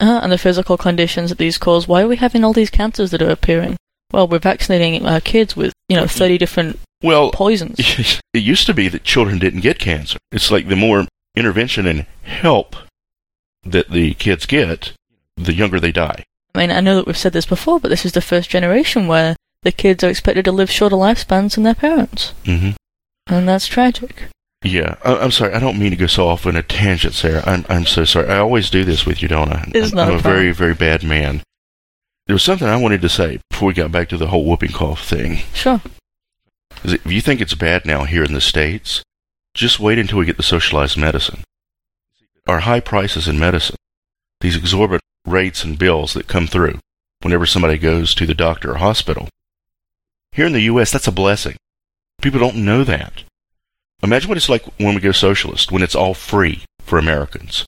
Uh, 0.00 0.20
and 0.22 0.32
the 0.32 0.38
physical 0.38 0.76
conditions 0.78 1.28
that 1.28 1.38
these 1.38 1.58
cause. 1.58 1.86
Why 1.86 2.02
are 2.02 2.08
we 2.08 2.16
having 2.16 2.44
all 2.44 2.54
these 2.54 2.70
cancers 2.70 3.10
that 3.10 3.20
are 3.22 3.30
appearing? 3.30 3.76
Well, 4.10 4.26
we're 4.26 4.38
vaccinating 4.38 5.06
our 5.06 5.20
kids 5.20 5.54
with, 5.54 5.72
you 5.88 5.96
know, 5.96 6.06
30 6.06 6.38
different 6.38 6.78
Well, 7.02 7.30
poisons. 7.30 7.76
it 8.34 8.42
used 8.42 8.66
to 8.66 8.74
be 8.74 8.88
that 8.88 9.04
children 9.04 9.38
didn't 9.38 9.60
get 9.60 9.78
cancer. 9.78 10.18
It's 10.30 10.50
like 10.50 10.68
the 10.68 10.76
more 10.76 11.06
intervention 11.36 11.86
and 11.86 12.06
help 12.22 12.74
that 13.64 13.90
the 13.90 14.14
kids 14.14 14.46
get, 14.46 14.92
the 15.36 15.54
younger 15.54 15.78
they 15.78 15.92
die. 15.92 16.24
I 16.54 16.58
mean, 16.58 16.70
I 16.70 16.80
know 16.80 16.96
that 16.96 17.06
we've 17.06 17.16
said 17.16 17.32
this 17.32 17.46
before, 17.46 17.80
but 17.80 17.88
this 17.88 18.04
is 18.04 18.12
the 18.12 18.20
first 18.20 18.50
generation 18.50 19.08
where 19.08 19.36
the 19.62 19.72
kids 19.72 20.02
are 20.02 20.10
expected 20.10 20.44
to 20.46 20.52
live 20.52 20.70
shorter 20.70 20.96
lifespans 20.96 21.54
than 21.54 21.64
their 21.64 21.74
parents. 21.74 22.32
hmm 22.44 22.70
And 23.32 23.48
that's 23.48 23.66
tragic. 23.66 24.24
Yeah, 24.62 24.96
I, 25.02 25.16
I'm 25.16 25.30
sorry. 25.30 25.54
I 25.54 25.58
don't 25.58 25.78
mean 25.78 25.90
to 25.90 25.96
go 25.96 26.06
so 26.06 26.28
off 26.28 26.44
on 26.44 26.54
a 26.54 26.62
tangent, 26.62 27.14
Sarah. 27.14 27.42
I'm 27.46 27.64
I'm 27.70 27.86
so 27.86 28.04
sorry. 28.04 28.28
I 28.28 28.36
always 28.36 28.68
do 28.68 28.84
this 28.84 29.06
with 29.06 29.22
you, 29.22 29.28
don't 29.28 29.50
I? 29.50 29.70
It's 29.74 29.92
I'm, 29.92 29.96
not 29.96 30.08
I'm 30.08 30.14
a 30.14 30.18
a 30.18 30.20
very 30.20 30.52
very 30.52 30.74
bad 30.74 31.02
man. 31.02 31.42
There 32.26 32.34
was 32.34 32.42
something 32.42 32.68
I 32.68 32.76
wanted 32.76 33.00
to 33.00 33.08
say 33.08 33.40
before 33.48 33.68
we 33.68 33.74
got 33.74 33.90
back 33.90 34.10
to 34.10 34.18
the 34.18 34.26
whole 34.26 34.44
whooping 34.44 34.72
cough 34.72 35.02
thing. 35.02 35.38
Sure. 35.54 35.80
If 36.84 37.10
you 37.10 37.22
think 37.22 37.40
it's 37.40 37.54
bad 37.54 37.86
now 37.86 38.04
here 38.04 38.22
in 38.22 38.34
the 38.34 38.40
states, 38.40 39.02
just 39.54 39.80
wait 39.80 39.98
until 39.98 40.18
we 40.18 40.26
get 40.26 40.36
the 40.36 40.42
socialized 40.42 40.98
medicine. 40.98 41.42
Our 42.46 42.60
high 42.60 42.80
prices 42.80 43.26
in 43.26 43.38
medicine, 43.38 43.76
these 44.42 44.56
exorbitant 44.56 45.02
rates 45.26 45.64
and 45.64 45.78
bills 45.78 46.12
that 46.12 46.28
come 46.28 46.46
through 46.46 46.80
whenever 47.22 47.46
somebody 47.46 47.78
goes 47.78 48.14
to 48.16 48.26
the 48.26 48.34
doctor 48.34 48.72
or 48.72 48.76
hospital. 48.76 49.28
Here 50.32 50.46
in 50.46 50.52
the 50.52 50.68
U.S., 50.72 50.92
that's 50.92 51.08
a 51.08 51.12
blessing. 51.12 51.56
People 52.22 52.40
don't 52.40 52.56
know 52.64 52.84
that. 52.84 53.24
Imagine 54.02 54.28
what 54.28 54.38
it's 54.38 54.48
like 54.48 54.64
when 54.78 54.94
we 54.94 55.00
go 55.00 55.12
socialist, 55.12 55.70
when 55.70 55.82
it's 55.82 55.94
all 55.94 56.14
free 56.14 56.64
for 56.80 56.98
Americans. 56.98 57.66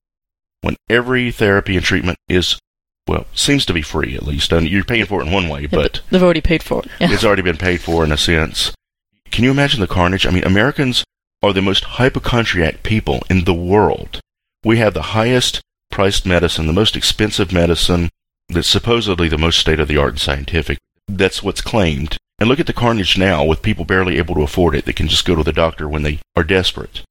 When 0.62 0.76
every 0.88 1.30
therapy 1.30 1.76
and 1.76 1.84
treatment 1.84 2.16
is, 2.28 2.58
well, 3.06 3.26
seems 3.34 3.66
to 3.66 3.72
be 3.74 3.82
free 3.82 4.14
at 4.16 4.22
least. 4.24 4.52
And 4.52 4.68
you're 4.68 4.84
paying 4.84 5.06
for 5.06 5.20
it 5.20 5.26
in 5.26 5.32
one 5.32 5.48
way, 5.48 5.62
Yeah, 5.62 5.68
but 5.70 6.00
they've 6.10 6.22
already 6.22 6.40
paid 6.40 6.62
for 6.62 6.80
it. 6.80 6.86
Yeah. 6.98 7.12
it's 7.12 7.24
already 7.24 7.42
been 7.42 7.58
paid 7.58 7.80
for 7.82 8.02
in 8.04 8.10
a 8.12 8.16
sense. 8.16 8.72
Can 9.30 9.44
you 9.44 9.50
imagine 9.50 9.80
the 9.80 9.86
carnage? 9.86 10.26
I 10.26 10.30
mean, 10.30 10.44
Americans 10.44 11.04
are 11.42 11.52
the 11.52 11.60
most 11.62 11.84
hypochondriac 11.84 12.82
people 12.82 13.22
in 13.28 13.44
the 13.44 13.54
world. 13.54 14.20
We 14.64 14.78
have 14.78 14.94
the 14.94 15.02
highest 15.02 15.60
priced 15.90 16.24
medicine, 16.24 16.66
the 16.66 16.72
most 16.72 16.96
expensive 16.96 17.52
medicine, 17.52 18.08
that's 18.48 18.68
supposedly 18.68 19.28
the 19.28 19.38
most 19.38 19.58
state 19.58 19.80
of 19.80 19.88
the 19.88 19.96
art 19.96 20.12
and 20.12 20.20
scientific. 20.20 20.78
That's 21.08 21.42
what's 21.42 21.60
claimed. 21.60 22.16
And 22.38 22.48
look 22.48 22.58
at 22.60 22.66
the 22.66 22.72
carnage 22.72 23.16
now 23.16 23.44
with 23.44 23.62
people 23.62 23.84
barely 23.84 24.18
able 24.18 24.34
to 24.34 24.42
afford 24.42 24.74
it 24.74 24.84
that 24.86 24.96
can 24.96 25.08
just 25.08 25.24
go 25.24 25.34
to 25.36 25.42
the 25.42 25.52
doctor 25.52 25.88
when 25.88 26.02
they 26.02 26.18
are 26.36 26.42
desperate. 26.44 27.02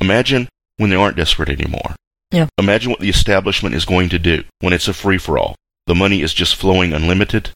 Imagine 0.00 0.48
when 0.78 0.90
they 0.90 0.96
aren't 0.96 1.16
desperate 1.16 1.50
anymore. 1.50 1.94
Yeah. 2.30 2.46
Imagine 2.58 2.90
what 2.90 3.00
the 3.00 3.08
establishment 3.10 3.74
is 3.74 3.84
going 3.84 4.08
to 4.08 4.18
do 4.18 4.44
when 4.60 4.72
it's 4.72 4.88
a 4.88 4.94
free 4.94 5.18
for 5.18 5.36
all. 5.36 5.54
The 5.86 5.94
money 5.94 6.22
is 6.22 6.32
just 6.32 6.54
flowing 6.56 6.92
unlimited 6.92 7.50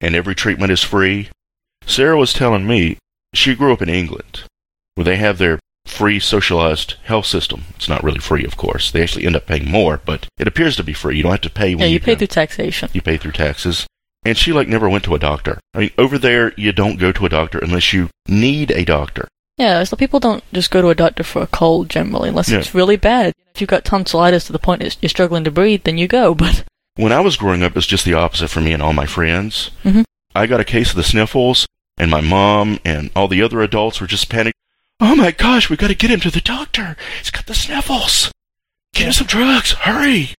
and 0.00 0.14
every 0.14 0.34
treatment 0.34 0.72
is 0.72 0.82
free. 0.82 1.30
Sarah 1.86 2.18
was 2.18 2.32
telling 2.32 2.66
me 2.66 2.98
she 3.34 3.54
grew 3.54 3.72
up 3.72 3.80
in 3.82 3.88
England 3.88 4.42
where 4.94 5.04
they 5.04 5.16
have 5.16 5.38
their 5.38 5.58
free 5.86 6.20
socialized 6.20 6.94
health 7.04 7.26
system. 7.26 7.64
It's 7.76 7.88
not 7.88 8.02
really 8.04 8.18
free, 8.18 8.44
of 8.44 8.56
course. 8.56 8.90
They 8.90 9.02
actually 9.02 9.24
end 9.24 9.36
up 9.36 9.46
paying 9.46 9.70
more, 9.70 10.00
but 10.04 10.26
it 10.38 10.46
appears 10.46 10.76
to 10.76 10.84
be 10.84 10.92
free. 10.92 11.16
You 11.16 11.22
don't 11.22 11.32
have 11.32 11.40
to 11.42 11.50
pay 11.50 11.74
when 11.74 11.82
Yeah, 11.82 11.86
you 11.94 12.00
pay 12.00 12.14
go. 12.14 12.18
through 12.18 12.26
taxation. 12.28 12.90
You 12.92 13.00
pay 13.02 13.16
through 13.16 13.32
taxes. 13.32 13.86
And 14.24 14.36
she 14.38 14.52
like 14.52 14.68
never 14.68 14.88
went 14.88 15.04
to 15.04 15.14
a 15.14 15.18
doctor. 15.18 15.58
I 15.74 15.78
mean, 15.78 15.90
over 15.98 16.16
there 16.18 16.52
you 16.56 16.72
don't 16.72 16.98
go 16.98 17.10
to 17.12 17.26
a 17.26 17.28
doctor 17.28 17.58
unless 17.58 17.92
you 17.92 18.08
need 18.28 18.70
a 18.70 18.84
doctor. 18.84 19.26
Yeah, 19.58 19.84
so 19.84 19.96
people 19.96 20.20
don't 20.20 20.42
just 20.52 20.70
go 20.70 20.80
to 20.80 20.88
a 20.88 20.94
doctor 20.94 21.22
for 21.24 21.42
a 21.42 21.46
cold 21.46 21.88
generally, 21.90 22.28
unless 22.30 22.48
Yeah. 22.48 22.58
it's 22.58 22.74
really 22.74 22.96
bad. 22.96 23.34
If 23.54 23.60
you've 23.60 23.68
got 23.68 23.84
tonsillitis 23.84 24.44
to 24.46 24.52
the 24.52 24.58
point 24.58 24.80
that 24.82 24.96
you're 25.02 25.08
struggling 25.10 25.44
to 25.44 25.50
breathe, 25.50 25.82
then 25.84 25.98
you 25.98 26.08
go. 26.08 26.34
But 26.42 26.64
When 26.96 27.12
I 27.12 27.20
was 27.20 27.36
growing 27.36 27.62
up, 27.62 27.70
it 27.72 27.74
was 27.76 27.86
just 27.86 28.04
the 28.04 28.14
opposite 28.14 28.48
for 28.48 28.60
me 28.60 28.72
and 28.72 28.82
all 28.82 28.92
my 28.92 29.06
friends. 29.06 29.70
Mhm. 29.84 30.04
I 30.34 30.46
got 30.46 30.60
a 30.60 30.64
case 30.64 30.90
of 30.90 30.96
the 30.96 31.02
sniffles, 31.04 31.66
and 31.98 32.10
my 32.10 32.20
mom 32.20 32.78
and 32.84 33.10
all 33.16 33.28
the 33.28 33.42
other 33.42 33.60
adults 33.62 34.00
were 34.00 34.06
just 34.06 34.28
panicked. 34.30 34.56
Oh 35.00 35.14
my 35.16 35.30
gosh, 35.32 35.68
we 35.68 35.76
got 35.76 35.88
to 35.88 35.94
get 35.94 36.10
him 36.10 36.20
to 36.20 36.30
the 36.30 36.40
doctor. 36.40 36.96
He's 37.18 37.30
got 37.30 37.46
the 37.46 37.54
sniffles. 37.54 38.30
Get 38.94 39.06
him 39.08 39.12
some 39.12 39.26
drugs. 39.26 39.72
Hurry. 39.72 40.30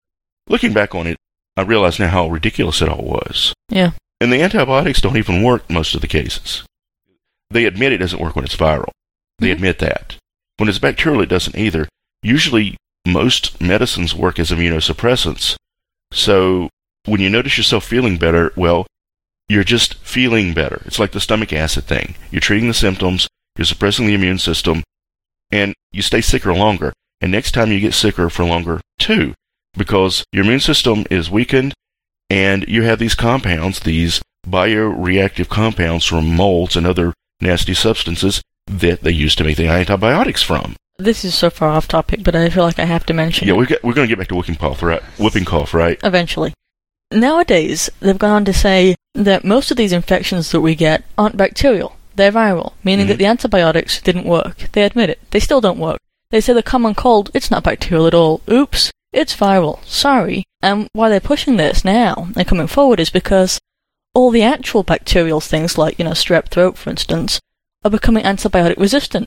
Looking 0.49 0.73
back 0.73 0.95
on 0.95 1.07
it, 1.07 1.17
I 1.57 1.63
realize 1.63 1.99
now 1.99 2.09
how 2.09 2.29
ridiculous 2.29 2.81
it 2.83 2.89
all 2.89 3.05
was. 3.05 3.53
yeah, 3.69 3.93
And 4.21 4.33
the 4.33 4.41
antibiotics 4.43 5.01
don't 5.01 5.17
even 5.17 5.43
work 5.43 5.69
most 5.69 5.95
of 5.95 6.01
the 6.01 6.07
cases. 6.07 6.63
They 7.51 7.65
admit 7.65 7.93
it 7.93 7.99
doesn't 7.99 8.21
work 8.21 8.37
when 8.37 8.45
it's 8.45 8.57
viral. 8.57 8.91
They 9.39 9.49
Mhm. 9.49 9.53
admit 9.53 9.79
that. 9.81 10.17
When 10.57 10.69
it's 10.69 10.79
bacterial, 10.79 11.21
it 11.23 11.29
doesn't 11.29 11.57
either. 11.57 11.89
Usually, 12.23 12.77
most 13.07 13.61
medicines 13.61 14.15
work 14.15 14.39
as 14.39 14.51
immunosuppressants. 14.51 15.57
So 16.13 16.69
when 17.05 17.21
you 17.21 17.29
notice 17.29 17.57
yourself 17.59 17.85
feeling 17.85 18.17
better, 18.17 18.53
well, 18.57 18.87
you're 19.49 19.65
just 19.65 19.95
feeling 20.05 20.55
better. 20.55 20.83
It's 20.87 20.99
like 20.99 21.13
the 21.13 21.21
stomach 21.21 21.53
acid 21.53 21.85
thing. 21.85 22.15
You're 22.31 22.41
treating 22.41 22.69
the 22.69 22.75
symptoms, 22.75 23.29
you're 23.59 23.65
suppressing 23.67 24.07
the 24.07 24.15
immune 24.15 24.39
system, 24.39 24.83
and 25.51 25.75
you 25.91 26.01
stay 26.01 26.21
sicker 26.21 26.55
longer. 26.55 26.93
And 27.21 27.33
next 27.33 27.53
time 27.53 27.73
you 27.73 27.81
get 27.81 27.95
sicker 27.95 28.31
for 28.31 28.45
longer 28.45 28.81
too, 28.99 29.35
because 29.75 30.25
your 30.33 30.45
immune 30.45 30.61
system 30.61 31.05
is 31.11 31.31
weakened 31.31 31.75
and 32.31 32.67
you 32.69 32.83
have 32.83 32.99
these 32.99 33.15
compounds, 33.15 33.81
these 33.81 34.23
bioreactive 34.47 35.49
compounds 35.49 36.05
from 36.05 36.35
molds 36.35 36.77
and 36.77 36.87
other 36.87 37.15
nasty 37.41 37.75
substances 37.75 38.43
that 38.67 39.03
they 39.03 39.11
use 39.11 39.35
to 39.37 39.45
make 39.45 39.57
the 39.57 39.67
antibiotics 39.69 40.43
from. 40.43 40.77
This 40.99 41.25
is 41.25 41.35
so 41.35 41.51
far 41.51 41.71
off 41.71 41.89
topic, 41.89 42.23
but 42.23 42.37
I 42.37 42.49
feel 42.49 42.65
like 42.65 42.79
I 42.79 42.85
have 42.85 43.07
to 43.07 43.15
mention 43.15 43.49
Yeah, 43.49 43.55
we 43.55 43.67
we're 43.83 43.95
going 43.95 44.07
to 44.07 44.15
get 44.15 44.19
back 44.19 44.29
to 44.29 44.35
whooping 44.35 44.57
cough, 44.57 44.83
right? 44.83 45.03
Whooping 45.19 45.45
cough, 45.45 45.75
right? 45.75 45.99
eventually. 46.05 46.55
Nowadays, 47.11 47.91
they've 48.01 48.19
gone 48.19 48.31
on 48.31 48.45
to 48.47 48.53
say 48.53 48.95
that 49.15 49.45
most 49.45 49.71
of 49.71 49.77
these 49.77 49.93
infections 49.93 50.51
that 50.53 50.61
we 50.61 50.75
get 50.75 51.05
aren't 51.19 51.37
bacterial. 51.37 51.97
They're 52.15 52.33
viral, 52.33 52.75
meaning 52.85 53.07
that 53.07 53.15
mm-hmm. 53.15 53.19
the 53.21 53.27
antibiotics 53.27 54.01
didn't 54.01 54.25
work. 54.25 54.69
They 54.73 54.85
admit 54.85 55.11
it. 55.11 55.19
They 55.31 55.41
still 55.41 55.61
don't 55.61 55.79
work. 55.79 55.99
They 56.31 56.41
say 56.41 56.53
the 56.53 56.63
common 56.63 56.95
cold, 56.95 57.31
it's 57.35 57.51
not 57.51 57.65
bacterial 57.65 58.07
at 58.07 58.15
all. 58.15 58.41
Oops, 58.51 58.91
it's 59.13 59.37
viral. 59.37 59.85
Sorry. 59.85 60.45
And 60.63 60.89
why 60.93 61.09
they're 61.09 61.21
pushing 61.21 61.57
this 61.57 61.85
now 61.85 62.29
and 62.37 62.47
coming 62.47 62.67
forward 62.67 63.01
is 63.01 63.11
because 63.11 63.59
all 64.15 64.31
the 64.31 64.43
actual 64.43 64.83
bacterial 64.83 65.41
things, 65.41 65.79
like, 65.79 65.99
you 65.99 66.05
know, 66.05 66.13
strep 66.13 66.49
throat, 66.49 66.77
for 66.77 66.91
instance, 66.91 67.41
are 67.85 67.91
becoming 67.91 68.25
antibiotic 68.25 68.79
resistant. 68.79 69.27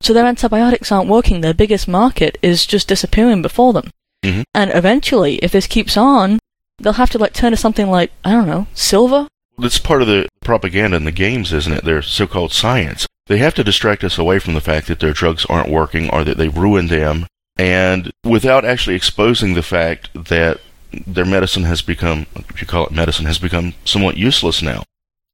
So 0.00 0.12
their 0.12 0.26
antibiotics 0.26 0.92
aren't 0.92 1.08
working. 1.08 1.40
Their 1.40 1.54
biggest 1.54 1.88
market 1.88 2.38
is 2.42 2.66
just 2.66 2.88
disappearing 2.88 3.42
before 3.42 3.72
them. 3.72 3.90
Mhm. 4.22 4.44
And 4.54 4.70
eventually, 4.74 5.36
if 5.36 5.52
this 5.52 5.66
keeps 5.66 5.96
on, 5.96 6.38
they'll 6.78 6.94
have 6.94 7.10
to 7.10 7.18
like 7.18 7.32
turn 7.32 7.50
to 7.50 7.56
something 7.56 7.90
like, 7.90 8.12
I 8.24 8.32
don't 8.32 8.46
know, 8.46 8.66
silver? 8.74 9.28
That's 9.58 9.78
part 9.78 10.00
of 10.02 10.08
the 10.08 10.28
propaganda 10.42 10.96
in 10.96 11.04
the 11.04 11.12
games, 11.12 11.52
isn't 11.52 11.72
it? 11.72 11.84
Their 11.84 12.00
so-called 12.00 12.52
science. 12.52 13.06
They 13.26 13.38
have 13.38 13.54
to 13.54 13.64
distract 13.64 14.02
us 14.02 14.18
away 14.18 14.38
from 14.38 14.54
the 14.54 14.60
fact 14.60 14.86
that 14.86 15.00
their 15.00 15.12
drugs 15.12 15.44
aren't 15.46 15.68
working 15.68 16.08
or 16.10 16.24
that 16.24 16.38
they've 16.38 16.56
ruined 16.56 16.88
them, 16.88 17.26
and 17.60 18.10
without 18.24 18.64
actually 18.64 18.96
exposing 18.96 19.54
the 19.54 19.62
fact 19.62 20.08
that 20.14 20.60
their 21.06 21.24
medicine 21.24 21.64
has 21.64 21.82
become, 21.82 22.26
if 22.48 22.60
you 22.60 22.66
call 22.66 22.86
it 22.86 22.92
medicine, 22.92 23.26
has 23.26 23.38
become 23.38 23.74
somewhat 23.84 24.16
useless 24.16 24.62
now. 24.62 24.82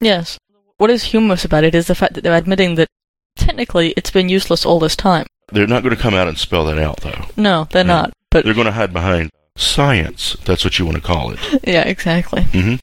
Yes. 0.01 0.37
What 0.77 0.89
is 0.89 1.05
humorous 1.05 1.45
about 1.45 1.63
it 1.63 1.73
is 1.73 1.87
the 1.87 1.95
fact 1.95 2.13
that 2.13 2.21
they're 2.23 2.35
admitting 2.35 2.75
that 2.75 2.87
technically 3.35 3.93
it's 3.97 4.11
been 4.11 4.29
useless 4.29 4.65
all 4.65 4.79
this 4.79 4.95
time. 4.95 5.25
They're 5.51 5.65
not 5.67 5.81
going 5.83 5.95
to 5.95 6.01
come 6.01 6.13
out 6.13 6.27
and 6.27 6.37
spell 6.37 6.65
that 6.65 6.77
out, 6.77 6.97
though. 7.01 7.25
No, 7.37 7.67
they're 7.71 7.83
Yeah. 7.83 7.87
not. 8.01 8.13
But 8.29 8.43
They're 8.45 8.53
going 8.53 8.65
to 8.65 8.73
hide 8.73 8.91
behind 8.93 9.31
science. 9.55 10.35
That's 10.45 10.63
what 10.63 10.77
you 10.77 10.85
want 10.85 10.97
to 10.97 11.03
call 11.03 11.31
it. 11.31 11.39
yeah, 11.67 11.83
exactly. 11.87 12.43
hmm 12.43 12.75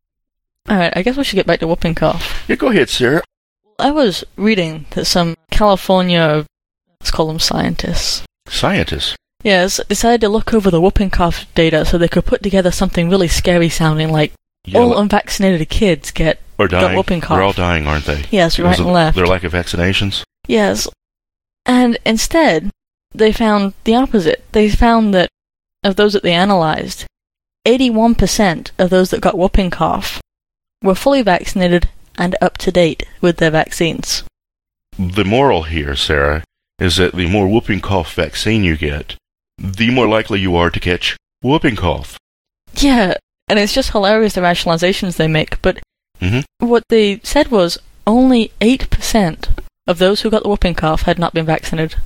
Alright, 0.69 0.95
I 0.97 1.03
guess 1.03 1.17
we 1.19 1.25
should 1.25 1.37
get 1.37 1.47
back 1.47 1.61
to 1.61 1.67
whooping 1.67 1.95
cough. 1.95 2.43
Yeah, 2.49 2.57
go 2.57 2.69
ahead, 2.69 2.89
Sarah. 2.89 3.23
I 3.79 3.91
was 3.91 4.25
reading 4.37 4.87
that 4.93 5.05
some 5.05 5.37
California, 5.51 6.47
let's 7.01 7.11
call 7.11 7.27
them 7.27 7.39
scientists, 7.39 8.23
Scientists. 8.49 9.15
Yes, 9.45 9.79
decided 9.89 10.21
to 10.23 10.29
look 10.29 10.53
over 10.53 10.71
the 10.71 10.81
whooping 10.81 11.11
cough 11.11 11.47
data 11.55 11.85
so 11.85 11.97
they 11.97 12.09
could 12.09 12.25
put 12.25 12.43
together 12.43 12.73
something 12.73 13.09
really 13.09 13.29
scary 13.29 13.69
sounding 13.69 14.09
like 14.11 14.33
Yeah, 14.65 14.81
all 14.81 14.99
unvaccinated 14.99 15.69
kids 15.69 16.11
get, 16.11 16.41
are 16.59 16.67
dying. 16.67 16.97
whooping 16.97 17.21
cough. 17.21 17.37
They're 17.37 17.45
all 17.45 17.53
dying, 17.53 17.87
aren't 17.87 18.07
they? 18.07 18.25
yes, 18.31 18.59
right 18.59 18.79
and 18.79 18.93
left. 18.93 19.15
Their 19.17 19.27
lack 19.27 19.45
of 19.45 19.53
vaccinations. 19.53 20.25
Yes. 20.49 20.89
And 21.67 21.97
instead, 22.05 22.71
they 23.15 23.33
found 23.33 23.75
the 23.85 23.95
opposite. 23.95 24.45
They 24.53 24.69
found 24.69 25.15
that 25.15 25.29
of 25.85 25.97
those 25.97 26.13
that 26.15 26.23
they 26.23 26.33
analyzed, 26.33 27.07
81% 27.67 28.71
of 28.79 28.91
those 28.91 29.11
that 29.11 29.21
got 29.21 29.39
whooping 29.39 29.71
cough 29.71 30.21
were 30.83 30.95
fully 30.95 31.23
vaccinated 31.23 31.89
and 32.19 32.37
up 32.41 32.59
to 32.59 32.71
date 32.71 33.05
with 33.21 33.39
their 33.39 33.51
vaccines. 33.51 34.23
The 34.99 35.25
moral 35.25 35.63
here, 35.65 35.97
Sarah, 35.97 36.45
is 36.79 36.97
that 36.97 37.15
the 37.15 37.29
more 37.29 37.49
whooping 37.49 37.81
cough 37.81 38.15
vaccine 38.15 38.63
you 38.65 38.77
get, 38.77 39.17
the 39.59 39.91
more 39.91 40.07
likely 40.09 40.41
you 40.41 40.57
are 40.57 40.71
to 40.71 40.81
catch 40.81 41.17
whooping 41.43 41.77
cough. 41.77 42.19
Yeah, 42.75 43.15
and 43.49 43.59
it's 43.59 43.73
just 43.75 43.91
hilarious 43.91 44.35
the 44.35 44.41
rationalizations 44.41 45.17
they 45.17 45.29
make, 45.29 45.61
but 45.63 45.79
Mhm. 46.21 46.45
what 46.59 46.83
they 46.89 47.21
said 47.23 47.49
was 47.51 47.79
only 48.07 48.53
8% 48.61 49.49
of 49.87 49.99
those 49.99 50.21
who 50.23 50.31
got 50.31 50.43
the 50.43 50.49
whooping 50.49 50.75
cough 50.75 51.03
had 51.03 51.19
not 51.19 51.35
been 51.35 51.47
vaccinated. 51.47 51.97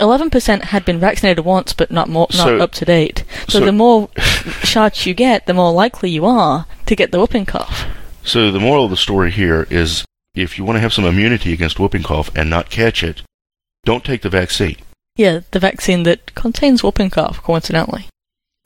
11% 0.00 0.64
had 0.66 0.84
been 0.84 0.98
vaccinated 0.98 1.44
once 1.44 1.72
but 1.72 1.90
not 1.90 2.08
more, 2.08 2.26
not 2.34 2.46
So- 2.46 2.58
up 2.60 2.72
to 2.72 2.84
date. 2.84 3.24
So, 3.48 3.58
so- 3.60 3.64
the 3.66 3.72
more 3.72 4.08
shots 4.62 5.06
you 5.06 5.14
get, 5.14 5.46
the 5.46 5.54
more 5.54 5.72
likely 5.72 6.10
you 6.10 6.24
are 6.26 6.66
to 6.86 6.96
get 6.96 7.12
the 7.12 7.18
whooping 7.18 7.46
cough. 7.46 7.84
So 8.24 8.50
the 8.50 8.60
moral 8.60 8.84
of 8.84 8.90
the 8.90 8.96
story 8.96 9.30
here 9.30 9.66
is 9.70 10.04
if 10.34 10.56
you 10.56 10.64
want 10.64 10.76
to 10.76 10.80
have 10.80 10.92
some 10.92 11.04
immunity 11.04 11.52
against 11.52 11.78
whooping 11.78 12.02
cough 12.04 12.30
and 12.34 12.48
not 12.48 12.70
catch 12.70 13.02
it, 13.02 13.22
don't 13.84 14.04
take 14.04 14.22
the 14.22 14.30
vaccine. 14.30 14.76
Yeah, 15.16 15.40
the 15.50 15.58
vaccine 15.58 16.04
that 16.04 16.34
contains 16.34 16.82
whooping 16.82 17.10
cough, 17.10 17.42
coincidentally. 17.42 18.06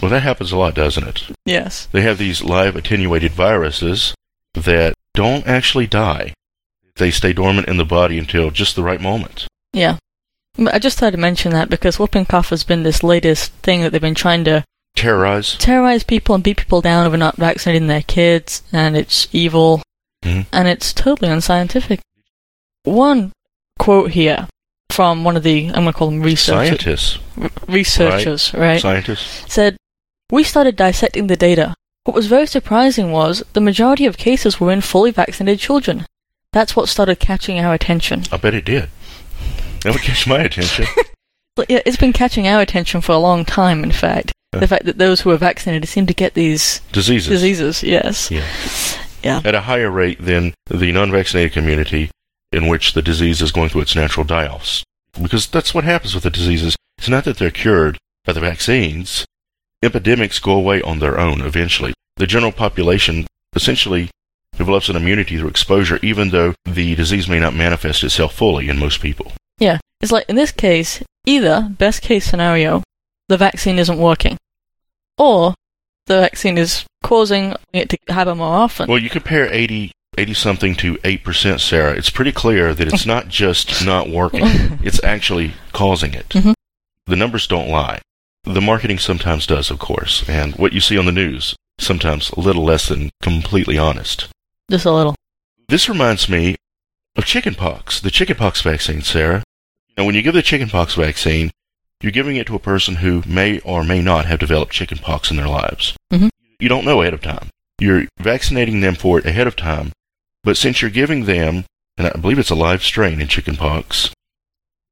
Well, 0.00 0.10
that 0.10 0.22
happens 0.22 0.52
a 0.52 0.56
lot, 0.56 0.74
doesn't 0.74 1.06
it? 1.08 1.22
Yes. 1.44 1.86
They 1.90 2.02
have 2.02 2.18
these 2.18 2.42
live 2.44 2.76
attenuated 2.76 3.32
viruses 3.32 4.14
that 4.54 4.94
don't 5.14 5.46
actually 5.46 5.86
die. 5.86 6.34
They 6.96 7.10
stay 7.10 7.32
dormant 7.32 7.68
in 7.68 7.76
the 7.78 7.84
body 7.84 8.18
until 8.18 8.50
just 8.50 8.76
the 8.76 8.82
right 8.82 9.00
moment. 9.00 9.46
Yeah. 9.72 9.96
I 10.58 10.78
just 10.78 10.98
thought 10.98 11.10
to 11.10 11.16
mention 11.18 11.52
that 11.52 11.68
because 11.68 11.98
whooping 11.98 12.26
cough 12.26 12.48
has 12.50 12.64
been 12.64 12.82
this 12.82 13.02
latest 13.02 13.52
thing 13.62 13.82
that 13.82 13.90
they've 13.92 14.00
been 14.00 14.14
trying 14.14 14.44
to 14.44 14.64
Terrorize. 14.94 15.56
terrorize 15.58 16.04
people 16.04 16.34
and 16.34 16.44
beat 16.44 16.56
people 16.56 16.80
down 16.80 17.06
over 17.06 17.16
not 17.18 17.36
vaccinating 17.36 17.86
their 17.88 18.02
kids, 18.02 18.62
and 18.72 18.96
it's 18.96 19.28
evil, 19.32 19.82
Mhm. 20.24 20.46
and 20.52 20.68
it's 20.68 20.94
totally 20.94 21.30
unscientific. 21.30 22.00
One 22.84 23.32
quote 23.78 24.12
here 24.12 24.48
from 24.96 25.24
one 25.24 25.36
of 25.36 25.42
the, 25.42 25.66
I'm 25.68 25.84
going 25.84 25.86
to 25.88 25.92
call 25.92 26.08
them 26.10 26.22
researchers, 26.22 26.68
Scientists. 26.68 27.18
researchers, 27.68 28.54
right? 28.54 28.80
Scientists. 28.80 29.52
said, 29.52 29.76
We 30.32 30.42
started 30.42 30.74
dissecting 30.74 31.26
the 31.26 31.36
data. 31.36 31.74
What 32.04 32.14
was 32.14 32.28
very 32.28 32.46
surprising 32.46 33.12
was 33.12 33.44
the 33.52 33.60
majority 33.60 34.06
of 34.06 34.16
cases 34.16 34.58
were 34.58 34.72
in 34.72 34.80
fully 34.80 35.10
vaccinated 35.10 35.60
children. 35.60 36.06
That's 36.54 36.74
what 36.74 36.88
started 36.88 37.20
catching 37.20 37.58
our 37.58 37.74
attention. 37.74 38.22
I 38.32 38.38
bet 38.38 38.54
it 38.54 38.64
did. 38.64 38.88
That 39.82 39.92
would 39.92 40.02
catch 40.02 40.26
my 40.26 40.40
attention. 40.40 40.86
But 41.56 41.70
yeah, 41.70 41.80
It's 41.86 41.96
been 41.96 42.12
catching 42.12 42.46
our 42.46 42.60
attention 42.60 43.00
for 43.00 43.12
a 43.12 43.18
long 43.18 43.46
time, 43.46 43.82
in 43.82 43.90
fact. 43.90 44.30
Yeah. 44.52 44.60
The 44.60 44.68
fact 44.68 44.84
that 44.84 44.98
those 44.98 45.22
who 45.22 45.30
are 45.30 45.38
vaccinated 45.38 45.88
seem 45.88 46.04
to 46.06 46.12
get 46.12 46.34
these 46.34 46.80
Diseases. 46.92 47.28
diseases, 47.30 47.82
yes. 47.82 48.30
Yeah. 48.30 48.44
Yeah. 49.24 49.40
At 49.42 49.54
a 49.54 49.62
higher 49.62 49.90
rate 49.90 50.20
than 50.22 50.52
the 50.68 50.92
non-vaccinated 50.92 51.52
community 51.54 52.10
in 52.56 52.66
which 52.66 52.94
the 52.94 53.02
disease 53.02 53.42
is 53.42 53.52
going 53.52 53.68
through 53.68 53.82
its 53.82 53.94
natural 53.94 54.24
die-offs. 54.24 54.82
Because 55.20 55.46
that's 55.46 55.74
what 55.74 55.84
happens 55.84 56.14
with 56.14 56.24
the 56.24 56.30
diseases. 56.30 56.76
It's 56.98 57.08
not 57.08 57.24
that 57.24 57.38
they're 57.38 57.50
cured 57.50 57.98
by 58.24 58.32
the 58.32 58.40
vaccines. 58.40 59.24
Epidemics 59.82 60.38
go 60.38 60.52
away 60.52 60.82
on 60.82 60.98
their 60.98 61.18
own 61.18 61.40
eventually. 61.40 61.94
The 62.16 62.26
general 62.26 62.52
population 62.52 63.26
essentially 63.54 64.10
develops 64.56 64.88
an 64.88 64.96
immunity 64.96 65.38
through 65.38 65.48
exposure 65.48 65.98
even 66.02 66.30
though 66.30 66.54
the 66.64 66.94
disease 66.94 67.28
may 67.28 67.38
not 67.38 67.54
manifest 67.54 68.02
itself 68.02 68.34
fully 68.34 68.68
in 68.68 68.78
most 68.78 69.00
people. 69.00 69.32
Yeah. 69.58 69.78
It's 70.00 70.12
like 70.12 70.28
in 70.28 70.36
this 70.36 70.52
case, 70.52 71.02
either, 71.24 71.68
best 71.78 72.02
case 72.02 72.24
scenario, 72.24 72.82
the 73.28 73.36
vaccine 73.36 73.78
isn't 73.78 73.98
working, 73.98 74.36
or 75.18 75.54
the 76.06 76.20
vaccine 76.20 76.58
is 76.58 76.84
causing 77.02 77.54
it 77.72 77.88
to 77.90 77.98
happen 78.08 78.38
more 78.38 78.54
often. 78.54 78.88
Well, 78.88 78.98
you 78.98 79.10
compare 79.10 79.52
80, 79.52 79.92
80 80.18 80.34
something 80.34 80.74
to 80.76 80.94
8%, 80.96 81.60
Sarah. 81.60 81.92
It's 81.96 82.10
pretty 82.10 82.32
clear 82.32 82.74
that 82.74 82.88
it's 82.88 83.06
not 83.06 83.28
just 83.28 83.84
not 83.84 84.08
working. 84.08 84.44
It's 84.82 85.02
actually 85.02 85.54
causing 85.72 86.14
it. 86.14 86.28
Mhm. 86.30 86.54
The 87.06 87.16
numbers 87.16 87.46
don't 87.46 87.68
lie. 87.68 88.00
The 88.44 88.60
marketing 88.60 88.98
sometimes 88.98 89.46
does, 89.46 89.70
of 89.70 89.78
course, 89.78 90.24
and 90.28 90.54
what 90.56 90.72
you 90.72 90.80
see 90.80 90.96
on 90.98 91.06
the 91.06 91.12
news 91.12 91.54
sometimes 91.78 92.30
a 92.30 92.40
little 92.40 92.64
less 92.64 92.88
than 92.88 93.10
completely 93.20 93.76
honest. 93.76 94.28
Just 94.70 94.86
a 94.86 94.92
little. 94.92 95.14
This 95.68 95.88
reminds 95.88 96.28
me 96.28 96.56
of 97.16 97.24
chickenpox, 97.26 98.00
the 98.00 98.10
chickenpox 98.10 98.60
vaccine, 98.62 99.02
Sarah. 99.02 99.42
Now, 99.96 100.04
when 100.04 100.14
you 100.14 100.22
give 100.22 100.34
the 100.34 100.42
chickenpox 100.42 100.94
vaccine, 100.94 101.50
you're 102.00 102.12
giving 102.12 102.36
it 102.36 102.46
to 102.46 102.54
a 102.54 102.58
person 102.60 102.96
who 102.96 103.22
may 103.26 103.58
or 103.60 103.82
may 103.84 104.00
not 104.02 104.26
have 104.26 104.38
developed 104.38 104.72
chickenpox 104.72 105.30
in 105.30 105.36
their 105.36 105.48
lives. 105.48 105.94
Mhm. 106.12 106.30
You 106.60 106.68
don't 106.68 106.84
know 106.84 107.02
ahead 107.02 107.14
of 107.14 107.22
time. 107.22 107.48
You're 107.80 108.06
vaccinating 108.18 108.80
them 108.80 108.94
for 108.94 109.18
it 109.18 109.26
ahead 109.26 109.46
of 109.46 109.56
time, 109.56 109.92
but 110.46 110.56
since 110.56 110.80
you're 110.80 110.90
giving 110.92 111.24
them, 111.24 111.64
and 111.98 112.06
I 112.06 112.16
believe 112.18 112.38
it's 112.38 112.50
a 112.50 112.54
live 112.54 112.82
strain 112.84 113.20
in 113.20 113.26
chickenpox, 113.26 114.12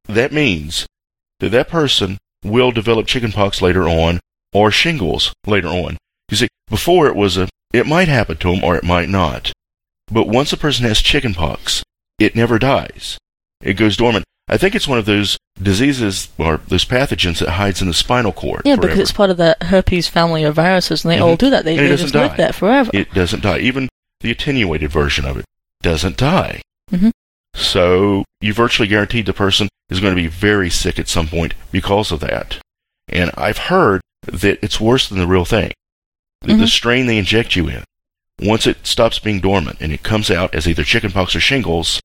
that 0.08 0.32
means 0.32 0.84
that 1.38 1.50
that 1.50 1.68
person 1.68 2.18
will 2.44 2.72
develop 2.72 3.06
chickenpox 3.06 3.62
later 3.62 3.88
on 3.88 4.18
or 4.52 4.70
shingles 4.72 5.32
later 5.46 5.68
on. 5.68 5.96
You 6.28 6.36
see, 6.36 6.48
before 6.68 7.06
it 7.06 7.14
was 7.14 7.36
a, 7.36 7.48
it 7.72 7.86
might 7.86 8.08
happen 8.08 8.36
to 8.38 8.50
them 8.50 8.64
or 8.64 8.74
it 8.76 8.82
might 8.84 9.08
not. 9.08 9.52
But 10.10 10.26
once 10.28 10.52
a 10.52 10.56
person 10.56 10.84
has 10.86 11.00
chickenpox, 11.00 11.82
it 12.18 12.34
never 12.34 12.58
dies. 12.58 13.16
It 13.62 13.74
goes 13.74 13.96
dormant. 13.96 14.24
I 14.48 14.58
think 14.58 14.74
it's 14.74 14.88
one 14.88 14.98
of 14.98 15.06
those 15.06 15.38
diseases 15.62 16.28
or 16.36 16.58
those 16.68 16.84
pathogens 16.84 17.38
that 17.38 17.50
hides 17.50 17.80
in 17.80 17.86
the 17.88 17.94
spinal 17.94 18.32
cord. 18.32 18.62
Yeah, 18.64 18.74
forever. 18.74 18.88
because 18.88 18.98
it's 18.98 19.12
part 19.12 19.30
of 19.30 19.36
that 19.38 19.62
herpes 19.62 20.08
family 20.08 20.42
of 20.42 20.56
viruses, 20.56 21.04
and 21.04 21.12
they 21.12 21.18
all 21.18 21.36
Mhm. 21.36 21.38
do 21.38 21.50
that. 21.50 21.64
They, 21.64 21.76
they 21.76 21.88
just 21.88 22.12
live 22.14 22.32
die. 22.32 22.36
there 22.36 22.52
forever. 22.52 22.90
it 22.92 23.14
doesn't 23.14 23.42
die. 23.42 23.60
Even 23.60 23.88
the 24.20 24.30
attenuated 24.30 24.90
version 24.90 25.24
of 25.24 25.36
it 25.36 25.44
doesn't 25.82 26.16
die. 26.16 26.62
Mhm. 26.90 27.10
So 27.54 28.24
you 28.40 28.52
virtually 28.52 28.88
guaranteed 28.88 29.26
the 29.26 29.32
person 29.32 29.68
is 29.90 30.00
going 30.00 30.14
to 30.14 30.20
be 30.22 30.28
very 30.28 30.70
sick 30.70 30.98
at 30.98 31.08
some 31.08 31.28
point 31.28 31.54
because 31.70 32.10
of 32.10 32.20
that. 32.20 32.58
And 33.08 33.30
I've 33.36 33.58
heard 33.58 34.00
that 34.22 34.58
it's 34.62 34.80
worse 34.80 35.08
than 35.08 35.18
the 35.18 35.26
real 35.26 35.44
thing. 35.44 35.72
The- 36.40 36.54
The 36.56 36.66
strain 36.66 37.06
they 37.06 37.18
inject 37.18 37.54
you 37.56 37.68
in, 37.68 37.84
once 38.40 38.66
it 38.66 38.86
stops 38.86 39.18
being 39.18 39.40
dormant 39.40 39.78
and 39.80 39.92
it 39.92 40.02
comes 40.02 40.30
out 40.30 40.54
as 40.54 40.66
either 40.66 40.84
chickenpox 40.84 41.34
or 41.36 41.40
shingles, 41.40 42.00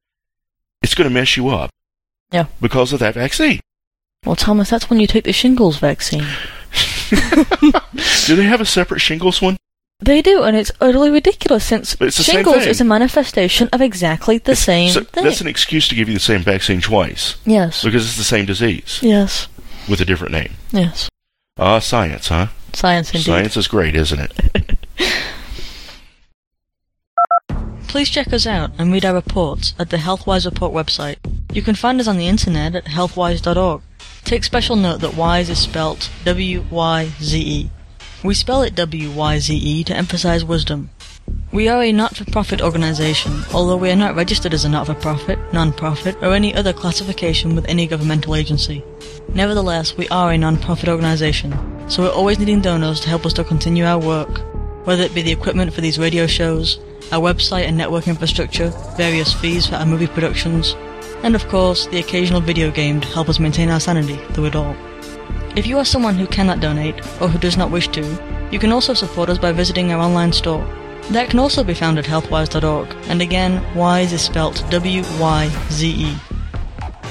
it's 0.81 0.95
going 0.95 1.09
to 1.09 1.13
mess 1.13 1.35
you 1.37 1.49
up. 1.49 1.71
Yeah. 2.31 2.45
Because 2.61 2.93
of 2.93 2.99
that 2.99 3.15
vaccine. 3.15 3.59
Well, 4.25 4.35
Thomas, 4.35 4.69
that's 4.69 4.89
when 4.89 4.99
you 4.99 5.07
take 5.07 5.23
the 5.23 5.33
shingles 5.33 5.77
vaccine. 5.77 6.25
Do 7.09 8.35
they 8.35 8.43
have 8.43 8.61
a 8.61 8.65
separate 8.65 8.99
shingles 8.99 9.41
one? 9.41 9.57
They 10.01 10.21
do, 10.21 10.43
and 10.43 10.55
it's 10.55 10.71
utterly 10.79 11.09
ridiculous 11.09 11.65
since 11.65 11.95
But 11.95 12.07
it's 12.07 12.17
the 12.17 12.23
same 12.23 12.35
shingles 12.37 12.65
is 12.65 12.79
a 12.79 12.85
manifestation 12.85 13.67
of 13.73 13.81
exactly 13.81 14.37
the 14.37 14.55
same 14.55 14.91
So 14.91 15.01
thing. 15.03 15.25
that's 15.25 15.41
an 15.41 15.47
excuse 15.47 15.89
to 15.89 15.95
give 15.95 16.07
you 16.07 16.13
the 16.13 16.19
same 16.21 16.41
vaccine 16.41 16.79
twice 16.79 17.35
yes. 17.45 17.83
because 17.83 18.05
it's 18.05 18.15
the 18.17 18.23
same 18.23 18.45
disease 18.45 18.99
Yes. 19.01 19.47
with 19.89 19.99
a 19.99 20.05
different 20.05 20.31
name. 20.31 20.53
Yes. 20.71 21.09
Ah, 21.57 21.79
science, 21.79 22.29
huh? 22.29 22.47
Science 22.71 23.11
indeed. 23.11 23.25
Science 23.25 23.57
is 23.57 23.67
great, 23.67 23.93
isn't 23.95 24.19
it? 24.19 24.77
Please 27.89 28.09
check 28.09 28.31
us 28.31 28.47
out 28.47 28.71
and 28.77 28.93
read 28.93 29.03
our 29.03 29.15
reports 29.15 29.73
at 29.77 29.89
the 29.89 29.97
Health 29.97 30.23
Wyze 30.25 30.45
Report 30.45 30.71
website. 30.71 31.17
You 31.51 31.61
can 31.61 31.75
find 31.75 31.99
us 31.99 32.07
on 32.07 32.17
the 32.17 32.27
internet 32.27 32.75
at 32.75 32.85
healthwyze.org. 32.85 33.81
Take 34.23 34.43
special 34.45 34.75
note 34.77 35.01
that 35.01 35.15
WISE 35.15 35.49
is 35.49 35.59
spelt 35.59 36.09
W-Y-Z-E. 36.23 37.69
We 38.21 38.33
spell 38.33 38.63
it 38.63 38.75
W-Y-Z-E 38.75 39.85
to 39.85 39.95
emphasize 39.95 40.43
wisdom. 40.43 40.89
We 41.53 41.69
are 41.69 41.81
a 41.81 41.93
not-for-profit 41.93 42.61
organization, 42.61 43.43
although 43.53 43.77
we 43.77 43.89
are 43.91 43.95
not 43.95 44.13
registered 44.13 44.53
as 44.53 44.65
a 44.65 44.69
not-for-profit, 44.69 45.39
non-profit, 45.53 46.17
or 46.21 46.33
any 46.33 46.53
other 46.53 46.73
classification 46.73 47.55
with 47.55 47.65
any 47.69 47.87
governmental 47.87 48.35
agency. 48.35 48.83
Nevertheless, 49.33 49.95
we 49.95 50.09
are 50.09 50.33
a 50.33 50.37
non-profit 50.37 50.89
organization, 50.89 51.57
so 51.89 52.03
we're 52.03 52.11
always 52.11 52.37
needing 52.39 52.59
donors 52.59 52.99
to 52.99 53.09
help 53.09 53.25
us 53.25 53.31
to 53.33 53.45
continue 53.45 53.85
our 53.85 53.99
work, 53.99 54.41
whether 54.85 55.03
it 55.03 55.15
be 55.15 55.21
the 55.21 55.31
equipment 55.31 55.73
for 55.73 55.79
these 55.79 55.97
radio 55.97 56.27
shows, 56.27 56.77
our 57.13 57.21
website 57.21 57.67
and 57.67 57.77
network 57.77 58.09
infrastructure, 58.09 58.73
various 58.97 59.33
fees 59.33 59.65
for 59.65 59.75
our 59.75 59.85
movie 59.85 60.07
productions, 60.07 60.75
and 61.23 61.35
of 61.35 61.47
course, 61.47 61.87
the 61.87 61.99
occasional 61.99 62.41
video 62.41 62.69
game 62.69 62.99
to 62.99 63.07
help 63.07 63.29
us 63.29 63.39
maintain 63.39 63.69
our 63.69 63.79
sanity 63.79 64.17
through 64.33 64.47
it 64.47 64.55
all. 64.57 64.75
If 65.55 65.65
you 65.65 65.77
are 65.77 65.85
someone 65.85 66.15
who 66.15 66.27
cannot 66.27 66.59
donate, 66.59 66.99
or 67.19 67.27
who 67.27 67.39
does 67.39 67.57
not 67.57 67.71
wish 67.71 67.87
to, 67.89 68.49
you 68.51 68.59
can 68.59 68.71
also 68.71 68.93
support 68.93 69.29
us 69.29 69.37
by 69.37 69.51
visiting 69.51 69.91
our 69.91 69.99
online 69.99 70.31
store. 70.31 70.63
That 71.11 71.29
can 71.29 71.39
also 71.39 71.63
be 71.63 71.73
found 71.73 71.97
at 71.97 72.05
healthwyze.org, 72.05 72.95
and 73.09 73.21
again, 73.21 73.63
WISE 73.75 74.13
is 74.13 74.21
spelt 74.21 74.63
W-Y-Z-E. 74.69 76.15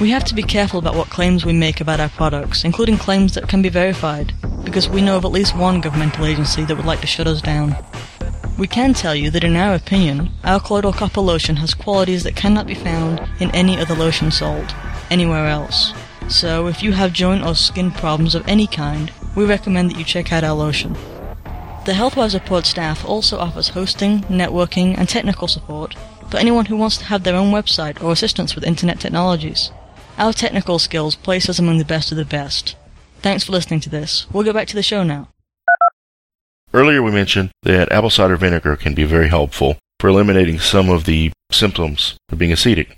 We 0.01 0.11
have 0.11 0.25
to 0.27 0.35
be 0.35 0.45
careful 0.45 0.79
about 0.79 0.95
what 0.95 1.11
claims 1.11 1.45
we 1.45 1.53
make 1.53 1.81
about 1.81 1.99
our 1.99 2.09
products, 2.09 2.65
including 2.65 2.97
claims 2.97 3.35
that 3.35 3.49
can 3.49 3.61
be 3.61 3.69
verified, 3.69 4.33
because 4.65 4.89
we 4.89 5.03
know 5.03 5.17
of 5.17 5.25
at 5.25 5.33
least 5.33 5.57
one 5.57 5.81
governmental 5.81 6.25
agency 6.25 6.65
that 6.65 6.77
would 6.77 6.87
like 6.87 7.01
to 7.01 7.07
shut 7.09 7.27
us 7.27 7.43
down. 7.43 7.75
We 8.57 8.69
can 8.69 8.95
tell 8.95 9.15
you 9.15 9.31
that 9.31 9.45
in 9.45 9.57
our 9.57 9.75
opinion, 9.75 10.31
our 10.45 10.61
colloidal 10.61 10.93
copper 10.93 11.21
lotion 11.21 11.57
has 11.57 11.75
qualities 11.75 12.23
that 12.23 12.37
cannot 12.37 12.67
be 12.67 12.75
found 12.75 13.21
in 13.41 13.51
any 13.51 13.77
other 13.77 13.95
lotion 13.95 14.31
sold, 14.31 14.75
anywhere 15.11 15.49
else. 15.49 15.93
So 16.29 16.67
if 16.67 16.83
you 16.83 16.93
have 16.93 17.13
joint 17.15 17.45
or 17.45 17.55
skin 17.55 17.91
problems 17.91 18.35
of 18.35 18.47
any 18.47 18.67
kind, 18.67 19.11
we 19.35 19.47
recommend 19.47 19.91
that 19.91 19.99
you 19.99 20.05
check 20.05 20.31
out 20.33 20.45
our 20.45 20.55
lotion. 20.55 20.95
The 21.87 21.95
Health 21.95 22.17
Wyze 22.17 22.35
Report 22.35 22.67
staff 22.67 23.03
also 23.05 23.39
offers 23.39 23.71
hosting, 23.71 24.21
networking, 24.25 24.97
and 24.99 25.09
technical 25.09 25.49
support 25.49 25.95
for 26.31 26.37
anyone 26.37 26.67
who 26.67 26.77
wants 26.77 26.99
to 26.99 27.05
have 27.05 27.25
their 27.25 27.35
own 27.35 27.51
website 27.51 28.03
or 28.03 28.13
assistance 28.13 28.55
with 28.55 28.65
internet 28.65 29.01
technologies. 29.01 29.71
Our 30.19 30.35
technical 30.35 30.79
skills 30.79 31.17
place 31.17 31.49
us 31.49 31.59
among 31.59 31.79
the 31.79 31.85
best 31.85 32.13
of 32.13 32.19
the 32.19 32.27
best. 32.27 32.77
Thanks 33.23 33.45
for 33.45 33.53
listening 33.53 33.81
to 33.81 33.89
this. 33.89 34.27
We'll 34.31 34.45
go 34.45 34.53
back 34.53 34.69
to 34.69 34.75
the 34.75 34.83
show 34.83 35.03
now. 35.03 35.29
Earlier, 36.75 37.03
we 37.03 37.11
mentioned 37.11 37.53
that 37.63 37.91
apple 37.91 38.11
cider 38.11 38.37
vinegar 38.37 38.77
can 38.77 38.95
be 38.95 39.05
very 39.05 39.29
helpful 39.29 39.79
for 39.99 40.09
eliminating 40.09 40.59
some 40.59 40.91
of 40.91 41.07
the 41.07 41.33
symptoms 41.51 42.19
of 42.31 42.39
being 42.39 42.53
acidic. 42.53 42.97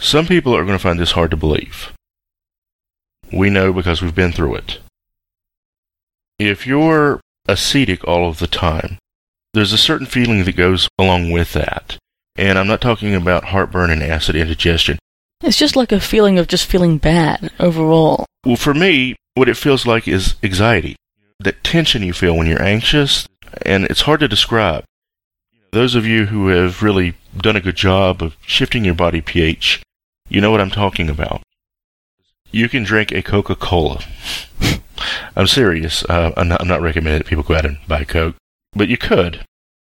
Some 0.00 0.26
people 0.26 0.56
are 0.56 0.64
going 0.64 0.76
to 0.76 0.82
find 0.82 0.98
this 0.98 1.12
hard 1.12 1.30
to 1.30 1.36
believe. 1.36 1.92
We 3.34 3.50
know 3.50 3.72
because 3.72 4.00
we've 4.00 4.14
been 4.14 4.30
through 4.30 4.54
it. 4.54 4.78
If 6.38 6.68
you're 6.68 7.20
acidic 7.48 8.06
all 8.06 8.28
of 8.28 8.38
the 8.38 8.46
time, 8.46 8.98
there's 9.54 9.72
a 9.72 9.78
certain 9.78 10.06
feeling 10.06 10.44
that 10.44 10.56
goes 10.56 10.88
along 10.98 11.32
with 11.32 11.52
that. 11.52 11.98
And 12.36 12.58
I'm 12.58 12.68
not 12.68 12.80
talking 12.80 13.14
about 13.14 13.46
heartburn 13.46 13.90
and 13.90 14.02
acid 14.02 14.36
indigestion. 14.36 14.98
It's 15.42 15.58
just 15.58 15.74
like 15.74 15.90
a 15.90 16.00
feeling 16.00 16.38
of 16.38 16.48
just 16.48 16.66
feeling 16.66 16.98
bad 16.98 17.50
overall. 17.58 18.24
Well, 18.46 18.56
for 18.56 18.72
me, 18.72 19.16
what 19.34 19.48
it 19.48 19.56
feels 19.56 19.84
like 19.84 20.06
is 20.06 20.36
anxiety. 20.42 20.96
That 21.40 21.64
tension 21.64 22.02
you 22.02 22.12
feel 22.12 22.36
when 22.36 22.46
you're 22.46 22.62
anxious, 22.62 23.26
and 23.62 23.84
it's 23.86 24.02
hard 24.02 24.20
to 24.20 24.28
describe. 24.28 24.84
Those 25.72 25.96
of 25.96 26.06
you 26.06 26.26
who 26.26 26.48
have 26.48 26.82
really 26.84 27.14
done 27.36 27.56
a 27.56 27.60
good 27.60 27.76
job 27.76 28.22
of 28.22 28.36
shifting 28.46 28.84
your 28.84 28.94
body 28.94 29.20
pH, 29.20 29.82
you 30.28 30.40
know 30.40 30.52
what 30.52 30.60
I'm 30.60 30.70
talking 30.70 31.10
about. 31.10 31.42
You 32.54 32.68
can 32.68 32.84
drink 32.84 33.10
a 33.10 33.20
Coca 33.20 33.56
Cola. 33.56 34.00
I'm 35.34 35.48
serious. 35.48 36.04
Uh, 36.04 36.30
I'm, 36.36 36.46
not, 36.46 36.60
I'm 36.60 36.68
not 36.68 36.82
recommending 36.82 37.18
that 37.18 37.26
people 37.26 37.42
go 37.42 37.56
out 37.56 37.66
and 37.66 37.78
buy 37.88 38.04
Coke, 38.04 38.36
but 38.74 38.86
you 38.86 38.96
could. 38.96 39.44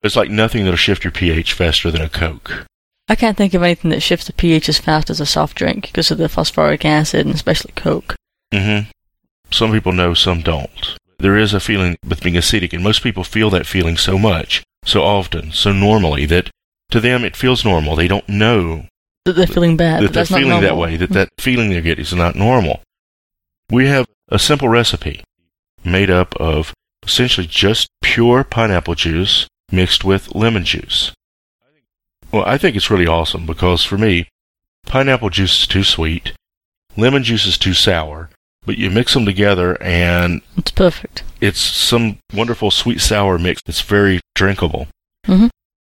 It's 0.05 0.15
like 0.15 0.31
nothing 0.31 0.63
that'll 0.63 0.77
shift 0.77 1.03
your 1.03 1.11
pH 1.11 1.53
faster 1.53 1.91
than 1.91 2.01
a 2.01 2.09
Coke. 2.09 2.65
I 3.09 3.17
can't 3.17 3.37
think 3.37 3.55
of 3.55 3.65
anything 3.65 3.91
that 3.91 4.05
shifts 4.05 4.29
the 4.29 4.33
pH 4.33 4.69
as 4.69 4.79
fast 4.79 5.11
as 5.11 5.19
a 5.19 5.27
soft 5.27 5.57
drink 5.57 5.87
because 5.87 6.13
of 6.13 6.19
the 6.19 6.29
phosphoric 6.29 6.85
acid 6.85 7.27
and 7.27 7.35
especially 7.35 7.73
Coke. 7.73 8.15
Mm-hmm. 8.53 8.89
Some 9.51 9.73
people 9.73 9.91
know, 9.91 10.15
some 10.15 10.41
don't. 10.41 10.97
There 11.19 11.37
is 11.37 11.55
a 11.55 11.61
feeling 11.61 11.97
with 12.09 12.23
being 12.23 12.37
acidic, 12.37 12.73
and 12.73 12.85
most 12.85 13.03
people 13.03 13.25
feel 13.25 13.51
that 13.51 13.67
feeling 13.67 13.97
so 13.97 14.17
much, 14.17 14.63
so 14.85 15.03
often, 15.03 15.51
so 15.51 15.73
normally 15.73 16.25
that 16.27 16.51
to 16.93 17.01
them 17.01 17.25
it 17.25 17.35
feels 17.35 17.65
normal. 17.65 17.97
They 17.97 18.07
don't 18.07 18.29
know 18.29 18.87
That 19.25 19.35
they're 19.35 19.47
feeling 19.47 19.77
bad. 19.77 20.03
that 20.03 20.13
they're 20.13 20.23
that's 20.23 20.31
not 20.31 20.41
feeling 20.41 20.61
that 20.61 20.77
way, 20.77 20.97
that 20.97 21.11
that 21.11 21.31
feeling 21.39 21.71
they 21.71 21.81
get 21.81 21.99
is 21.99 22.13
not 22.13 22.35
normal. 22.35 22.83
We 23.71 23.87
have 23.87 24.07
a 24.29 24.39
simple 24.39 24.69
recipe 24.69 25.23
made 25.85 26.11
up 26.11 26.35
of 26.37 26.75
essentially 27.03 27.47
just 27.47 27.89
pure 28.03 28.45
pineapple 28.45 28.95
juice 28.95 29.47
mixed 29.71 30.05
with 30.05 30.35
lemon 30.35 30.65
juice. 30.65 31.13
Well, 32.33 32.45
I 32.47 32.59
think 32.59 32.77
it's 32.77 32.91
really 32.91 33.07
awesome 33.07 33.47
because 33.47 33.85
for 33.85 33.97
me, 33.97 34.29
pineapple 34.87 35.31
juice 35.31 35.61
is 35.63 35.67
too 35.67 35.85
sweet, 35.85 36.33
lemon 36.97 37.23
juice 37.23 37.47
is 37.47 37.57
too 37.57 37.75
sour, 37.75 38.29
but 38.67 38.77
you 38.77 38.91
mix 38.91 39.15
them 39.15 39.25
together 39.25 39.81
and 39.83 40.43
It's 40.57 40.71
perfect. 40.71 41.23
it's 41.41 41.61
some 41.61 42.19
wonderful 42.35 42.71
sweet 42.71 43.01
sour 43.01 43.39
mix 43.39 43.63
that's 43.65 43.81
very 43.83 44.21
drinkable. 44.35 44.89
Mhm. 45.27 45.49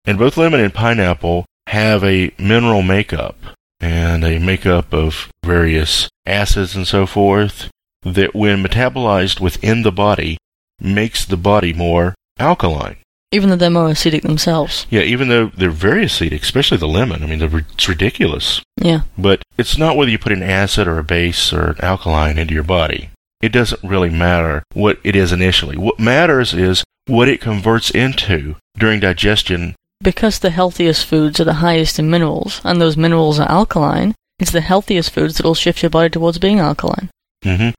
And 0.06 0.18
both 0.18 0.36
lemon 0.38 0.60
and 0.60 0.74
pineapple 0.74 1.46
have 1.68 2.04
a 2.04 2.32
mineral 2.38 2.82
makeup 2.82 3.36
and 3.80 4.24
a 4.24 4.40
makeup 4.40 4.94
of 4.94 5.30
various 5.44 6.10
acids 6.26 6.76
and 6.76 6.88
so 6.88 7.06
forth 7.06 7.70
that 8.04 8.36
when 8.36 8.64
metabolized 8.64 9.40
within 9.40 9.84
the 9.84 9.92
body 9.92 10.38
makes 10.80 11.26
the 11.26 11.38
body 11.38 11.74
more 11.74 12.16
alkaline. 12.40 12.98
Even 13.32 13.50
though 13.50 13.56
they're 13.56 13.70
more 13.70 13.88
acidic 13.88 14.24
themselves. 14.24 14.86
Yeah, 14.90 15.02
even 15.02 15.30
though 15.30 15.52
they're 15.56 15.70
very 15.70 16.04
acidic, 16.04 16.42
especially 16.42 16.78
the 16.78 16.88
lemon. 16.88 17.24
I 17.24 17.28
mean, 17.28 17.42
it's 17.42 17.88
ridiculous. 17.88 18.62
Yeah. 18.78 19.02
But 19.18 19.42
it's 19.58 19.78
not 19.78 19.96
whether 19.96 20.12
you 20.12 20.20
put 20.20 20.34
an 20.34 20.44
acid 20.44 20.86
or 20.86 21.00
a 21.00 21.04
base 21.04 21.54
or 21.54 21.72
an 21.72 21.76
alkaline 21.82 22.38
into 22.38 22.54
your 22.54 22.64
body. 22.64 23.10
It 23.42 23.54
doesn't 23.54 23.84
really 23.84 24.10
matter 24.10 24.64
what 24.74 25.00
it 25.04 25.16
is 25.16 25.32
initially. 25.32 25.78
What 25.78 26.00
matters 26.00 26.54
is 26.54 26.84
what 27.08 27.30
it 27.30 27.40
converts 27.40 27.90
into 27.90 28.56
during 28.78 29.00
digestion. 29.00 29.76
Because 30.02 30.40
the 30.40 30.50
healthiest 30.50 31.06
foods 31.06 31.40
are 31.40 31.44
the 31.46 31.56
highest 31.56 32.00
in 32.00 32.10
minerals, 32.10 32.62
and 32.64 32.82
those 32.82 32.98
minerals 32.98 33.40
are 33.40 33.50
alkaline, 33.50 34.16
it's 34.40 34.52
the 34.52 34.62
healthiest 34.62 35.12
foods 35.12 35.38
that'll 35.38 35.54
shift 35.54 35.84
your 35.84 35.90
body 35.92 36.10
towards 36.10 36.40
being 36.40 36.60
alkaline. 36.60 37.10
hmm 37.44 37.70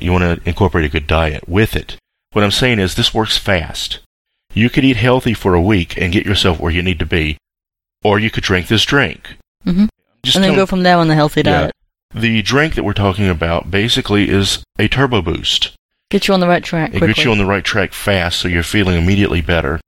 You 0.00 0.12
want 0.12 0.24
to 0.42 0.48
incorporate 0.48 0.86
a 0.86 0.88
good 0.88 1.06
diet 1.06 1.48
with 1.48 1.76
it. 1.76 1.96
What 2.32 2.44
I'm 2.44 2.50
saying 2.50 2.78
is 2.78 2.94
this 2.94 3.12
works 3.12 3.36
fast. 3.36 3.98
You 4.54 4.70
could 4.70 4.84
eat 4.84 4.96
healthy 4.96 5.34
for 5.34 5.54
a 5.54 5.60
week 5.60 5.96
and 6.00 6.12
get 6.12 6.24
yourself 6.26 6.58
where 6.58 6.72
you 6.72 6.82
need 6.82 6.98
to 7.00 7.06
be, 7.06 7.36
or 8.02 8.18
you 8.18 8.30
could 8.30 8.44
drink 8.44 8.68
this 8.68 8.84
drink. 8.84 9.36
hmm 9.64 9.86
Just 10.22 10.36
And 10.36 10.44
then 10.44 10.54
go 10.54 10.66
from 10.66 10.82
there 10.82 10.96
on 10.96 11.08
the 11.08 11.14
healthy 11.14 11.42
Yeah. 11.44 11.60
diet. 11.62 11.72
the 12.14 12.42
drink 12.42 12.74
that 12.74 12.84
we're 12.84 12.92
talking 12.92 13.28
about 13.28 13.70
basically 13.70 14.28
is 14.28 14.62
a 14.78 14.88
turbo 14.88 15.22
boost. 15.22 15.70
Get 16.10 16.28
you 16.28 16.34
on 16.34 16.40
the 16.40 16.48
right 16.48 16.62
track 16.62 16.94
It 16.94 17.00
gets 17.00 17.24
you 17.24 17.30
on 17.32 17.38
the 17.38 17.46
right 17.46 17.64
track 17.64 17.92
fast 17.94 18.38
so 18.40 18.48
you're 18.48 18.62
feeling 18.62 18.96
immediately 18.98 19.40
better. 19.40 19.80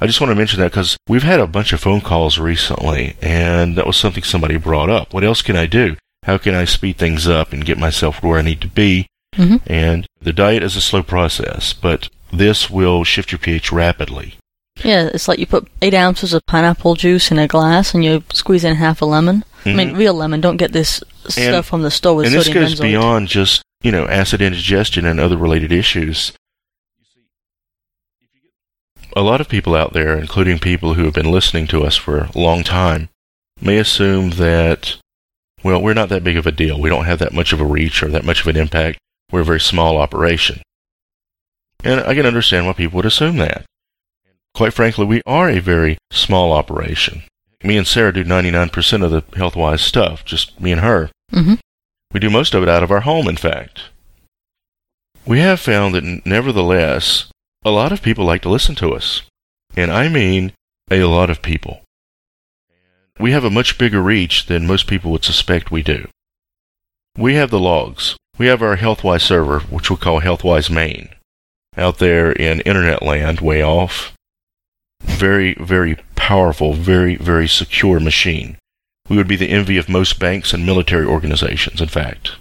I 0.00 0.06
just 0.06 0.20
want 0.20 0.30
to 0.30 0.34
mention 0.36 0.60
that 0.60 0.70
because 0.70 0.96
we've 1.08 1.22
had 1.22 1.40
a 1.40 1.46
bunch 1.46 1.72
of 1.72 1.80
phone 1.80 2.00
calls 2.00 2.38
recently, 2.38 3.16
and 3.20 3.76
that 3.76 3.86
was 3.86 3.96
something 3.96 4.22
somebody 4.22 4.56
brought 4.56 4.88
up. 4.90 5.12
What 5.12 5.24
else 5.24 5.42
can 5.42 5.56
I 5.56 5.66
do? 5.66 5.96
How 6.24 6.38
can 6.38 6.54
I 6.54 6.64
speed 6.64 6.96
things 6.96 7.28
up 7.28 7.52
and 7.52 7.64
get 7.64 7.78
myself 7.78 8.22
where 8.22 8.38
I 8.38 8.42
need 8.42 8.60
to 8.62 8.68
be? 8.68 9.06
hmm 9.36 9.56
And 9.66 10.06
the 10.20 10.32
diet 10.32 10.62
is 10.62 10.76
a 10.76 10.80
slow 10.80 11.02
process, 11.02 11.72
but 11.72 12.08
this 12.32 12.70
will 12.70 13.04
shift 13.04 13.32
your 13.32 13.38
pH 13.38 13.70
rapidly. 13.72 14.34
Yeah, 14.82 15.10
it's 15.12 15.28
like 15.28 15.38
you 15.38 15.46
put 15.46 15.68
eight 15.82 15.92
ounces 15.94 16.32
of 16.32 16.46
pineapple 16.46 16.94
juice 16.94 17.30
in 17.30 17.38
a 17.38 17.46
glass 17.46 17.92
and 17.92 18.02
you 18.04 18.22
squeeze 18.32 18.64
in 18.64 18.76
half 18.76 19.02
a 19.02 19.04
lemon. 19.04 19.44
I 19.66 19.74
mean, 19.74 19.90
Mhm. 19.90 19.98
real 19.98 20.14
lemon. 20.14 20.40
Don't 20.40 20.56
get 20.56 20.72
this 20.72 21.02
stuff 21.28 21.66
from 21.66 21.82
the 21.82 21.90
store 21.90 22.16
with 22.16 22.26
and 22.26 22.34
this 22.34 22.48
goes 22.48 22.74
benzoate. 22.76 22.80
beyond 22.82 23.28
just, 23.28 23.62
you 23.82 23.92
know, 23.92 24.06
acid 24.08 24.40
indigestion 24.40 25.04
and 25.04 25.20
other 25.20 25.36
related 25.36 25.70
issues. 25.70 26.32
A 29.16 29.22
lot 29.22 29.40
of 29.40 29.48
people 29.48 29.74
out 29.74 29.92
there, 29.92 30.16
including 30.16 30.58
people 30.58 30.94
who 30.94 31.04
have 31.04 31.14
been 31.14 31.30
listening 31.30 31.66
to 31.68 31.84
us 31.84 31.96
for 31.96 32.18
a 32.18 32.38
long 32.38 32.62
time, 32.62 33.08
may 33.60 33.78
assume 33.78 34.30
that, 34.30 34.96
well, 35.64 35.82
we're 35.82 35.94
not 35.94 36.08
that 36.10 36.24
big 36.24 36.36
of 36.36 36.46
a 36.46 36.52
deal. 36.52 36.80
We 36.80 36.88
don't 36.88 37.06
have 37.06 37.18
that 37.18 37.32
much 37.32 37.52
of 37.52 37.60
a 37.60 37.64
reach 37.64 38.02
or 38.02 38.08
that 38.08 38.24
much 38.24 38.40
of 38.40 38.46
an 38.46 38.56
impact. 38.56 38.98
We're 39.32 39.40
a 39.40 39.44
very 39.44 39.60
small 39.60 39.98
operation. 39.98 40.62
And 41.82 42.00
I 42.00 42.14
can 42.14 42.26
understand 42.26 42.66
why 42.66 42.72
people 42.74 42.96
would 42.96 43.06
assume 43.06 43.36
that. 43.38 43.64
Quite 44.54 44.74
frankly, 44.74 45.06
we 45.06 45.22
are 45.26 45.48
a 45.48 45.60
very 45.60 45.98
small 46.10 46.52
operation. 46.52 47.22
Me 47.62 47.76
and 47.76 47.86
Sarah 47.86 48.12
do 48.12 48.24
99% 48.24 49.04
of 49.04 49.10
the 49.10 49.24
Health 49.36 49.54
Wyze 49.54 49.80
stuff, 49.80 50.24
just 50.24 50.60
me 50.60 50.72
and 50.72 50.80
her. 50.80 51.10
hmm 51.30 51.54
We 52.12 52.20
do 52.20 52.30
most 52.30 52.54
of 52.54 52.62
it 52.62 52.68
out 52.68 52.82
of 52.82 52.90
our 52.90 53.00
home, 53.00 53.28
in 53.28 53.36
fact. 53.36 53.82
We 55.26 55.40
have 55.40 55.60
found 55.60 55.94
that, 55.94 56.26
nevertheless, 56.26 57.29
a 57.64 57.70
lot 57.70 57.92
of 57.92 58.02
people 58.02 58.24
like 58.24 58.42
to 58.42 58.48
listen 58.48 58.74
to 58.76 58.92
us. 58.94 59.22
And 59.76 59.90
I 59.90 60.08
mean 60.08 60.52
a 60.90 61.04
lot 61.04 61.30
of 61.30 61.42
people. 61.42 61.82
We 63.18 63.32
have 63.32 63.44
a 63.44 63.50
much 63.50 63.78
bigger 63.78 64.00
reach 64.00 64.46
than 64.46 64.66
most 64.66 64.86
people 64.86 65.12
would 65.12 65.24
suspect 65.24 65.70
we 65.70 65.82
do. 65.82 66.08
We 67.16 67.34
have 67.34 67.50
the 67.50 67.60
logs. 67.60 68.16
We 68.38 68.46
have 68.46 68.62
our 68.62 68.76
Health 68.76 69.02
Wyze 69.02 69.20
server, 69.20 69.60
which 69.60 69.90
we 69.90 69.96
call 69.96 70.20
Health 70.20 70.42
Wyze 70.42 70.70
Main, 70.70 71.10
out 71.76 71.98
there 71.98 72.32
in 72.32 72.60
internet 72.62 73.02
land, 73.02 73.40
way 73.40 73.62
off. 73.62 74.14
Very, 75.02 75.54
very 75.54 75.96
powerful, 76.16 76.72
very, 76.72 77.16
very 77.16 77.46
secure 77.46 78.00
machine. 78.00 78.56
We 79.08 79.16
would 79.18 79.28
be 79.28 79.36
the 79.36 79.50
envy 79.50 79.76
of 79.76 79.88
most 79.88 80.18
banks 80.18 80.54
and 80.54 80.64
military 80.64 81.04
organizations, 81.04 81.82
in 81.82 81.88
fact. 81.88 82.36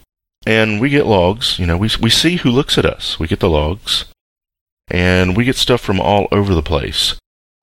And 0.45 0.79
we 0.79 0.89
get 0.89 1.05
logs, 1.05 1.59
you 1.59 1.65
know, 1.65 1.75
we, 1.75 1.89
we 1.99 2.09
see 2.09 2.37
who 2.37 2.49
looks 2.49 2.77
at 2.77 2.85
us. 2.85 3.19
We 3.19 3.27
get 3.27 3.41
the 3.41 3.49
logs. 3.49 4.05
And 4.89 5.37
we 5.37 5.45
get 5.45 5.55
stuff 5.55 5.81
from 5.81 5.99
all 5.99 6.27
over 6.31 6.55
the 6.55 6.63
place. 6.63 7.15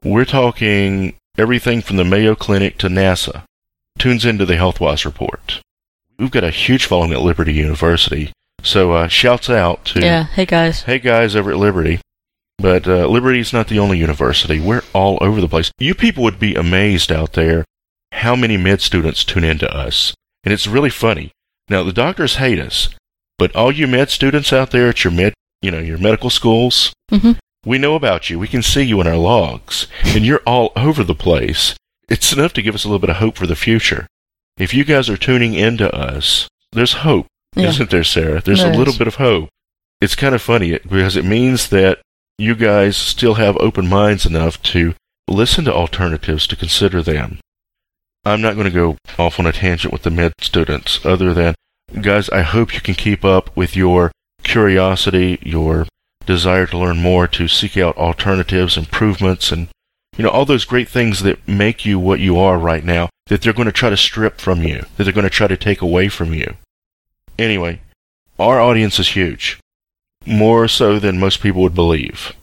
We're 0.05 0.25
talking 0.25 1.17
everything 1.37 1.83
from 1.83 1.97
the 1.97 2.05
Mayo 2.05 2.35
Clinic 2.35 2.79
to 2.79 2.89
NASA 2.89 3.43
tunes 3.99 4.25
into 4.25 4.45
the 4.45 4.57
Health 4.57 4.79
Wyze 4.79 5.05
report. 5.05 5.61
We've 6.19 6.31
got 6.31 6.45
a 6.45 6.51
huge 6.51 6.87
following 6.87 7.13
at 7.13 7.21
Liberty 7.21 7.53
University. 7.53 8.33
So 8.63 8.93
uh, 8.93 9.09
shouts 9.09 9.51
out 9.51 9.85
to 9.87 10.01
Yeah. 10.01 10.25
Hey 10.25 10.47
guys. 10.47 10.83
hey 10.83 10.99
guys 10.99 11.37
over 11.37 11.51
at 11.51 11.59
Liberty. 11.59 12.01
But 12.59 12.89
uh, 12.89 13.09
is 13.11 13.53
not 13.53 13.69
the 13.69 13.79
only 13.79 13.99
university. 13.99 14.61
We're 14.61 14.83
all 14.95 15.19
over 15.21 15.41
the 15.41 15.49
place. 15.49 15.71
You 15.79 15.95
people 15.95 16.23
would 16.25 16.39
be 16.39 16.55
amazed 16.55 17.13
out 17.13 17.35
there 17.35 17.65
how 18.13 18.35
many 18.35 18.57
med 18.57 18.81
students 18.81 19.25
tune 19.25 19.45
into 19.45 19.71
us. 19.71 20.15
And 20.43 20.55
it's 20.55 20.67
really 20.67 20.91
funny. 20.91 21.33
Now, 21.69 21.83
the 21.83 21.93
doctors 21.93 22.37
hate 22.37 22.59
us, 22.59 22.89
but 23.39 23.55
all 23.55 23.73
you 23.73 23.87
med 23.87 24.11
students 24.11 24.53
out 24.53 24.71
there 24.71 24.89
at 24.89 25.05
your 25.05 25.13
med, 25.13 25.35
you 25.61 25.71
know, 25.71 25.81
your 25.81 25.99
medical 25.99 26.31
schools, 26.31 26.93
hmm 27.19 27.33
we 27.65 27.79
know 27.79 27.97
about 27.97 28.31
you. 28.31 28.39
We 28.39 28.47
can 28.47 28.63
see 28.63 28.83
you 28.83 29.01
in 29.01 29.09
our 29.09 29.17
logs, 29.17 29.89
and 30.05 30.25
you're 30.25 30.43
all 30.47 30.71
over 30.77 31.03
the 31.03 31.17
place. 31.17 31.75
It's 32.09 32.33
enough 32.33 32.53
to 32.53 32.63
give 32.63 32.77
us 32.77 32.85
a 32.85 32.87
little 32.89 33.01
bit 33.01 33.11
of 33.11 33.17
hope 33.17 33.37
for 33.37 33.49
the 33.49 33.57
future. 33.57 34.07
If 34.57 34.73
you 34.73 34.85
guys 34.85 35.11
are 35.11 35.17
tuning 35.17 35.55
in 35.55 35.77
to 35.79 35.93
us, 35.93 36.47
there's 36.71 36.93
hope, 37.03 37.27
Yeah. 37.57 37.71
isn't 37.71 37.91
there, 37.91 38.05
Sarah? 38.05 38.41
There's 38.41 38.61
There 38.63 38.73
a 38.73 38.77
little 38.77 38.93
is. 38.93 38.99
bit 38.99 39.09
of 39.09 39.17
hope. 39.17 39.49
It's 40.01 40.15
kind 40.15 40.33
of 40.33 40.41
funny 40.43 40.79
because 40.79 41.17
it 41.17 41.25
means 41.25 41.69
that 41.71 41.99
you 42.39 42.55
guys 42.55 42.97
still 42.97 43.35
have 43.35 43.57
open 43.57 43.89
minds 43.89 44.25
enough 44.27 44.63
to 44.75 44.95
listen 45.27 45.65
to 45.65 45.75
alternatives 45.75 46.47
to 46.47 46.55
consider 46.55 47.03
them. 47.03 47.41
I'm 48.25 48.41
not 48.41 48.55
going 48.55 48.67
to 48.67 48.71
go 48.71 48.97
off 49.19 49.41
on 49.41 49.47
a 49.47 49.53
tangent 49.53 49.93
with 49.93 50.03
the 50.03 50.11
med 50.11 50.35
students, 50.41 51.05
other 51.05 51.35
than, 51.35 51.57
guys, 52.01 52.29
I 52.31 52.43
hope 52.43 52.75
you 52.75 52.81
can 52.81 52.95
keep 52.95 53.25
up 53.25 53.51
with 53.57 53.75
your 53.75 54.13
curiosity, 54.45 55.39
your 55.43 55.87
desire 56.27 56.67
to 56.67 56.79
learn 56.79 56.99
more, 56.99 57.27
to 57.29 57.49
seek 57.49 57.77
out 57.77 57.97
alternatives, 57.97 58.77
improvements, 58.77 59.53
and 59.53 59.69
you 60.17 60.25
know 60.25 60.31
all 60.31 60.45
those 60.45 60.65
great 60.65 60.89
things 60.89 61.23
that 61.23 61.47
make 61.47 61.87
you 61.87 61.99
what 61.99 62.21
you 62.21 62.39
are 62.39 62.59
right 62.59 62.85
now. 62.85 63.09
That 63.27 63.43
they're 63.43 63.53
going 63.53 63.67
to 63.67 63.73
try 63.73 63.91
to 63.91 63.97
strip 63.97 64.41
from 64.41 64.63
you, 64.63 64.85
that 64.97 65.05
they're 65.05 65.13
going 65.13 65.25
to 65.25 65.31
try 65.31 65.47
to 65.47 65.57
take 65.57 65.83
away 65.83 66.09
from 66.09 66.33
you. 66.35 66.57
Anyway, 67.39 67.81
our 68.39 68.61
audience 68.61 68.99
is 68.99 69.11
huge, 69.11 69.59
more 70.25 70.69
so 70.69 70.99
than 70.99 71.19
most 71.19 71.41
people 71.41 71.63
would 71.63 71.75
believe, 71.75 72.35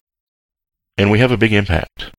and 0.97 1.11
we 1.11 1.19
have 1.19 1.31
a 1.31 1.37
big 1.37 1.53
impact. 1.53 2.11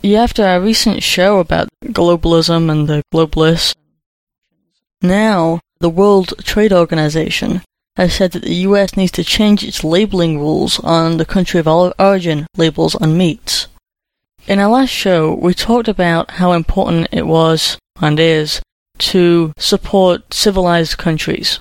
Yeah, 0.00 0.22
after 0.22 0.44
our 0.44 0.60
recent 0.60 1.02
show 1.02 1.38
about 1.38 1.68
globalism 1.86 2.70
and 2.70 2.88
the 2.88 3.02
globalists, 3.12 3.74
now 5.02 5.60
the 5.80 5.90
World 5.90 6.34
Trade 6.44 6.72
Organization 6.72 7.62
has 7.98 8.14
said 8.14 8.30
that 8.32 8.44
the 8.44 8.54
US 8.68 8.96
needs 8.96 9.12
to 9.12 9.24
change 9.24 9.64
its 9.64 9.82
labeling 9.82 10.38
rules 10.38 10.78
on 10.78 11.16
the 11.16 11.26
country 11.26 11.58
of 11.58 11.66
origin 11.66 12.46
labels 12.56 12.94
on 12.94 13.18
meats. 13.18 13.66
In 14.46 14.60
our 14.60 14.70
last 14.70 14.90
show, 14.90 15.34
we 15.34 15.52
talked 15.52 15.88
about 15.88 16.30
how 16.32 16.52
important 16.52 17.08
it 17.10 17.26
was 17.26 17.76
and 18.00 18.18
is 18.20 18.62
to 18.98 19.52
support 19.58 20.32
civilized 20.32 20.96
countries. 20.96 21.58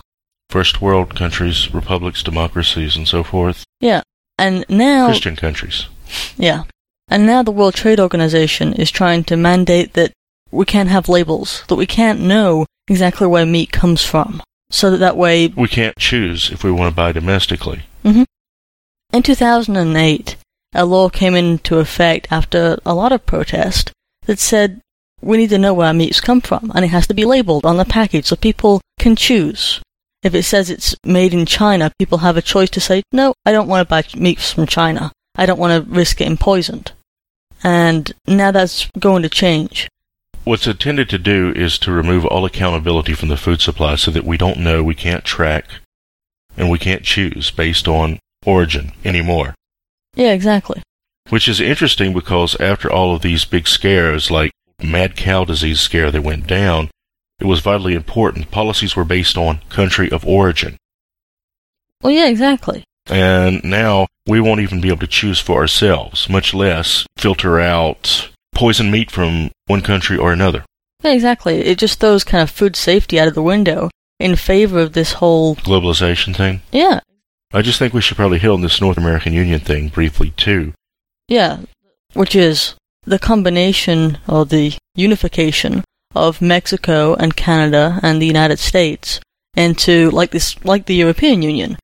First 0.50 0.80
world 0.80 1.16
countries, 1.16 1.74
republics, 1.74 2.22
democracies, 2.24 2.96
and 2.96 3.08
so 3.08 3.24
forth. 3.24 3.66
Yeah. 3.82 4.04
And 4.38 4.64
now 4.70 5.08
Christian 5.08 5.36
countries. 5.36 5.88
Yeah. 6.38 6.64
And 7.10 7.26
now 7.26 7.42
the 7.42 7.52
World 7.52 7.74
Trade 7.74 8.00
Organization 8.00 8.74
is 8.74 8.92
trying 8.92 9.24
to 9.26 9.36
mandate 9.36 9.94
that 9.94 10.14
we 10.52 10.66
can't 10.66 10.90
have 10.90 11.10
labels, 11.10 11.64
that 11.68 11.76
we 11.76 11.88
can't 11.88 12.22
know 12.22 12.66
exactly 12.88 13.26
where 13.28 13.46
meat 13.46 13.72
comes 13.72 14.04
from. 14.04 14.42
So 14.70 14.92
that 14.92 14.98
that 14.98 15.18
way, 15.18 15.48
We 15.48 15.68
can't 15.68 15.98
choose 15.98 16.52
if 16.52 16.64
we 16.64 16.72
want 16.72 16.92
to 16.92 16.96
buy 16.96 17.12
domestically. 17.12 17.84
Mm-hmm. 18.04 18.24
in 19.14 19.24
2008, 19.24 20.36
a 20.74 20.86
law 20.86 21.10
came 21.10 21.36
into 21.36 21.80
effect 21.80 22.28
after 22.30 22.78
a 22.86 22.94
lot 22.94 23.12
of 23.12 23.26
protest 23.26 23.92
that 24.26 24.40
said 24.40 24.82
we 25.22 25.38
need 25.38 25.50
to 25.50 25.58
know 25.58 25.74
where 25.74 25.88
our 25.88 25.94
meats 25.94 26.22
come 26.22 26.42
from, 26.42 26.72
and 26.76 26.86
it 26.86 26.90
has 26.90 27.08
to 27.08 27.14
be 27.14 27.26
labeled 27.26 27.66
on 27.66 27.78
the 27.78 27.86
package 27.86 28.26
so 28.26 28.36
people 28.36 28.82
can 29.00 29.16
choose. 29.16 29.82
If 30.24 30.36
it 30.36 30.44
says 30.44 30.70
it's 30.70 30.96
made 31.04 31.34
in 31.34 31.46
China, 31.46 31.92
people 31.98 32.20
have 32.20 32.38
a 32.38 32.42
choice 32.42 32.70
to 32.72 32.82
say, 32.82 33.04
no, 33.12 33.34
I 33.46 33.52
don't 33.52 33.68
want 33.68 33.88
to 33.88 33.90
buy 33.90 34.04
meats 34.20 34.52
from 34.52 34.68
China. 34.68 35.12
I 35.36 35.46
don't 35.46 35.60
want 35.60 35.86
to 35.86 35.92
risk 35.92 36.18
getting 36.18 36.38
poisoned. 36.38 36.92
And 37.64 38.12
now 38.28 38.52
that's 38.52 38.90
going 39.00 39.24
to 39.24 39.30
change. 39.30 39.88
What's 40.48 40.66
intended 40.66 41.10
to 41.10 41.18
do 41.18 41.52
is 41.54 41.78
to 41.80 41.92
remove 41.92 42.26
all 42.26 42.46
accountability 42.46 43.14
from 43.14 43.28
the 43.28 43.36
food 43.36 43.60
supply 43.60 43.96
so 43.96 44.12
that 44.12 44.24
we 44.24 44.38
don't 44.38 44.60
know, 44.60 44.82
we 44.82 44.96
can't 44.96 45.26
track, 45.26 45.66
and 46.56 46.70
we 46.70 46.80
can't 46.80 47.04
choose 47.04 47.52
based 47.52 47.86
on 47.86 48.20
origin 48.46 48.94
anymore. 49.04 49.56
Yeah, 50.16 50.32
exactly. 50.32 50.82
Which 51.28 51.50
is 51.50 51.60
interesting 51.60 52.14
because 52.14 52.56
after 52.62 52.90
all 52.90 53.14
of 53.14 53.24
these 53.24 53.44
big 53.44 53.68
scares, 53.68 54.32
like 54.32 54.52
mad 54.82 55.18
cow 55.18 55.44
disease 55.44 55.82
scare 55.82 56.12
that 56.12 56.22
went 56.22 56.48
down, 56.48 56.92
it 57.42 57.46
was 57.46 57.60
vitally 57.60 57.94
important. 57.94 58.50
Policies 58.50 58.96
were 58.96 59.04
based 59.04 59.38
on 59.38 59.60
country 59.68 60.10
of 60.10 60.26
origin. 60.26 60.78
Well, 62.02 62.14
yeah, 62.14 62.30
exactly. 62.30 62.86
And 63.08 63.62
now 63.66 64.08
we 64.26 64.40
won't 64.40 64.62
even 64.62 64.80
be 64.80 64.88
able 64.88 65.00
to 65.00 65.08
choose 65.08 65.42
for 65.42 65.60
ourselves, 65.60 66.30
much 66.30 66.54
less 66.54 67.06
filter 67.18 67.60
out 67.60 68.30
poison 68.58 68.90
meat 68.92 69.10
from 69.12 69.52
one 69.68 69.82
country 69.82 70.18
or 70.18 70.34
another. 70.34 70.66
Yeah, 71.04 71.12
exactly. 71.14 71.60
It 71.60 71.78
just 71.78 72.00
throws 72.00 72.24
kind 72.24 72.42
of 72.42 72.50
food 72.50 72.76
safety 72.76 73.20
out 73.20 73.28
of 73.28 73.36
the 73.36 73.42
window 73.54 73.90
in 74.20 74.36
favor 74.36 74.80
of 74.80 74.94
this 74.94 75.14
whole. 75.14 75.56
Globalization 75.56 76.36
thing. 76.36 76.62
Yeah, 76.72 77.00
I 77.54 77.62
just 77.62 77.78
think 77.80 77.94
we 77.94 78.02
should 78.02 78.18
probably 78.18 78.40
hit 78.40 78.50
on 78.50 78.62
this 78.62 78.82
North 78.82 78.98
American 78.98 79.32
Union 79.32 79.60
thing 79.60 79.90
briefly 79.90 80.32
too. 80.32 80.74
yeah. 81.28 81.60
Which 82.14 82.36
is 82.36 82.74
the 83.04 83.20
combination 83.20 84.18
or 84.28 84.46
the 84.46 84.74
unification 84.96 85.84
of 86.16 86.42
Mexico 86.42 87.14
and 87.16 87.36
Canada 87.36 88.00
and 88.02 88.20
the 88.20 88.26
United 88.26 88.58
States 88.60 89.20
into 89.56 90.10
like 90.10 90.32
this, 90.32 90.56
like 90.66 90.86
the 90.88 90.96
European 90.96 91.42
Union. 91.44 91.78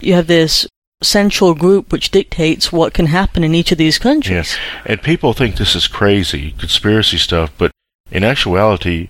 You 0.00 0.14
have 0.14 0.26
this 0.26 0.66
central 1.02 1.54
group 1.54 1.92
which 1.92 2.10
dictates 2.10 2.70
what 2.72 2.92
can 2.94 3.06
happen 3.06 3.42
in 3.42 3.54
each 3.54 3.72
of 3.72 3.78
these 3.78 3.98
countries. 3.98 4.30
Yes. 4.52 4.56
And 4.84 5.02
people 5.02 5.32
think 5.32 5.56
this 5.56 5.74
is 5.74 5.86
crazy, 5.86 6.52
conspiracy 6.58 7.16
stuff, 7.18 7.50
but 7.56 7.70
in 8.10 8.22
actuality, 8.24 9.08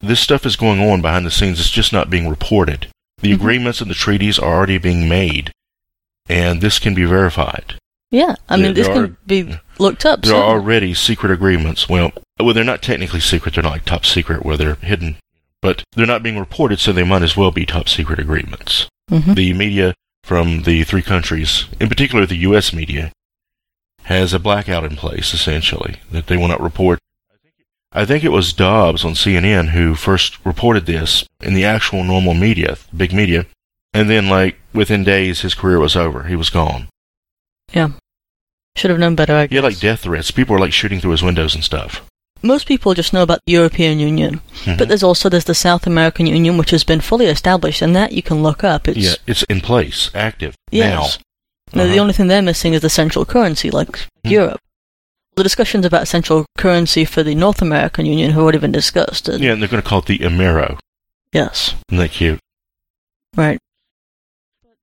this 0.00 0.20
stuff 0.20 0.44
is 0.46 0.56
going 0.56 0.80
on 0.80 1.00
behind 1.02 1.24
the 1.26 1.30
scenes. 1.30 1.60
It's 1.60 1.70
just 1.70 1.92
not 1.92 2.10
being 2.10 2.28
reported. 2.28 2.88
The 3.18 3.30
Mhm. 3.30 3.34
agreements 3.34 3.80
and 3.80 3.90
the 3.90 3.94
treaties 3.94 4.38
are 4.38 4.54
already 4.54 4.78
being 4.78 5.08
made, 5.08 5.52
and 6.28 6.60
this 6.60 6.78
can 6.78 6.94
be 6.94 7.04
verified. 7.04 7.74
Yeah, 8.10 8.34
I 8.48 8.56
There- 8.56 8.66
mean, 8.66 8.74
this 8.74 8.86
there 8.86 8.94
can 8.94 9.04
are- 9.04 9.16
be 9.26 9.56
looked 9.78 10.04
up. 10.04 10.22
There 10.22 10.32
so- 10.32 10.38
are 10.42 10.54
already 10.54 10.94
secret 10.94 11.30
agreements. 11.30 11.88
Well, 11.88 12.12
well, 12.40 12.54
they're 12.54 12.64
not 12.64 12.82
technically 12.82 13.20
secret. 13.20 13.54
They're 13.54 13.62
not 13.62 13.72
like 13.72 13.84
top 13.84 14.04
secret 14.04 14.44
where 14.44 14.56
they're 14.56 14.78
hidden, 14.82 15.16
but 15.62 15.84
they're 15.94 16.06
not 16.06 16.22
being 16.22 16.38
reported, 16.38 16.80
so 16.80 16.92
they 16.92 17.04
might 17.04 17.22
as 17.22 17.36
well 17.36 17.50
be 17.52 17.66
top 17.66 17.88
secret 17.88 18.18
agreements. 18.18 18.86
Mhm. 19.12 19.34
The 19.36 19.52
media 19.52 19.94
from 20.22 20.62
the 20.62 20.84
three 20.84 21.02
countries, 21.02 21.66
in 21.80 21.88
particular 21.88 22.26
the 22.26 22.36
U.S. 22.36 22.72
media, 22.72 23.12
has 24.04 24.32
a 24.32 24.38
blackout 24.38 24.84
in 24.84 24.96
place, 24.96 25.34
essentially, 25.34 25.96
that 26.10 26.26
they 26.26 26.36
will 26.36 26.48
not 26.48 26.60
report. 26.60 26.98
I 27.92 28.04
think 28.04 28.22
it 28.22 28.30
was 28.30 28.52
Dobbs 28.52 29.04
on 29.04 29.14
CNN 29.14 29.70
who 29.70 29.94
first 29.94 30.38
reported 30.44 30.86
this 30.86 31.24
in 31.40 31.54
the 31.54 31.64
actual 31.64 32.04
normal 32.04 32.34
media, 32.34 32.76
big 32.96 33.12
media, 33.12 33.46
and 33.92 34.08
then, 34.08 34.28
like, 34.28 34.58
within 34.72 35.02
days, 35.02 35.40
his 35.40 35.54
career 35.54 35.80
was 35.80 35.96
over. 35.96 36.24
He 36.24 36.36
was 36.36 36.50
gone. 36.50 36.88
Yeah. 37.72 37.90
Should 38.76 38.90
have 38.90 39.00
known 39.00 39.16
better, 39.16 39.34
I 39.34 39.48
guess. 39.48 39.56
had, 39.56 39.64
like, 39.64 39.80
death 39.80 40.00
threats. 40.00 40.30
People 40.30 40.54
were, 40.54 40.60
like, 40.60 40.72
shooting 40.72 41.00
through 41.00 41.10
his 41.10 41.22
windows 41.22 41.56
and 41.56 41.64
stuff. 41.64 42.06
Most 42.42 42.66
people 42.66 42.94
just 42.94 43.12
know 43.12 43.22
about 43.22 43.40
the 43.46 43.52
European 43.52 43.98
Union, 43.98 44.40
Mhm. 44.64 44.78
but 44.78 44.88
there's 44.88 45.02
also 45.02 45.28
there's 45.28 45.44
the 45.44 45.54
South 45.54 45.86
American 45.86 46.26
Union, 46.26 46.56
which 46.56 46.70
has 46.70 46.84
been 46.84 47.00
fully 47.00 47.26
established, 47.26 47.82
and 47.82 47.94
that 47.94 48.12
you 48.12 48.22
can 48.22 48.42
look 48.42 48.64
up. 48.64 48.88
It's 48.88 48.98
Yeah, 48.98 49.14
it's 49.26 49.42
in 49.44 49.60
place, 49.60 50.10
active 50.14 50.54
yes. 50.70 50.88
now. 50.88 51.00
Now, 51.72 51.84
The 51.84 51.90
Uh-huh. 51.92 52.00
only 52.00 52.12
thing 52.14 52.26
they're 52.28 52.42
missing 52.42 52.74
is 52.74 52.80
the 52.80 52.90
central 52.90 53.24
currency, 53.24 53.70
like 53.70 53.96
Hmm. 54.24 54.30
Europe. 54.30 54.60
The 55.36 55.42
discussions 55.44 55.86
about 55.86 56.08
central 56.08 56.44
currency 56.58 57.04
for 57.04 57.22
the 57.22 57.34
North 57.34 57.62
American 57.62 58.04
Union 58.06 58.32
have 58.32 58.42
already 58.42 58.58
been 58.58 58.72
discussed. 58.72 59.28
and- 59.28 59.42
Yeah, 59.42 59.52
and 59.52 59.62
they're 59.62 59.68
going 59.68 59.82
to 59.82 59.88
call 59.88 60.00
it 60.00 60.06
the 60.06 60.18
Amero. 60.18 60.78
Yes. 61.32 61.74
Isn't 61.88 61.98
that 61.98 62.10
cute? 62.10 62.40
Right. 63.36 63.58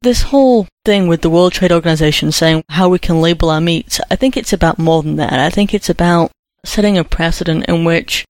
This 0.01 0.21
whole 0.23 0.67
thing 0.85 1.07
with 1.07 1.21
the 1.21 1.29
World 1.29 1.53
Trade 1.53 1.71
Organization 1.73 2.31
saying 2.31 2.63
how 2.69 2.87
we 2.87 2.99
can 2.99 3.19
label 3.19 3.49
our 3.49 3.59
meats, 3.59 3.99
I 4.09 4.15
think 4.15 4.37
it's 4.37 4.53
about 4.53 4.77
more 4.79 5.03
than 5.03 5.15
that. 5.17 5.33
I 5.33 5.49
think 5.49 5.73
it's 5.73 5.89
about 5.89 6.31
setting 6.67 6.97
a 6.97 7.03
precedent 7.03 7.65
in 7.67 7.83
which 7.83 8.25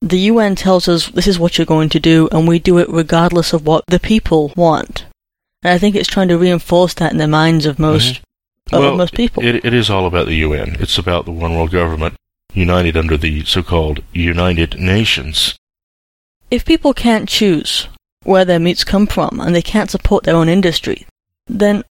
the 0.00 0.20
UN 0.20 0.56
tells 0.56 0.88
us 0.88 1.08
this 1.08 1.26
is 1.26 1.38
what 1.38 1.56
you're 1.56 1.64
going 1.64 1.88
to 1.90 2.00
do, 2.00 2.28
and 2.32 2.48
we 2.48 2.58
do 2.58 2.78
it 2.78 2.88
regardless 2.88 3.52
of 3.52 3.66
what 3.66 3.84
the 3.86 4.00
people 4.00 4.52
want. 4.56 5.06
And 5.62 5.72
I 5.72 5.78
think 5.78 5.94
it's 5.94 6.08
trying 6.08 6.28
to 6.28 6.38
reinforce 6.38 6.94
that 6.94 7.12
in 7.12 7.18
the 7.18 7.28
minds 7.28 7.66
of 7.66 7.78
most 7.78 8.14
mm-hmm. 8.14 8.76
of 8.76 8.82
Well, 8.82 8.96
most 8.96 9.14
people. 9.14 9.44
It, 9.44 9.64
it 9.64 9.74
is 9.74 9.90
all 9.90 10.06
about 10.06 10.26
the 10.26 10.36
UN. 10.36 10.76
It's 10.80 10.98
about 10.98 11.24
the 11.24 11.32
one 11.32 11.54
world 11.54 11.70
government 11.70 12.16
united 12.52 12.96
under 12.96 13.16
the 13.16 13.44
so-called 13.44 14.02
United 14.12 14.78
Nations. 14.78 15.54
if 16.52 16.66
people 16.66 16.92
can't 16.92 17.30
choose 17.30 17.88
where 18.24 18.44
their 18.44 18.60
meats 18.60 18.84
come 18.84 19.06
from 19.06 19.40
and 19.40 19.54
they 19.54 19.62
can't 19.62 19.90
support 19.90 20.24
their 20.24 20.36
own 20.36 20.50
industry, 20.50 21.06
then 21.46 21.82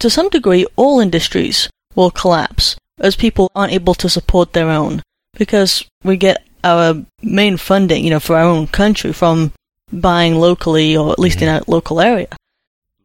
to 0.00 0.10
some 0.10 0.28
degree 0.28 0.66
all 0.74 0.98
industries 0.98 1.70
will 1.94 2.10
collapse 2.10 2.76
as 2.98 3.14
people 3.14 3.48
aren't 3.54 3.72
able 3.72 3.94
to 3.94 4.08
support 4.08 4.52
their 4.52 4.70
own 4.70 5.00
because 5.38 5.84
we 6.04 6.16
get 6.16 6.44
our 6.64 7.02
main 7.22 7.56
funding, 7.56 8.04
you 8.04 8.10
know, 8.10 8.20
for 8.20 8.36
our 8.36 8.44
own 8.44 8.66
country 8.66 9.12
from 9.12 9.52
buying 9.92 10.34
locally 10.34 10.96
or 10.96 11.12
at 11.12 11.18
least 11.18 11.40
in 11.40 11.48
mm-hmm. 11.48 11.56
our 11.70 11.74
local 11.74 12.00
area. 12.00 12.28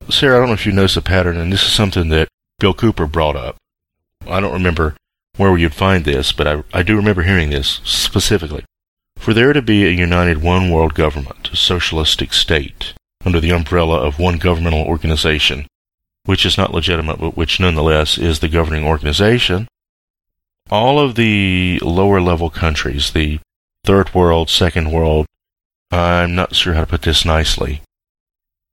Sarah, 0.10 0.36
I 0.36 0.40
don't 0.40 0.48
know 0.50 0.54
if 0.54 0.66
you 0.66 0.74
noticed 0.74 0.98
a 0.98 1.02
pattern, 1.02 1.38
and 1.38 1.54
this 1.54 1.64
is 1.64 1.72
something 1.72 2.10
that 2.10 2.28
Bill 2.60 2.74
Cooper 2.74 3.08
brought 3.08 3.38
up. 3.38 3.56
I 4.28 4.40
don't 4.40 4.54
remember 4.54 4.96
where 5.38 5.58
you'd 5.58 5.74
find 5.74 6.04
this, 6.04 6.32
but 6.32 6.48
I, 6.48 6.64
I 6.74 6.84
do 6.84 6.96
remember 6.96 7.24
hearing 7.24 7.50
this 7.50 7.80
specifically. 7.84 8.66
For 9.18 9.34
there 9.34 9.54
to 9.54 9.62
be 9.62 9.86
a 9.86 9.90
united 9.90 10.42
one 10.42 10.70
world 10.70 10.94
government, 10.94 11.50
a 11.54 11.56
socialistic 11.56 12.34
state, 12.34 12.94
under 13.26 13.40
the 13.40 13.52
umbrella 13.52 14.00
of 14.00 14.20
one 14.20 14.38
governmental 14.38 14.86
organization, 14.86 15.66
which 16.26 16.46
is 16.46 16.58
not 16.58 16.74
legitimate, 16.74 17.20
but 17.20 17.38
which 17.38 17.60
nonetheless 17.60 18.18
is 18.18 18.40
the 18.40 18.50
governing 18.50 18.84
organization, 18.84 19.68
all 20.74 21.00
of 21.00 21.14
the 21.14 21.78
lower 21.84 22.20
level 22.20 22.50
countries, 22.50 23.12
the 23.12 23.40
third 23.86 24.12
world, 24.16 24.50
second 24.50 24.92
world, 24.92 25.28
I'm 25.92 26.34
not 26.34 26.56
sure 26.56 26.74
how 26.74 26.82
to 26.82 26.88
put 26.88 27.04
this 27.04 27.24
nicely, 27.24 27.82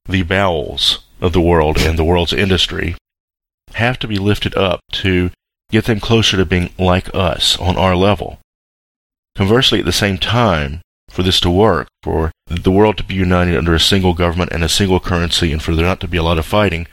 the 0.07 0.23
bowels 0.23 1.01
of 1.21 1.35
the 1.35 1.43
world 1.43 1.77
and 1.77 1.99
the 1.99 2.05
world's 2.05 2.33
industry 2.33 2.97
have 3.75 3.99
to 3.99 4.09
be 4.09 4.17
lifted 4.17 4.57
up 4.57 4.81
to 4.93 5.31
get 5.71 5.85
them 5.85 6.01
closer 6.01 6.39
to 6.39 6.47
being 6.47 6.71
like 6.79 7.15
us 7.15 7.59
on 7.59 7.77
our 7.77 7.95
level. 7.95 8.39
Conversely, 9.37 9.81
at 9.81 9.85
the 9.85 9.93
same 9.93 10.17
time, 10.17 10.81
for 11.11 11.23
this 11.23 11.39
to 11.41 11.51
work, 11.51 11.89
for 12.03 12.33
the 12.47 12.71
world 12.71 12.97
to 12.97 13.05
be 13.05 13.15
united 13.15 13.59
under 13.59 13.75
a 13.75 13.81
single 13.81 14.15
government 14.15 14.53
and 14.53 14.65
a 14.65 14.71
single 14.71 15.01
currency, 15.01 15.53
and 15.53 15.63
for 15.63 15.77
there 15.77 15.85
not 15.85 16.01
to 16.01 16.09
be 16.09 16.17
a 16.17 16.23
lot 16.23 16.39
of 16.39 16.47
fighting, 16.47 16.87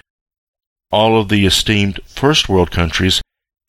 all 0.92 1.18
of 1.18 1.30
the 1.30 1.46
esteemed 1.46 2.02
first 2.08 2.50
world 2.50 2.72
countries 2.72 3.22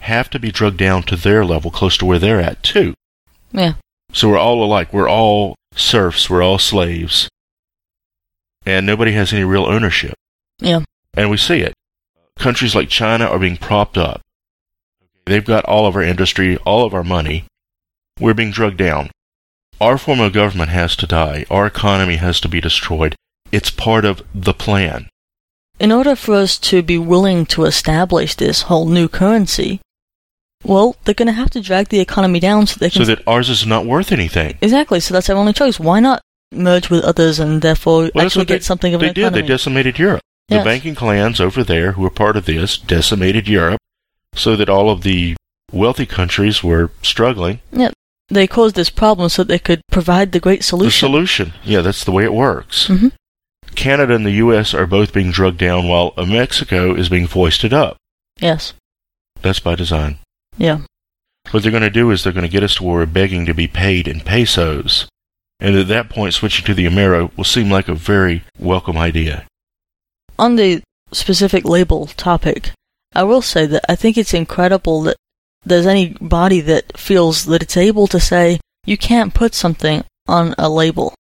have 0.09 0.29
to 0.31 0.39
be 0.39 0.51
drugged 0.51 0.79
down 0.79 1.05
to 1.05 1.17
their 1.17 1.45
level, 1.45 1.71
close 1.71 1.97
to 1.99 2.05
where 2.05 2.19
they're 2.19 2.41
at, 2.41 2.63
too. 2.63 2.95
Yeah. 3.53 3.75
So 4.13 4.29
we're 4.29 4.39
all 4.39 4.65
alike. 4.65 4.93
We're 4.93 5.09
all 5.09 5.55
serfs. 5.75 6.29
We're 6.29 6.43
all 6.43 6.59
slaves. 6.59 7.29
And 8.67 8.85
nobody 8.85 9.13
has 9.13 9.33
any 9.33 9.45
real 9.45 9.65
ownership. 9.65 10.15
Yeah. 10.59 10.81
And 11.15 11.31
we 11.31 11.37
see 11.37 11.61
it. 11.61 11.75
Countries 12.39 12.75
like 12.75 12.89
China 12.89 13.27
are 13.27 13.39
being 13.39 13.57
propped 13.57 13.97
up. 13.97 14.21
They've 15.27 15.45
got 15.45 15.65
all 15.65 15.87
of 15.87 15.97
our 15.97 16.03
industry, 16.03 16.57
all 16.59 16.85
of 16.85 16.95
our 16.95 17.05
money. 17.05 17.45
We're 18.21 18.35
being 18.35 18.51
drugged 18.51 18.79
down. 18.79 19.11
Our 19.81 19.99
form 19.99 20.21
of 20.21 20.33
government 20.33 20.71
has 20.71 20.97
to 20.97 21.07
die. 21.07 21.45
Our 21.51 21.67
economy 21.67 22.17
has 22.17 22.41
to 22.41 22.49
be 22.49 22.61
destroyed. 22.61 23.15
It's 23.53 23.71
part 23.71 24.05
of 24.05 24.23
the 24.35 24.55
plan. 24.55 25.09
In 25.79 25.93
order 25.93 26.17
for 26.17 26.35
us 26.35 26.59
to 26.59 26.83
be 26.83 26.99
willing 26.99 27.47
to 27.47 27.65
establish 27.65 28.35
this 28.35 28.63
whole 28.63 28.87
new 28.87 29.09
currency, 29.09 29.81
well, 30.65 30.97
they're 31.05 31.15
going 31.15 31.27
to 31.27 31.33
have 31.33 31.51
to 31.51 31.61
drag 31.61 31.89
the 31.89 32.01
economy 32.01 32.41
down 32.41 32.67
so 32.67 32.77
they 32.79 32.91
can 32.91 33.05
So 33.05 33.15
that 33.15 33.27
ours 33.27 33.49
is 33.49 33.67
not 33.67 33.87
worth 33.87 34.13
anything. 34.13 34.59
Exactly. 34.61 35.01
So 35.01 35.15
that's 35.15 35.31
our 35.31 35.37
only 35.37 35.53
choice. 35.53 35.79
Why 35.81 36.01
not 36.01 36.21
merge 36.53 36.91
with 36.91 37.05
others 37.05 37.39
and 37.39 37.63
therefore 37.63 38.11
Well, 38.15 38.27
actually 38.27 38.45
get 38.47 38.61
they- 38.61 38.65
something 38.65 38.95
of 38.95 39.01
They 39.01 39.09
an 39.09 39.15
did. 39.15 39.21
economy? 39.23 39.43
They 39.43 39.49
decimated 39.49 39.99
Europe. 39.99 40.21
Yes. 40.49 40.61
The 40.61 40.65
banking 40.71 40.95
clans 40.95 41.41
over 41.41 41.63
there, 41.63 41.93
who 41.93 42.03
were 42.03 42.11
part 42.11 42.37
of 42.37 42.47
this, 42.47 42.79
decimated 42.79 43.47
Europe 43.49 43.79
so 44.35 44.57
that 44.57 44.69
all 44.71 44.89
of 44.91 45.03
the 45.03 45.37
wealthy 45.73 46.07
countries 46.07 46.63
were 46.65 46.91
struggling. 47.03 47.61
Yeah, 47.71 47.91
They 48.31 48.47
caused 48.47 48.75
this 48.75 48.91
problem 48.91 49.29
so 49.29 49.43
that 49.43 49.49
they 49.49 49.59
could 49.59 49.81
provide 49.91 50.33
the 50.33 50.41
great 50.41 50.65
solution. 50.65 50.89
The 50.89 51.13
solution. 51.13 51.53
yeah, 51.65 51.81
that's 51.83 52.05
the 52.05 52.13
way 52.13 52.25
it 52.25 52.33
works. 52.35 52.87
Mhm. 52.89 53.13
Canada 53.75 54.15
and 54.15 54.27
the 54.27 54.33
U.S. 54.45 54.75
are 54.75 54.87
both 54.87 55.13
being 55.13 55.31
drugged 55.31 55.59
down 55.59 55.87
while 55.89 56.13
Mexico 56.17 56.95
is 56.95 57.09
being 57.09 57.27
foisted 57.27 57.73
up. 57.73 57.97
Yes. 58.41 58.73
That's 59.43 59.61
by 59.61 59.75
design. 59.77 60.19
Yeah. 60.59 60.81
What 61.51 61.63
they're 61.63 61.73
going 61.73 61.83
to 61.83 61.91
do 61.91 62.11
is 62.11 62.23
they're 62.23 62.33
going 62.33 62.43
to 62.43 62.49
get 62.49 62.63
us 62.63 62.75
to 62.77 62.85
where 62.85 62.97
we're 62.97 63.07
begging 63.07 63.47
to 63.47 63.55
be 63.55 63.67
paid 63.67 64.07
in 64.07 64.21
pesos. 64.21 65.09
And 65.61 65.77
at 65.77 65.89
that 65.89 66.11
point, 66.11 66.35
switching 66.35 66.67
to 66.67 66.75
the 66.75 66.87
Amero 66.87 67.35
will 67.37 67.45
seem 67.45 67.71
like 67.71 67.89
a 67.89 67.95
very 67.95 68.45
welcome 68.59 68.97
idea. 68.97 69.47
On 70.39 70.57
the 70.57 70.83
specific 71.11 71.65
label 71.65 72.07
topic, 72.07 72.73
I 73.15 73.25
will 73.25 73.43
say 73.43 73.67
that 73.67 73.85
I 73.89 73.97
think 73.97 74.19
it's 74.19 74.35
incredible 74.35 75.03
that 75.03 75.17
there's 75.65 75.87
any 75.87 76.11
body 76.21 76.61
that 76.61 76.97
feels 76.99 77.47
that 77.47 77.63
it's 77.63 77.77
able 77.77 78.07
to 78.09 78.21
say 78.21 78.61
you 78.85 78.97
can't 78.97 79.35
put 79.35 79.55
something 79.55 80.05
on 80.27 80.55
a 80.59 80.69
label. 80.69 81.15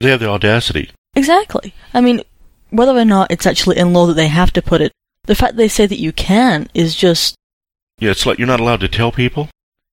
They 0.00 0.10
have 0.10 0.20
the 0.20 0.28
audacity. 0.28 0.90
Exactly. 1.14 1.74
I 1.94 2.00
mean, 2.00 2.22
whether 2.70 2.96
or 2.96 3.04
not 3.04 3.30
it's 3.30 3.46
actually 3.46 3.78
in 3.78 3.92
law 3.92 4.06
that 4.06 4.14
they 4.14 4.28
have 4.28 4.52
to 4.52 4.62
put 4.62 4.80
it, 4.80 4.92
the 5.24 5.34
fact 5.34 5.56
they 5.56 5.68
say 5.68 5.86
that 5.86 6.00
you 6.00 6.12
can 6.12 6.68
is 6.74 6.94
just 6.94 7.34
Yeah, 8.00 8.10
it's 8.10 8.26
like 8.26 8.38
you're 8.38 8.46
not 8.46 8.60
allowed 8.60 8.80
to 8.80 8.88
tell 8.88 9.12
people. 9.12 9.48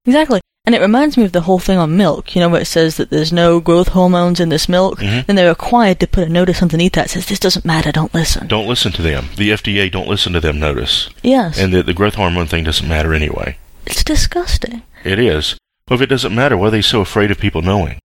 Exactly. 0.05 0.39
And 0.65 0.75
it 0.75 0.81
reminds 0.81 1.15
me 1.15 1.23
of 1.23 1.31
the 1.31 1.41
whole 1.41 1.59
thing 1.59 1.77
on 1.77 1.95
milk, 1.95 2.35
you 2.35 2.41
know, 2.41 2.49
where 2.49 2.61
it 2.61 2.65
says 2.65 2.97
that 2.97 3.09
there's 3.09 3.31
no 3.31 3.61
growth 3.61 3.89
hormones 3.89 4.39
in 4.41 4.49
this 4.49 4.67
milk, 4.67 4.99
Mhm. 4.99 5.23
and 5.27 5.37
they're 5.37 5.47
required 5.47 5.99
to 6.01 6.07
put 6.07 6.27
a 6.27 6.31
notice 6.31 6.61
underneath 6.61 6.91
that 6.93 7.09
says, 7.09 7.25
this 7.27 7.39
doesn't 7.39 7.63
matter, 7.65 7.89
don't 7.91 8.13
listen. 8.13 8.47
Don't 8.47 8.67
listen 8.67 8.91
to 8.93 9.01
them. 9.01 9.29
The 9.37 9.51
FDA 9.53 9.89
don't 9.89 10.09
listen 10.09 10.33
to 10.33 10.41
them 10.41 10.59
notice. 10.59 11.09
Yes. 11.23 11.57
And 11.57 11.73
the, 11.73 11.83
the 11.83 11.93
growth 11.93 12.15
hormone 12.15 12.47
thing 12.47 12.65
doesn't 12.65 12.87
matter 12.87 13.13
anyway. 13.13 13.57
it's 13.85 14.03
disgusting. 14.03 14.81
It 15.05 15.19
is. 15.19 15.55
Well, 15.87 15.95
if 15.95 16.01
it 16.01 16.07
doesn't 16.09 16.35
matter, 16.35 16.57
why 16.57 16.67
are 16.67 16.71
they 16.71 16.81
so 16.81 16.99
afraid 16.99 17.31
of 17.31 17.39
people 17.39 17.61
knowing? 17.61 17.99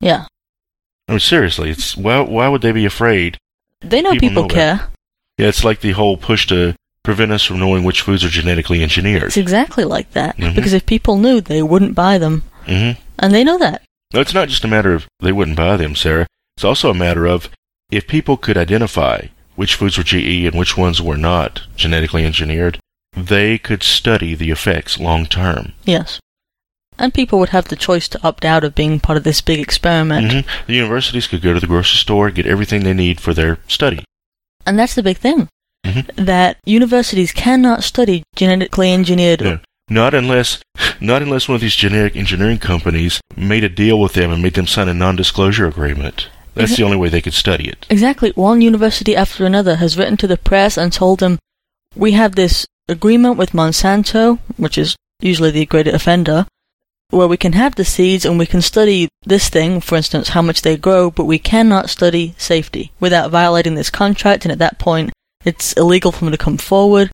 Yeah. 0.00 0.24
I 1.08 1.12
mean, 1.12 1.20
seriously, 1.20 1.68
it's 1.68 1.94
why, 1.94 2.20
why 2.20 2.48
would 2.48 2.62
they 2.62 2.72
be 2.72 2.86
afraid? 2.86 3.36
They 3.82 4.00
know 4.00 4.12
People 4.12 4.28
people, 4.28 4.42
know 4.44 4.48
care. 4.48 4.88
Yeah, 5.36 5.48
it's 5.48 5.62
like 5.64 5.80
the 5.80 5.92
whole 5.92 6.16
push 6.16 6.46
to 6.46 6.74
prevent 7.06 7.32
us 7.32 7.44
from 7.44 7.58
knowing 7.58 7.84
which 7.84 8.02
foods 8.02 8.24
are 8.24 8.28
genetically 8.28 8.82
engineered. 8.82 9.22
It's 9.24 9.36
exactly 9.36 9.84
like 9.84 10.10
that. 10.12 10.36
Mhm. 10.36 10.54
Because 10.54 10.74
if 10.74 10.84
people 10.84 11.16
knew, 11.16 11.40
they 11.40 11.62
wouldn't 11.62 11.94
buy 11.94 12.18
them. 12.18 12.42
hmm 12.66 12.90
And 13.18 13.32
they 13.32 13.44
know 13.44 13.56
that. 13.58 13.82
No, 14.12 14.20
it's 14.20 14.34
not 14.34 14.48
just 14.48 14.64
a 14.64 14.68
matter 14.68 14.92
of 14.92 15.06
they 15.20 15.32
wouldn't 15.32 15.56
buy 15.56 15.76
them, 15.76 15.94
Sarah. 15.94 16.26
It's 16.56 16.64
also 16.64 16.90
a 16.90 16.94
matter 16.94 17.24
of 17.26 17.48
if 17.90 18.06
people 18.06 18.36
could 18.36 18.58
identify 18.58 19.26
which 19.54 19.74
foods 19.76 19.96
were 19.96 20.04
GE 20.04 20.44
and 20.46 20.54
which 20.58 20.76
ones 20.76 21.00
were 21.00 21.16
not 21.16 21.62
genetically 21.76 22.24
engineered, 22.26 22.78
they 23.16 23.56
could 23.56 23.82
study 23.82 24.34
the 24.34 24.50
effects 24.50 24.98
long 25.00 25.24
term. 25.26 25.72
Yes. 25.84 26.20
And 26.98 27.14
people 27.14 27.38
would 27.38 27.50
have 27.50 27.68
the 27.68 27.76
choice 27.76 28.08
to 28.08 28.20
opt 28.26 28.44
out 28.44 28.64
of 28.64 28.74
being 28.74 29.00
part 29.00 29.16
of 29.18 29.24
this 29.24 29.40
big 29.40 29.60
experiment. 29.60 30.32
Mhm. 30.32 30.44
The 30.66 30.74
universities 30.74 31.26
could 31.26 31.42
go 31.42 31.52
to 31.54 31.60
the 31.60 31.66
grocery 31.66 31.98
store, 31.98 32.30
get 32.30 32.46
everything 32.46 32.82
they 32.84 32.94
need 32.94 33.20
for 33.20 33.32
their 33.34 33.58
study. 33.68 34.02
And 34.66 34.78
that's 34.78 34.94
the 34.94 35.02
big 35.02 35.18
thing. 35.18 35.48
Mhm. 35.86 36.26
that 36.26 36.58
universities 36.64 37.32
cannot 37.32 37.84
study 37.84 38.22
genetically 38.34 38.92
engineered. 38.92 39.60
Not 39.88 40.14
unless, 40.14 40.58
not 41.00 41.22
unless 41.22 41.48
one 41.48 41.54
of 41.54 41.60
these 41.60 41.76
genetic 41.76 42.16
engineering 42.16 42.58
companies 42.58 43.20
made 43.36 43.62
a 43.64 43.68
deal 43.68 44.00
with 44.00 44.14
them 44.14 44.32
and 44.32 44.42
made 44.42 44.54
them 44.54 44.66
sign 44.66 44.88
a 44.88 44.94
non-disclosure 44.94 45.66
agreement. 45.66 46.28
That's 46.54 46.76
the 46.76 46.82
only 46.84 46.96
way 46.96 47.08
they 47.10 47.20
could 47.20 47.34
study 47.34 47.68
it. 47.68 47.86
Exactly. 47.90 48.32
One 48.34 48.62
university 48.62 49.14
after 49.14 49.44
another 49.44 49.76
has 49.76 49.96
written 49.96 50.16
to 50.16 50.26
the 50.26 50.38
press 50.38 50.76
and 50.78 50.92
told 50.92 51.20
them, 51.20 51.38
we 51.94 52.12
have 52.12 52.34
this 52.34 52.66
agreement 52.88 53.36
with 53.36 53.52
Monsanto, 53.52 54.38
which 54.56 54.78
is 54.78 54.96
usually 55.20 55.50
the 55.50 55.66
great 55.66 55.86
offender, 55.86 56.46
where 57.10 57.28
we 57.28 57.36
can 57.36 57.52
have 57.52 57.74
the 57.74 57.84
seeds 57.84 58.24
and 58.24 58.38
we 58.38 58.46
can 58.46 58.62
study 58.62 59.08
this 59.24 59.48
thing, 59.48 59.80
for 59.80 59.96
instance, 59.96 60.30
how 60.30 60.42
much 60.42 60.62
they 60.62 60.76
grow, 60.76 61.10
but 61.10 61.24
we 61.24 61.38
cannot 61.38 61.90
study 61.90 62.34
safety 62.38 62.90
without 62.98 63.30
violating 63.30 63.74
this 63.74 63.90
contract, 63.90 64.44
and 64.44 64.52
at 64.52 64.58
that 64.58 64.78
point, 64.78 65.12
it's 65.46 65.72
illegal 65.74 66.12
for 66.12 66.24
them 66.24 66.32
to 66.32 66.38
come 66.38 66.58
forward. 66.58 67.10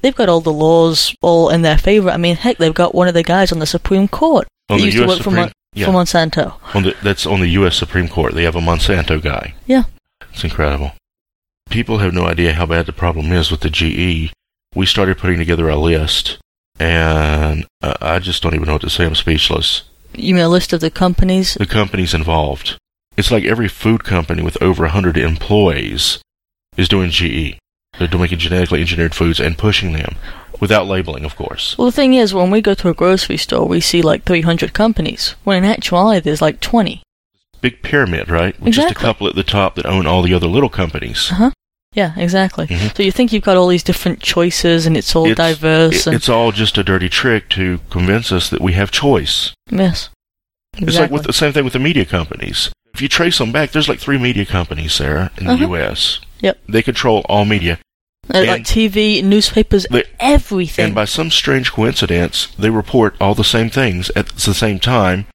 They've 0.00 0.14
got 0.14 0.28
all 0.28 0.40
the 0.42 0.52
laws 0.52 1.14
all 1.22 1.48
in 1.48 1.62
their 1.62 1.78
favor. 1.78 2.10
I 2.10 2.18
mean, 2.18 2.36
heck, 2.36 2.58
they've 2.58 2.74
got 2.74 2.94
one 2.94 3.08
of 3.08 3.14
the 3.14 3.22
guys 3.22 3.50
on 3.52 3.60
the 3.60 3.66
Supreme 3.66 4.08
Court 4.08 4.46
On 4.68 4.76
the 4.78 4.84
used 4.84 4.98
U.S. 4.98 5.06
to 5.06 5.08
work 5.08 5.16
for, 5.18 5.22
Supreme, 5.22 5.40
Mon- 5.40 5.52
yeah, 5.72 5.86
for 5.86 5.92
Monsanto. 5.92 6.54
on 6.74 6.82
the, 6.82 6.96
that's 7.02 7.24
on 7.26 7.40
the 7.40 7.48
U.S. 7.48 7.76
Supreme 7.76 8.08
Court. 8.08 8.34
They 8.34 8.44
have 8.44 8.56
a 8.56 8.60
Monsanto 8.60 9.22
guy. 9.22 9.54
Yeah. 9.66 9.84
It's 10.32 10.44
incredible. 10.44 10.92
People 11.70 11.98
have 11.98 12.12
no 12.12 12.26
idea 12.26 12.52
how 12.52 12.66
bad 12.66 12.86
the 12.86 12.92
problem 12.92 13.32
is 13.32 13.50
with 13.50 13.60
the 13.60 13.70
GE. 13.70 14.32
We 14.74 14.86
started 14.86 15.16
putting 15.18 15.38
together 15.38 15.68
a 15.68 15.76
list, 15.76 16.38
and 16.78 17.66
uh, 17.82 17.94
I 18.02 18.18
just 18.18 18.42
don't 18.42 18.54
even 18.54 18.66
know 18.66 18.74
what 18.74 18.82
to 18.82 18.90
say. 18.90 19.06
I'm 19.06 19.14
speechless. 19.14 19.82
You 20.14 20.34
mean 20.34 20.44
a 20.44 20.48
list 20.48 20.72
of 20.72 20.80
the 20.80 20.90
companies? 20.90 21.54
The 21.54 21.66
companies 21.66 22.14
involved. 22.14 22.78
It's 23.16 23.30
like 23.30 23.44
every 23.44 23.68
food 23.68 24.04
company 24.04 24.42
with 24.42 24.60
over 24.62 24.82
100 24.82 25.16
employees 25.16 26.20
is 26.76 26.88
doing 26.88 27.10
GE. 27.10 27.58
They're 27.98 28.08
doing 28.08 28.28
genetically 28.30 28.80
engineered 28.80 29.14
foods 29.14 29.40
and 29.40 29.56
pushing 29.58 29.92
them 29.92 30.16
without 30.60 30.86
labeling, 30.86 31.24
of 31.24 31.36
course. 31.36 31.76
Well, 31.78 31.86
the 31.86 31.92
thing 31.92 32.14
is, 32.14 32.32
when 32.34 32.50
we 32.50 32.60
go 32.60 32.74
to 32.74 32.88
a 32.88 32.94
grocery 32.94 33.36
store, 33.36 33.66
we 33.66 33.80
see 33.80 34.02
like 34.02 34.24
300 34.24 34.72
companies, 34.72 35.34
when 35.44 35.58
in 35.64 35.70
actuality 35.70 36.20
there's 36.20 36.42
like 36.42 36.60
20. 36.60 37.02
Big 37.60 37.82
pyramid, 37.82 38.28
right? 38.30 38.58
With 38.60 38.74
just 38.74 38.90
a 38.90 38.94
couple 38.94 39.26
at 39.28 39.34
the 39.34 39.42
top 39.42 39.74
that 39.76 39.86
own 39.86 40.06
all 40.06 40.22
the 40.22 40.34
other 40.34 40.46
little 40.46 40.68
companies. 40.68 41.30
Uh-huh. 41.32 41.50
Yeah, 41.94 42.12
exactly. 42.18 42.66
Mhm. 42.66 42.94
So 42.94 43.02
you 43.02 43.10
think 43.10 43.32
you've 43.32 43.42
got 43.42 43.56
all 43.56 43.68
these 43.68 43.82
different 43.82 44.20
choices 44.20 44.84
and 44.86 44.96
it's 44.96 45.16
all 45.16 45.24
It's- 45.30 45.36
diverse 45.54 46.00
It- 46.00 46.06
and 46.08 46.14
it's 46.16 46.28
all 46.28 46.52
just 46.52 46.76
a 46.76 46.84
dirty 46.84 47.08
trick 47.08 47.48
to 47.50 47.80
convince 47.88 48.30
us 48.30 48.50
that 48.50 48.60
we 48.60 48.74
have 48.74 48.90
choice. 48.90 49.52
yes. 49.70 50.10
Exactly. 50.74 50.88
It's 50.88 50.98
like 51.00 51.10
with 51.10 51.22
the 51.22 51.32
same 51.32 51.54
thing 51.54 51.64
with 51.64 51.72
the 51.72 51.78
media 51.78 52.04
companies. 52.04 52.68
If 52.92 53.00
you 53.00 53.08
trace 53.08 53.38
them 53.38 53.50
back, 53.50 53.72
there's 53.72 53.88
like 53.88 53.98
three 53.98 54.18
media 54.18 54.44
companies, 54.44 54.92
Sarah, 54.92 55.30
in 55.38 55.46
the 55.46 55.52
Uh-huh. 55.54 55.68
U.S. 55.68 56.18
Yep. 56.40 56.58
They 56.68 56.82
control 56.82 57.24
all 57.30 57.46
media. 57.46 57.78
Like 58.28 58.64
TV, 58.64 59.22
newspapers, 59.22 59.86
They- 59.90 60.04
everything. 60.18 60.86
And 60.86 60.94
by 60.94 61.04
some 61.04 61.30
strange 61.30 61.72
coincidence, 61.72 62.48
they 62.58 62.70
report 62.70 63.14
all 63.20 63.34
the 63.34 63.44
same 63.44 63.70
things 63.70 64.10
at 64.16 64.28
the 64.30 64.54
same 64.54 64.78
time, 64.80 65.26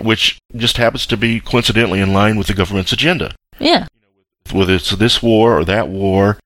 which 0.00 0.38
just 0.56 0.76
happens 0.76 1.06
to 1.06 1.16
be 1.16 1.40
coincidentally 1.40 2.00
in 2.00 2.12
line 2.12 2.36
with 2.36 2.46
the 2.48 2.54
government's 2.54 2.92
agenda. 2.92 3.34
yeah, 3.58 3.86
Whether 4.50 4.74
it's 4.74 4.90
this 4.90 5.22
war 5.22 5.58
or 5.58 5.64
that 5.64 5.88
war, 5.88 6.38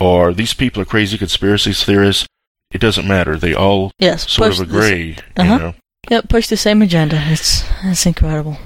or 0.00 0.32
these 0.34 0.54
people 0.54 0.82
are 0.82 0.86
crazy 0.86 1.16
conspiracy 1.18 1.72
theorists, 1.72 2.26
it 2.72 2.80
doesn't 2.80 3.06
matter. 3.06 3.36
They 3.36 3.54
all 3.54 3.92
yes. 3.98 4.28
sort 4.30 4.50
of 4.50 4.56
the 4.58 4.62
agree. 4.64 5.16
Uh-huh. 5.36 5.52
You 5.52 5.58
know. 5.58 5.74
Yep, 6.10 6.28
push 6.28 6.48
the 6.48 6.56
same 6.56 6.82
agenda. 6.82 7.22
It's 7.28 7.64
it's 7.84 8.06
incredible. 8.06 8.58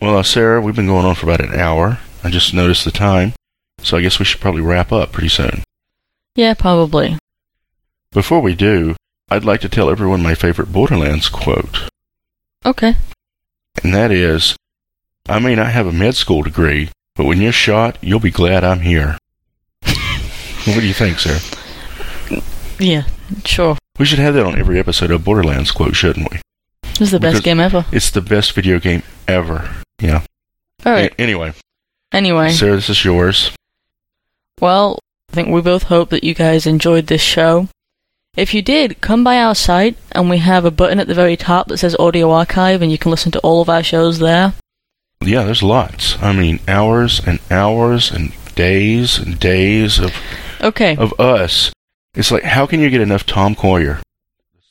Well, 0.00 0.18
uh, 0.18 0.22
Sarah, 0.22 0.60
we've 0.60 0.76
been 0.76 0.86
going 0.86 1.04
on 1.06 1.14
for 1.14 1.26
about 1.26 1.40
an 1.40 1.58
hour. 1.58 1.98
I 2.22 2.30
just 2.30 2.54
noticed 2.54 2.84
the 2.84 2.90
time, 2.90 3.32
so 3.82 3.96
I 3.96 4.02
guess 4.02 4.18
we 4.18 4.24
should 4.24 4.40
probably 4.40 4.62
wrap 4.62 4.92
up 4.92 5.12
pretty 5.12 5.28
soon. 5.28 5.62
Yeah, 6.34 6.54
probably. 6.54 7.18
Before 8.12 8.40
we 8.40 8.54
do, 8.54 8.96
I'd 9.28 9.44
like 9.44 9.60
to 9.62 9.68
tell 9.68 9.90
everyone 9.90 10.22
my 10.22 10.34
favorite 10.34 10.72
Borderlands 10.72 11.28
quote, 11.28 11.88
Okay. 12.66 12.96
and 13.82 13.94
that 13.94 14.10
is, 14.10 14.56
I 15.28 15.38
may 15.38 15.54
not 15.54 15.70
have 15.72 15.86
a 15.86 15.92
med 15.92 16.16
school 16.16 16.42
degree, 16.42 16.90
but 17.14 17.24
when 17.26 17.40
you're 17.40 17.52
shot, 17.52 17.98
you'll 18.00 18.20
be 18.20 18.30
glad 18.30 18.64
I'm 18.64 18.80
here. 18.80 19.18
what 19.82 20.80
do 20.80 20.86
you 20.86 20.94
think, 20.94 21.18
Sarah? 21.20 21.38
Yeah, 22.78 23.04
sure. 23.44 23.76
We 23.98 24.06
should 24.06 24.18
have 24.18 24.34
that 24.34 24.46
on 24.46 24.58
every 24.58 24.78
episode 24.78 25.10
of 25.10 25.24
Borderlands 25.24 25.70
quote, 25.70 25.94
shouldn't 25.94 26.30
we? 26.30 26.40
This 26.92 27.00
is 27.02 27.10
the 27.12 27.20
best 27.20 27.42
game 27.42 27.60
ever. 27.60 27.84
It's 27.92 28.10
the 28.10 28.20
best 28.22 28.52
video 28.52 28.78
game 28.78 29.02
ever. 29.28 29.70
Yeah. 30.00 30.22
All 30.84 30.92
right. 30.92 31.12
A- 31.12 31.20
anyway, 31.20 31.52
Anyway, 32.12 32.50
Sarah, 32.50 32.74
this 32.76 32.88
is 32.90 33.04
yours. 33.04 33.52
Well, 34.60 34.98
I 35.30 35.32
think 35.34 35.48
we 35.48 35.60
both 35.60 35.84
hope 35.84 36.10
that 36.10 36.24
you 36.24 36.34
guys 36.34 36.66
enjoyed 36.66 37.06
this 37.06 37.20
show. 37.22 37.68
If 38.36 38.54
you 38.54 38.62
did, 38.62 39.00
come 39.00 39.24
by 39.24 39.38
our 39.38 39.54
site, 39.54 39.96
and 40.12 40.30
we 40.30 40.38
have 40.38 40.64
a 40.64 40.70
button 40.70 41.00
at 41.00 41.06
the 41.08 41.14
very 41.14 41.36
top 41.36 41.68
that 41.68 41.78
says 41.78 41.96
Audio 41.98 42.30
Archive, 42.30 42.80
and 42.82 42.92
you 42.92 42.98
can 42.98 43.10
listen 43.10 43.32
to 43.32 43.40
all 43.40 43.60
of 43.60 43.68
our 43.68 43.82
shows 43.82 44.18
there. 44.18 44.54
Yeah, 45.22 45.44
there's 45.44 45.62
lots. 45.62 46.16
I 46.22 46.32
mean, 46.32 46.60
hours 46.68 47.20
and 47.26 47.40
hours 47.50 48.10
and 48.10 48.32
days 48.54 49.18
and 49.18 49.38
days 49.38 49.98
of 49.98 50.14
Okay, 50.60 50.96
of 50.96 51.18
us. 51.18 51.72
It's 52.14 52.30
like, 52.30 52.42
how 52.44 52.66
can 52.66 52.80
you 52.80 52.90
get 52.90 53.00
enough 53.00 53.26
Tom 53.26 53.54
Corriher? 53.54 54.00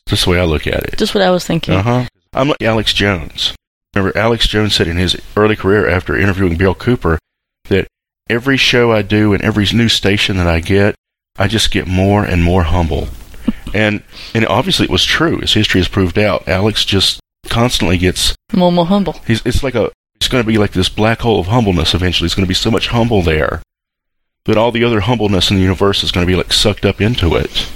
That's 0.08 0.24
the 0.26 0.32
way 0.32 0.40
I 0.40 0.46
look 0.46 0.66
at 0.68 0.84
it. 0.86 0.98
just 0.98 1.14
what 1.14 1.24
I 1.24 1.30
was 1.30 1.46
thinking. 1.46 1.76
Uh 1.76 1.84
huh. 1.84 2.06
I'm 2.34 2.48
like 2.50 2.62
Alex 2.62 2.94
Jones. 2.94 3.56
Remember, 3.96 4.18
Alex 4.18 4.48
Jones 4.48 4.76
said 4.76 4.88
in 4.88 4.98
his 4.98 5.18
early 5.36 5.56
career 5.56 5.88
after 5.88 6.16
interviewing 6.18 6.58
Bill 6.58 6.76
Cooper 6.76 7.20
that 7.70 7.88
every 8.30 8.58
show 8.58 8.92
I 8.92 9.02
do 9.02 9.34
and 9.34 9.42
every 9.44 9.66
new 9.74 9.90
station 9.90 10.38
that 10.38 10.48
I 10.48 10.60
get, 10.60 10.96
I 11.38 11.48
just 11.48 11.72
get 11.72 11.88
more 11.88 12.24
and 12.24 12.44
more 12.44 12.64
humble. 12.64 13.08
and 13.74 14.04
and 14.34 14.46
obviously 14.48 14.86
it 14.86 14.92
was 14.92 15.06
true, 15.06 15.42
as 15.42 15.54
history 15.54 15.80
has 15.80 15.88
proved 15.88 16.18
out. 16.20 16.48
Alex 16.48 16.86
just 16.86 17.20
constantly 17.48 17.98
gets 17.98 18.36
More 18.54 18.68
and 18.68 18.76
more 18.76 18.86
humble. 18.86 19.14
he's 19.26 19.42
it's 19.46 19.64
like 19.64 19.76
a 19.76 19.92
it's 20.16 20.28
going 20.28 20.44
to 20.44 20.48
be 20.48 20.58
like 20.58 20.72
this 20.74 20.90
black 20.90 21.22
hole 21.22 21.40
of 21.40 21.48
humbleness 21.48 21.94
eventually. 21.94 22.26
It's 22.26 22.36
going 22.36 22.46
to 22.46 22.50
be 22.50 22.54
so 22.54 22.70
much 22.70 22.88
humble 22.90 23.22
there 23.22 23.62
that 24.46 24.58
all 24.58 24.72
the 24.72 24.84
other 24.84 25.00
humbleness 25.02 25.50
in 25.50 25.58
the 25.58 25.64
universe 25.64 26.04
is 26.04 26.12
going 26.12 26.26
to 26.26 26.32
be 26.32 26.36
like 26.36 26.52
sucked 26.52 26.86
up 26.86 27.00
into 27.00 27.36
it. 27.36 27.70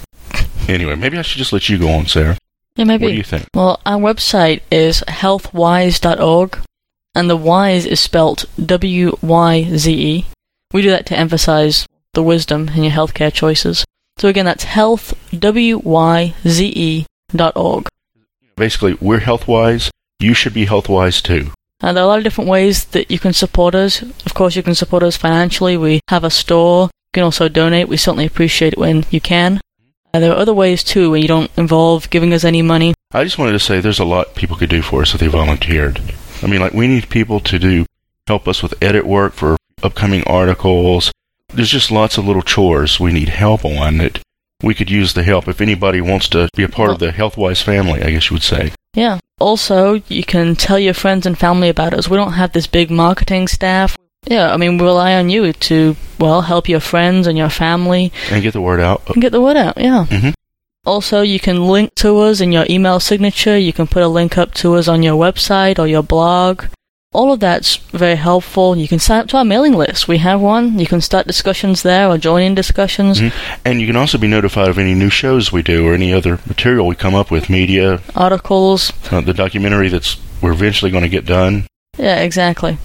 Anyway, 0.68 0.96
maybe 0.96 1.18
I 1.18 1.22
should 1.22 1.38
just 1.38 1.54
let 1.54 1.70
you 1.70 1.78
go 1.78 1.90
on, 1.90 2.06
Sarah. 2.08 2.38
Yeah, 2.76 2.86
maybe. 2.86 3.06
What 3.06 3.12
do 3.12 3.16
you 3.18 3.24
think? 3.24 3.48
Well, 3.54 3.80
our 3.86 4.00
website 4.00 4.62
is 4.72 5.04
healthwyze.org, 5.08 6.58
and 7.16 7.30
the 7.30 7.38
wise 7.38 7.86
is 7.86 8.00
spelt 8.00 8.46
W 8.66 9.18
Y 9.22 9.70
Z 9.76 9.92
E. 9.94 10.26
We 10.74 10.82
do 10.82 10.90
that 10.90 11.06
to 11.06 11.18
emphasize 11.18 11.86
the 12.14 12.24
wisdom 12.24 12.70
in 12.70 12.84
your 12.84 12.92
healthcare 12.92 13.32
choices. 13.32 13.86
So 14.18 14.28
again, 14.28 14.46
that's 14.46 14.64
health 14.64 15.14
W 15.38 15.78
Y 15.78 16.34
Z 16.48 16.74
E 16.76 17.06
dot 17.36 17.56
org. 17.56 17.88
Basically, 18.56 18.96
we're 18.96 19.20
health 19.20 19.48
wise. 19.48 19.92
You 20.20 20.34
should 20.34 20.54
be 20.54 20.66
health 20.66 20.90
wise 20.90 21.22
too. 21.22 21.52
And 21.80 21.96
there 21.96 22.04
are 22.04 22.06
a 22.06 22.08
lot 22.08 22.18
of 22.18 22.24
different 22.24 22.50
ways 22.50 22.86
that 22.86 23.12
you 23.12 23.20
can 23.20 23.34
support 23.34 23.76
us. 23.76 24.02
Of 24.02 24.34
course, 24.34 24.56
you 24.56 24.64
can 24.64 24.76
support 24.76 25.04
us 25.04 25.18
financially. 25.18 25.78
We 25.78 26.00
have 26.10 26.24
a 26.24 26.30
store. 26.30 26.86
You 26.86 27.12
can 27.14 27.24
also 27.24 27.50
donate. 27.50 27.88
We 27.88 27.98
certainly 27.98 28.26
appreciate 28.26 28.74
it 28.74 28.80
when 28.80 29.06
you 29.12 29.22
can. 29.22 29.60
Uh, 30.14 30.20
there 30.20 30.32
are 30.32 30.38
other 30.38 30.54
ways 30.54 30.84
too 30.84 31.10
where 31.10 31.20
you 31.20 31.28
don't 31.28 31.52
involve 31.58 32.10
giving 32.10 32.34
us 32.34 32.44
any 32.44 32.62
money. 32.62 32.94
I 33.12 33.24
just 33.24 33.38
wanted 33.38 33.54
to 33.54 33.60
say 33.60 33.80
there's 33.80 34.00
a 34.00 34.06
lot 34.06 34.36
people 34.36 34.58
could 34.58 34.70
do 34.70 34.82
for 34.82 35.02
us 35.02 35.14
if 35.14 35.20
they 35.20 35.28
volunteered. 35.28 36.02
I 36.42 36.48
mean, 36.48 36.62
like 36.62 36.74
we 36.74 36.88
need 36.88 37.10
people 37.10 37.40
to 37.42 37.60
do 37.60 37.86
help 38.28 38.48
us 38.48 38.64
with 38.64 38.74
edit 38.82 39.06
work 39.06 39.34
for 39.34 39.58
upcoming 39.84 40.24
articles. 40.26 41.12
There's 41.54 41.70
just 41.70 41.92
lots 41.92 42.18
of 42.18 42.26
little 42.26 42.42
chores 42.42 43.00
we 43.00 43.12
need 43.12 43.30
help 43.30 43.64
on 43.66 43.98
that 43.98 44.20
we 44.64 44.74
could 44.74 44.90
use 44.90 45.14
the 45.14 45.24
help 45.24 45.48
if 45.48 45.62
anybody 45.62 46.02
wants 46.02 46.28
to 46.30 46.48
be 46.56 46.64
a 46.64 46.70
part 46.70 46.90
of 46.92 47.00
the 47.00 47.12
Health 47.12 47.36
Wyze 47.36 47.62
family, 47.62 48.02
I 48.02 48.12
guess 48.12 48.30
you 48.30 48.36
would 48.36 48.44
say. 48.44 48.72
Yeah. 48.96 49.20
Also, 49.40 50.02
you 50.08 50.24
can 50.24 50.56
tell 50.56 50.80
your 50.80 50.94
friends 50.94 51.26
and 51.26 51.38
family 51.38 51.68
about 51.70 51.94
us. 51.94 52.10
We 52.10 52.18
don't 52.18 52.34
have 52.34 52.54
this 52.54 52.66
big 52.68 52.90
marketing 52.90 53.48
staff. 53.48 53.98
Yeah, 54.26 54.54
I 54.54 54.58
mean, 54.58 54.78
we 54.78 54.86
rely 54.86 55.16
on 55.16 55.30
you 55.30 55.52
to, 55.52 55.98
well, 56.18 56.42
help 56.44 56.70
your 56.70 56.80
friends 56.80 57.28
and 57.28 57.38
your 57.38 57.50
family 57.50 58.14
And 58.32 58.42
get 58.42 58.54
the 58.54 58.62
word 58.62 58.80
out. 58.80 59.02
and 59.10 59.22
get 59.22 59.34
the 59.34 59.42
word 59.42 59.58
out. 59.58 59.78
Yeah. 59.78 60.06
Mhm. 60.10 60.34
Also, 60.86 61.22
you 61.22 61.40
can 61.40 61.68
link 61.68 61.94
to 61.96 62.20
us 62.20 62.40
in 62.40 62.52
your 62.54 62.66
email 62.70 63.00
signature. 63.02 63.58
You 63.58 63.74
can 63.74 63.88
put 63.88 64.02
a 64.04 64.08
link 64.08 64.38
up 64.38 64.54
to 64.56 64.76
us 64.76 64.88
on 64.88 65.04
your 65.04 65.16
website 65.16 65.78
or 65.78 65.88
your 65.88 66.04
blog. 66.04 66.64
All 67.14 67.32
of 67.32 67.40
that's 67.40 67.76
very 67.76 68.16
helpful. 68.16 68.76
You 68.76 68.88
can 68.88 68.98
sign 69.00 69.20
up 69.22 69.28
to 69.30 69.38
our 69.38 69.46
mailing 69.46 69.74
list. 69.74 70.08
We 70.08 70.18
have 70.18 70.42
one. 70.42 70.80
You 70.80 70.88
can 70.88 71.00
start 71.00 71.28
discussions 71.28 71.84
there 71.84 72.10
or 72.10 72.18
join 72.18 72.42
in 72.42 72.56
discussions. 72.56 73.20
Mhm. 73.22 73.32
And 73.64 73.80
you 73.82 73.86
can 73.88 73.96
also 73.96 74.18
be 74.18 74.28
notified 74.28 74.68
of 74.68 74.80
any 74.80 74.96
new 74.96 75.10
shows 75.12 75.52
we 75.52 75.62
do 75.62 75.88
or 75.88 75.94
any 75.94 76.12
other 76.12 76.40
material 76.48 76.88
we 76.88 76.96
come 76.96 77.14
up 77.14 77.30
with, 77.30 77.50
media, 77.52 78.00
Articles. 78.16 78.92
uh, 79.12 79.22
the 79.22 79.34
documentary 79.34 79.90
that's 79.90 80.18
we're 80.42 80.52
eventually 80.54 80.90
going 80.92 81.04
to 81.04 81.10
get 81.10 81.26
done. 81.26 81.66
Yeah, 81.98 82.18
exactly. 82.20 82.78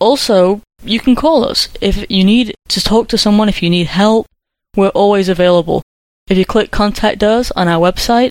Also, 0.00 0.60
you 0.84 0.98
can 0.98 1.14
call 1.14 1.44
us 1.44 1.68
if 1.80 2.04
you 2.10 2.24
need 2.24 2.54
to 2.68 2.80
talk 2.80 3.06
to 3.08 3.16
someone, 3.18 3.48
if 3.48 3.62
you 3.62 3.70
need 3.70 3.86
help. 3.86 4.26
We're 4.76 4.88
always 4.88 5.28
available. 5.28 5.82
If 6.28 6.36
you 6.38 6.44
click 6.44 6.70
contact 6.70 7.22
us 7.22 7.50
on 7.52 7.68
our 7.68 7.80
website, 7.80 8.30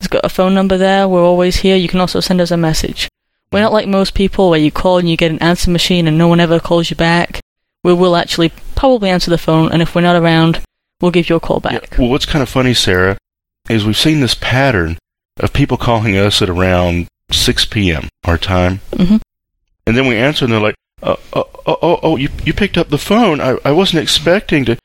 it's 0.00 0.08
got 0.08 0.24
a 0.24 0.28
phone 0.28 0.54
number 0.54 0.76
there. 0.76 1.08
We're 1.08 1.22
always 1.24 1.56
here. 1.56 1.76
You 1.76 1.88
can 1.88 2.00
also 2.00 2.20
send 2.20 2.40
us 2.40 2.50
a 2.50 2.56
message. 2.56 3.08
We're 3.56 3.62
not 3.62 3.72
like 3.72 3.88
most 3.88 4.12
people 4.12 4.50
where 4.50 4.60
you 4.60 4.70
call 4.70 4.98
and 4.98 5.08
you 5.08 5.16
get 5.16 5.30
an 5.30 5.38
answer 5.38 5.70
machine 5.70 6.06
and 6.06 6.18
no 6.18 6.28
one 6.28 6.40
ever 6.40 6.60
calls 6.60 6.90
you 6.90 6.96
back. 6.96 7.40
We 7.82 7.94
will 7.94 8.14
actually 8.14 8.52
probably 8.74 9.08
answer 9.08 9.30
the 9.30 9.38
phone, 9.38 9.72
and 9.72 9.80
if 9.80 9.94
we're 9.94 10.02
not 10.02 10.14
around, 10.14 10.60
we'll 11.00 11.10
give 11.10 11.30
you 11.30 11.36
a 11.36 11.40
call 11.40 11.62
Yeah, 11.64 11.78
back. 11.78 11.96
Well, 11.98 12.10
what's 12.10 12.26
kind 12.26 12.42
of 12.42 12.50
funny, 12.50 12.74
Sarah, 12.74 13.16
is 13.70 13.86
we've 13.86 13.96
seen 13.96 14.20
this 14.20 14.34
pattern 14.34 14.98
of 15.38 15.54
people 15.54 15.78
calling 15.78 16.18
us 16.18 16.42
at 16.42 16.50
around 16.50 17.08
6 17.30 17.64
p.m. 17.64 18.10
our 18.24 18.36
time, 18.36 18.80
Mhm. 18.94 19.22
and 19.86 19.96
then 19.96 20.06
we 20.06 20.16
answer, 20.16 20.44
and 20.44 20.52
they're 20.52 20.60
like, 20.60 20.74
"Oh, 21.02 21.16
oh, 21.32 21.48
oh, 21.66 21.78
oh, 21.80 22.00
oh 22.02 22.16
you 22.16 22.28
you 22.44 22.52
picked 22.52 22.76
up 22.76 22.90
the 22.90 22.98
phone. 22.98 23.40
I 23.40 23.56
I 23.64 23.70
wasn't 23.70 24.02
expecting 24.02 24.66
to." 24.66 24.76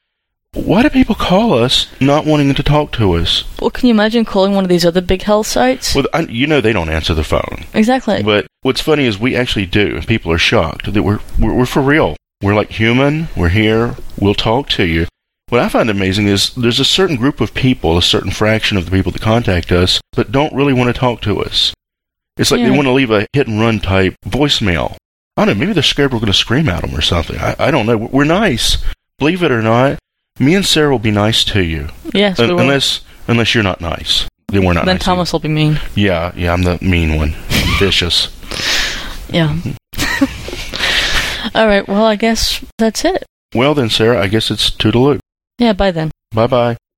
Why 0.54 0.84
do 0.84 0.90
people 0.90 1.16
call 1.16 1.54
us 1.54 1.88
not 2.02 2.26
wanting 2.26 2.54
to 2.54 2.64
talk 2.64 2.92
to 2.94 3.14
us? 3.14 3.46
Well, 3.62 3.70
can 3.70 3.88
you 3.88 3.94
imagine 3.94 4.26
calling 4.26 4.54
one 4.54 4.66
of 4.66 4.70
these 4.70 4.86
other 4.86 5.00
big 5.00 5.22
health 5.22 5.48
sites? 5.48 5.96
Well, 5.96 6.06
I, 6.14 6.22
you 6.22 6.46
know 6.46 6.60
they 6.60 6.74
don't 6.74 6.90
answer 6.90 7.14
the 7.14 7.24
phone. 7.24 7.64
exactly. 7.74 8.22
But 8.22 8.48
what's 8.62 8.82
funny 8.82 9.06
is 9.06 9.18
we 9.18 9.34
actually 9.36 9.66
do, 9.66 9.96
and 9.96 10.06
people 10.06 10.30
are 10.32 10.38
shocked 10.38 10.94
that 10.94 11.04
we're, 11.04 11.20
we're 11.40 11.54
we're 11.54 11.66
for 11.66 11.82
real. 11.82 12.18
We're 12.42 12.54
like 12.54 12.70
human. 12.72 13.30
We're 13.36 13.50
here. 13.50 13.96
We'll 14.20 14.34
talk 14.34 14.68
to 14.72 14.84
you. 14.86 15.08
What 15.48 15.62
I 15.62 15.70
find 15.70 15.90
amazing 15.90 16.28
is 16.28 16.54
there's 16.56 16.80
a 16.80 16.86
certain 16.86 17.16
group 17.16 17.40
of 17.40 17.54
people, 17.54 17.98
a 17.98 18.02
certain 18.02 18.32
fraction 18.32 18.78
of 18.78 18.86
the 18.86 18.92
people 18.92 19.14
that 19.14 19.22
contact 19.22 19.72
us, 19.72 20.02
that 20.14 20.34
don't 20.34 20.54
really 20.54 20.74
want 20.74 20.94
to 20.94 21.00
talk 21.00 21.22
to 21.22 21.42
us. 21.42 21.74
It's 22.38 22.52
like 22.52 22.62
they 22.62 22.72
want 22.72 22.84
to 22.84 22.92
leave 22.92 23.12
a 23.12 23.28
hit 23.34 23.48
and 23.48 23.60
run 23.60 23.80
type 23.80 24.16
voicemail. 24.26 24.96
I 25.38 25.46
don't 25.46 25.56
know. 25.56 25.60
Maybe 25.62 25.74
they're 25.74 25.84
scared 25.84 26.12
we're 26.12 26.20
going 26.20 26.32
to 26.32 26.38
scream 26.38 26.68
at 26.68 26.82
them 26.82 26.96
or 26.96 27.02
something. 27.02 27.38
I, 27.38 27.56
I 27.58 27.72
don't 27.72 27.86
know. 27.86 27.98
We're 27.98 28.26
nice. 28.26 28.78
Believe 29.20 29.44
it 29.44 29.52
or 29.52 29.62
not, 29.62 30.00
me 30.42 30.56
and 30.56 30.66
Sarah 30.66 30.92
will 30.92 31.00
be 31.00 31.12
nice 31.12 31.44
to 31.46 31.62
you, 31.64 31.88
yes, 32.14 32.40
we 32.40 32.48
will. 32.48 32.60
unless 32.60 33.02
unless 33.28 33.54
you're 33.56 33.64
not 33.64 33.80
nice. 33.80 34.28
Then 34.48 34.66
we're 34.66 34.74
not. 34.74 34.86
then 34.86 34.96
nice 34.96 35.04
Thomas 35.06 35.32
will 35.32 35.40
be 35.40 35.48
mean. 35.48 35.80
Yeah, 35.96 36.34
yeah. 36.36 36.52
I'm 36.52 36.64
the 36.64 36.78
mean 36.82 37.16
one. 37.16 37.36
Vicious. 37.80 38.28
Yeah. 39.32 39.56
All 41.56 41.66
right. 41.66 41.88
Well, 41.88 42.04
I 42.04 42.18
guess 42.18 42.62
that's 42.78 43.06
it. 43.06 43.24
Well 43.56 43.74
then, 43.74 43.90
Sarah, 43.90 44.22
I 44.22 44.28
guess 44.28 44.52
it's 44.52 44.70
toodaloo. 44.70 45.20
Yeah. 45.58 45.72
Bye 45.72 45.92
then. 45.92 46.12
Bye 46.32 46.48
bye. 46.48 46.76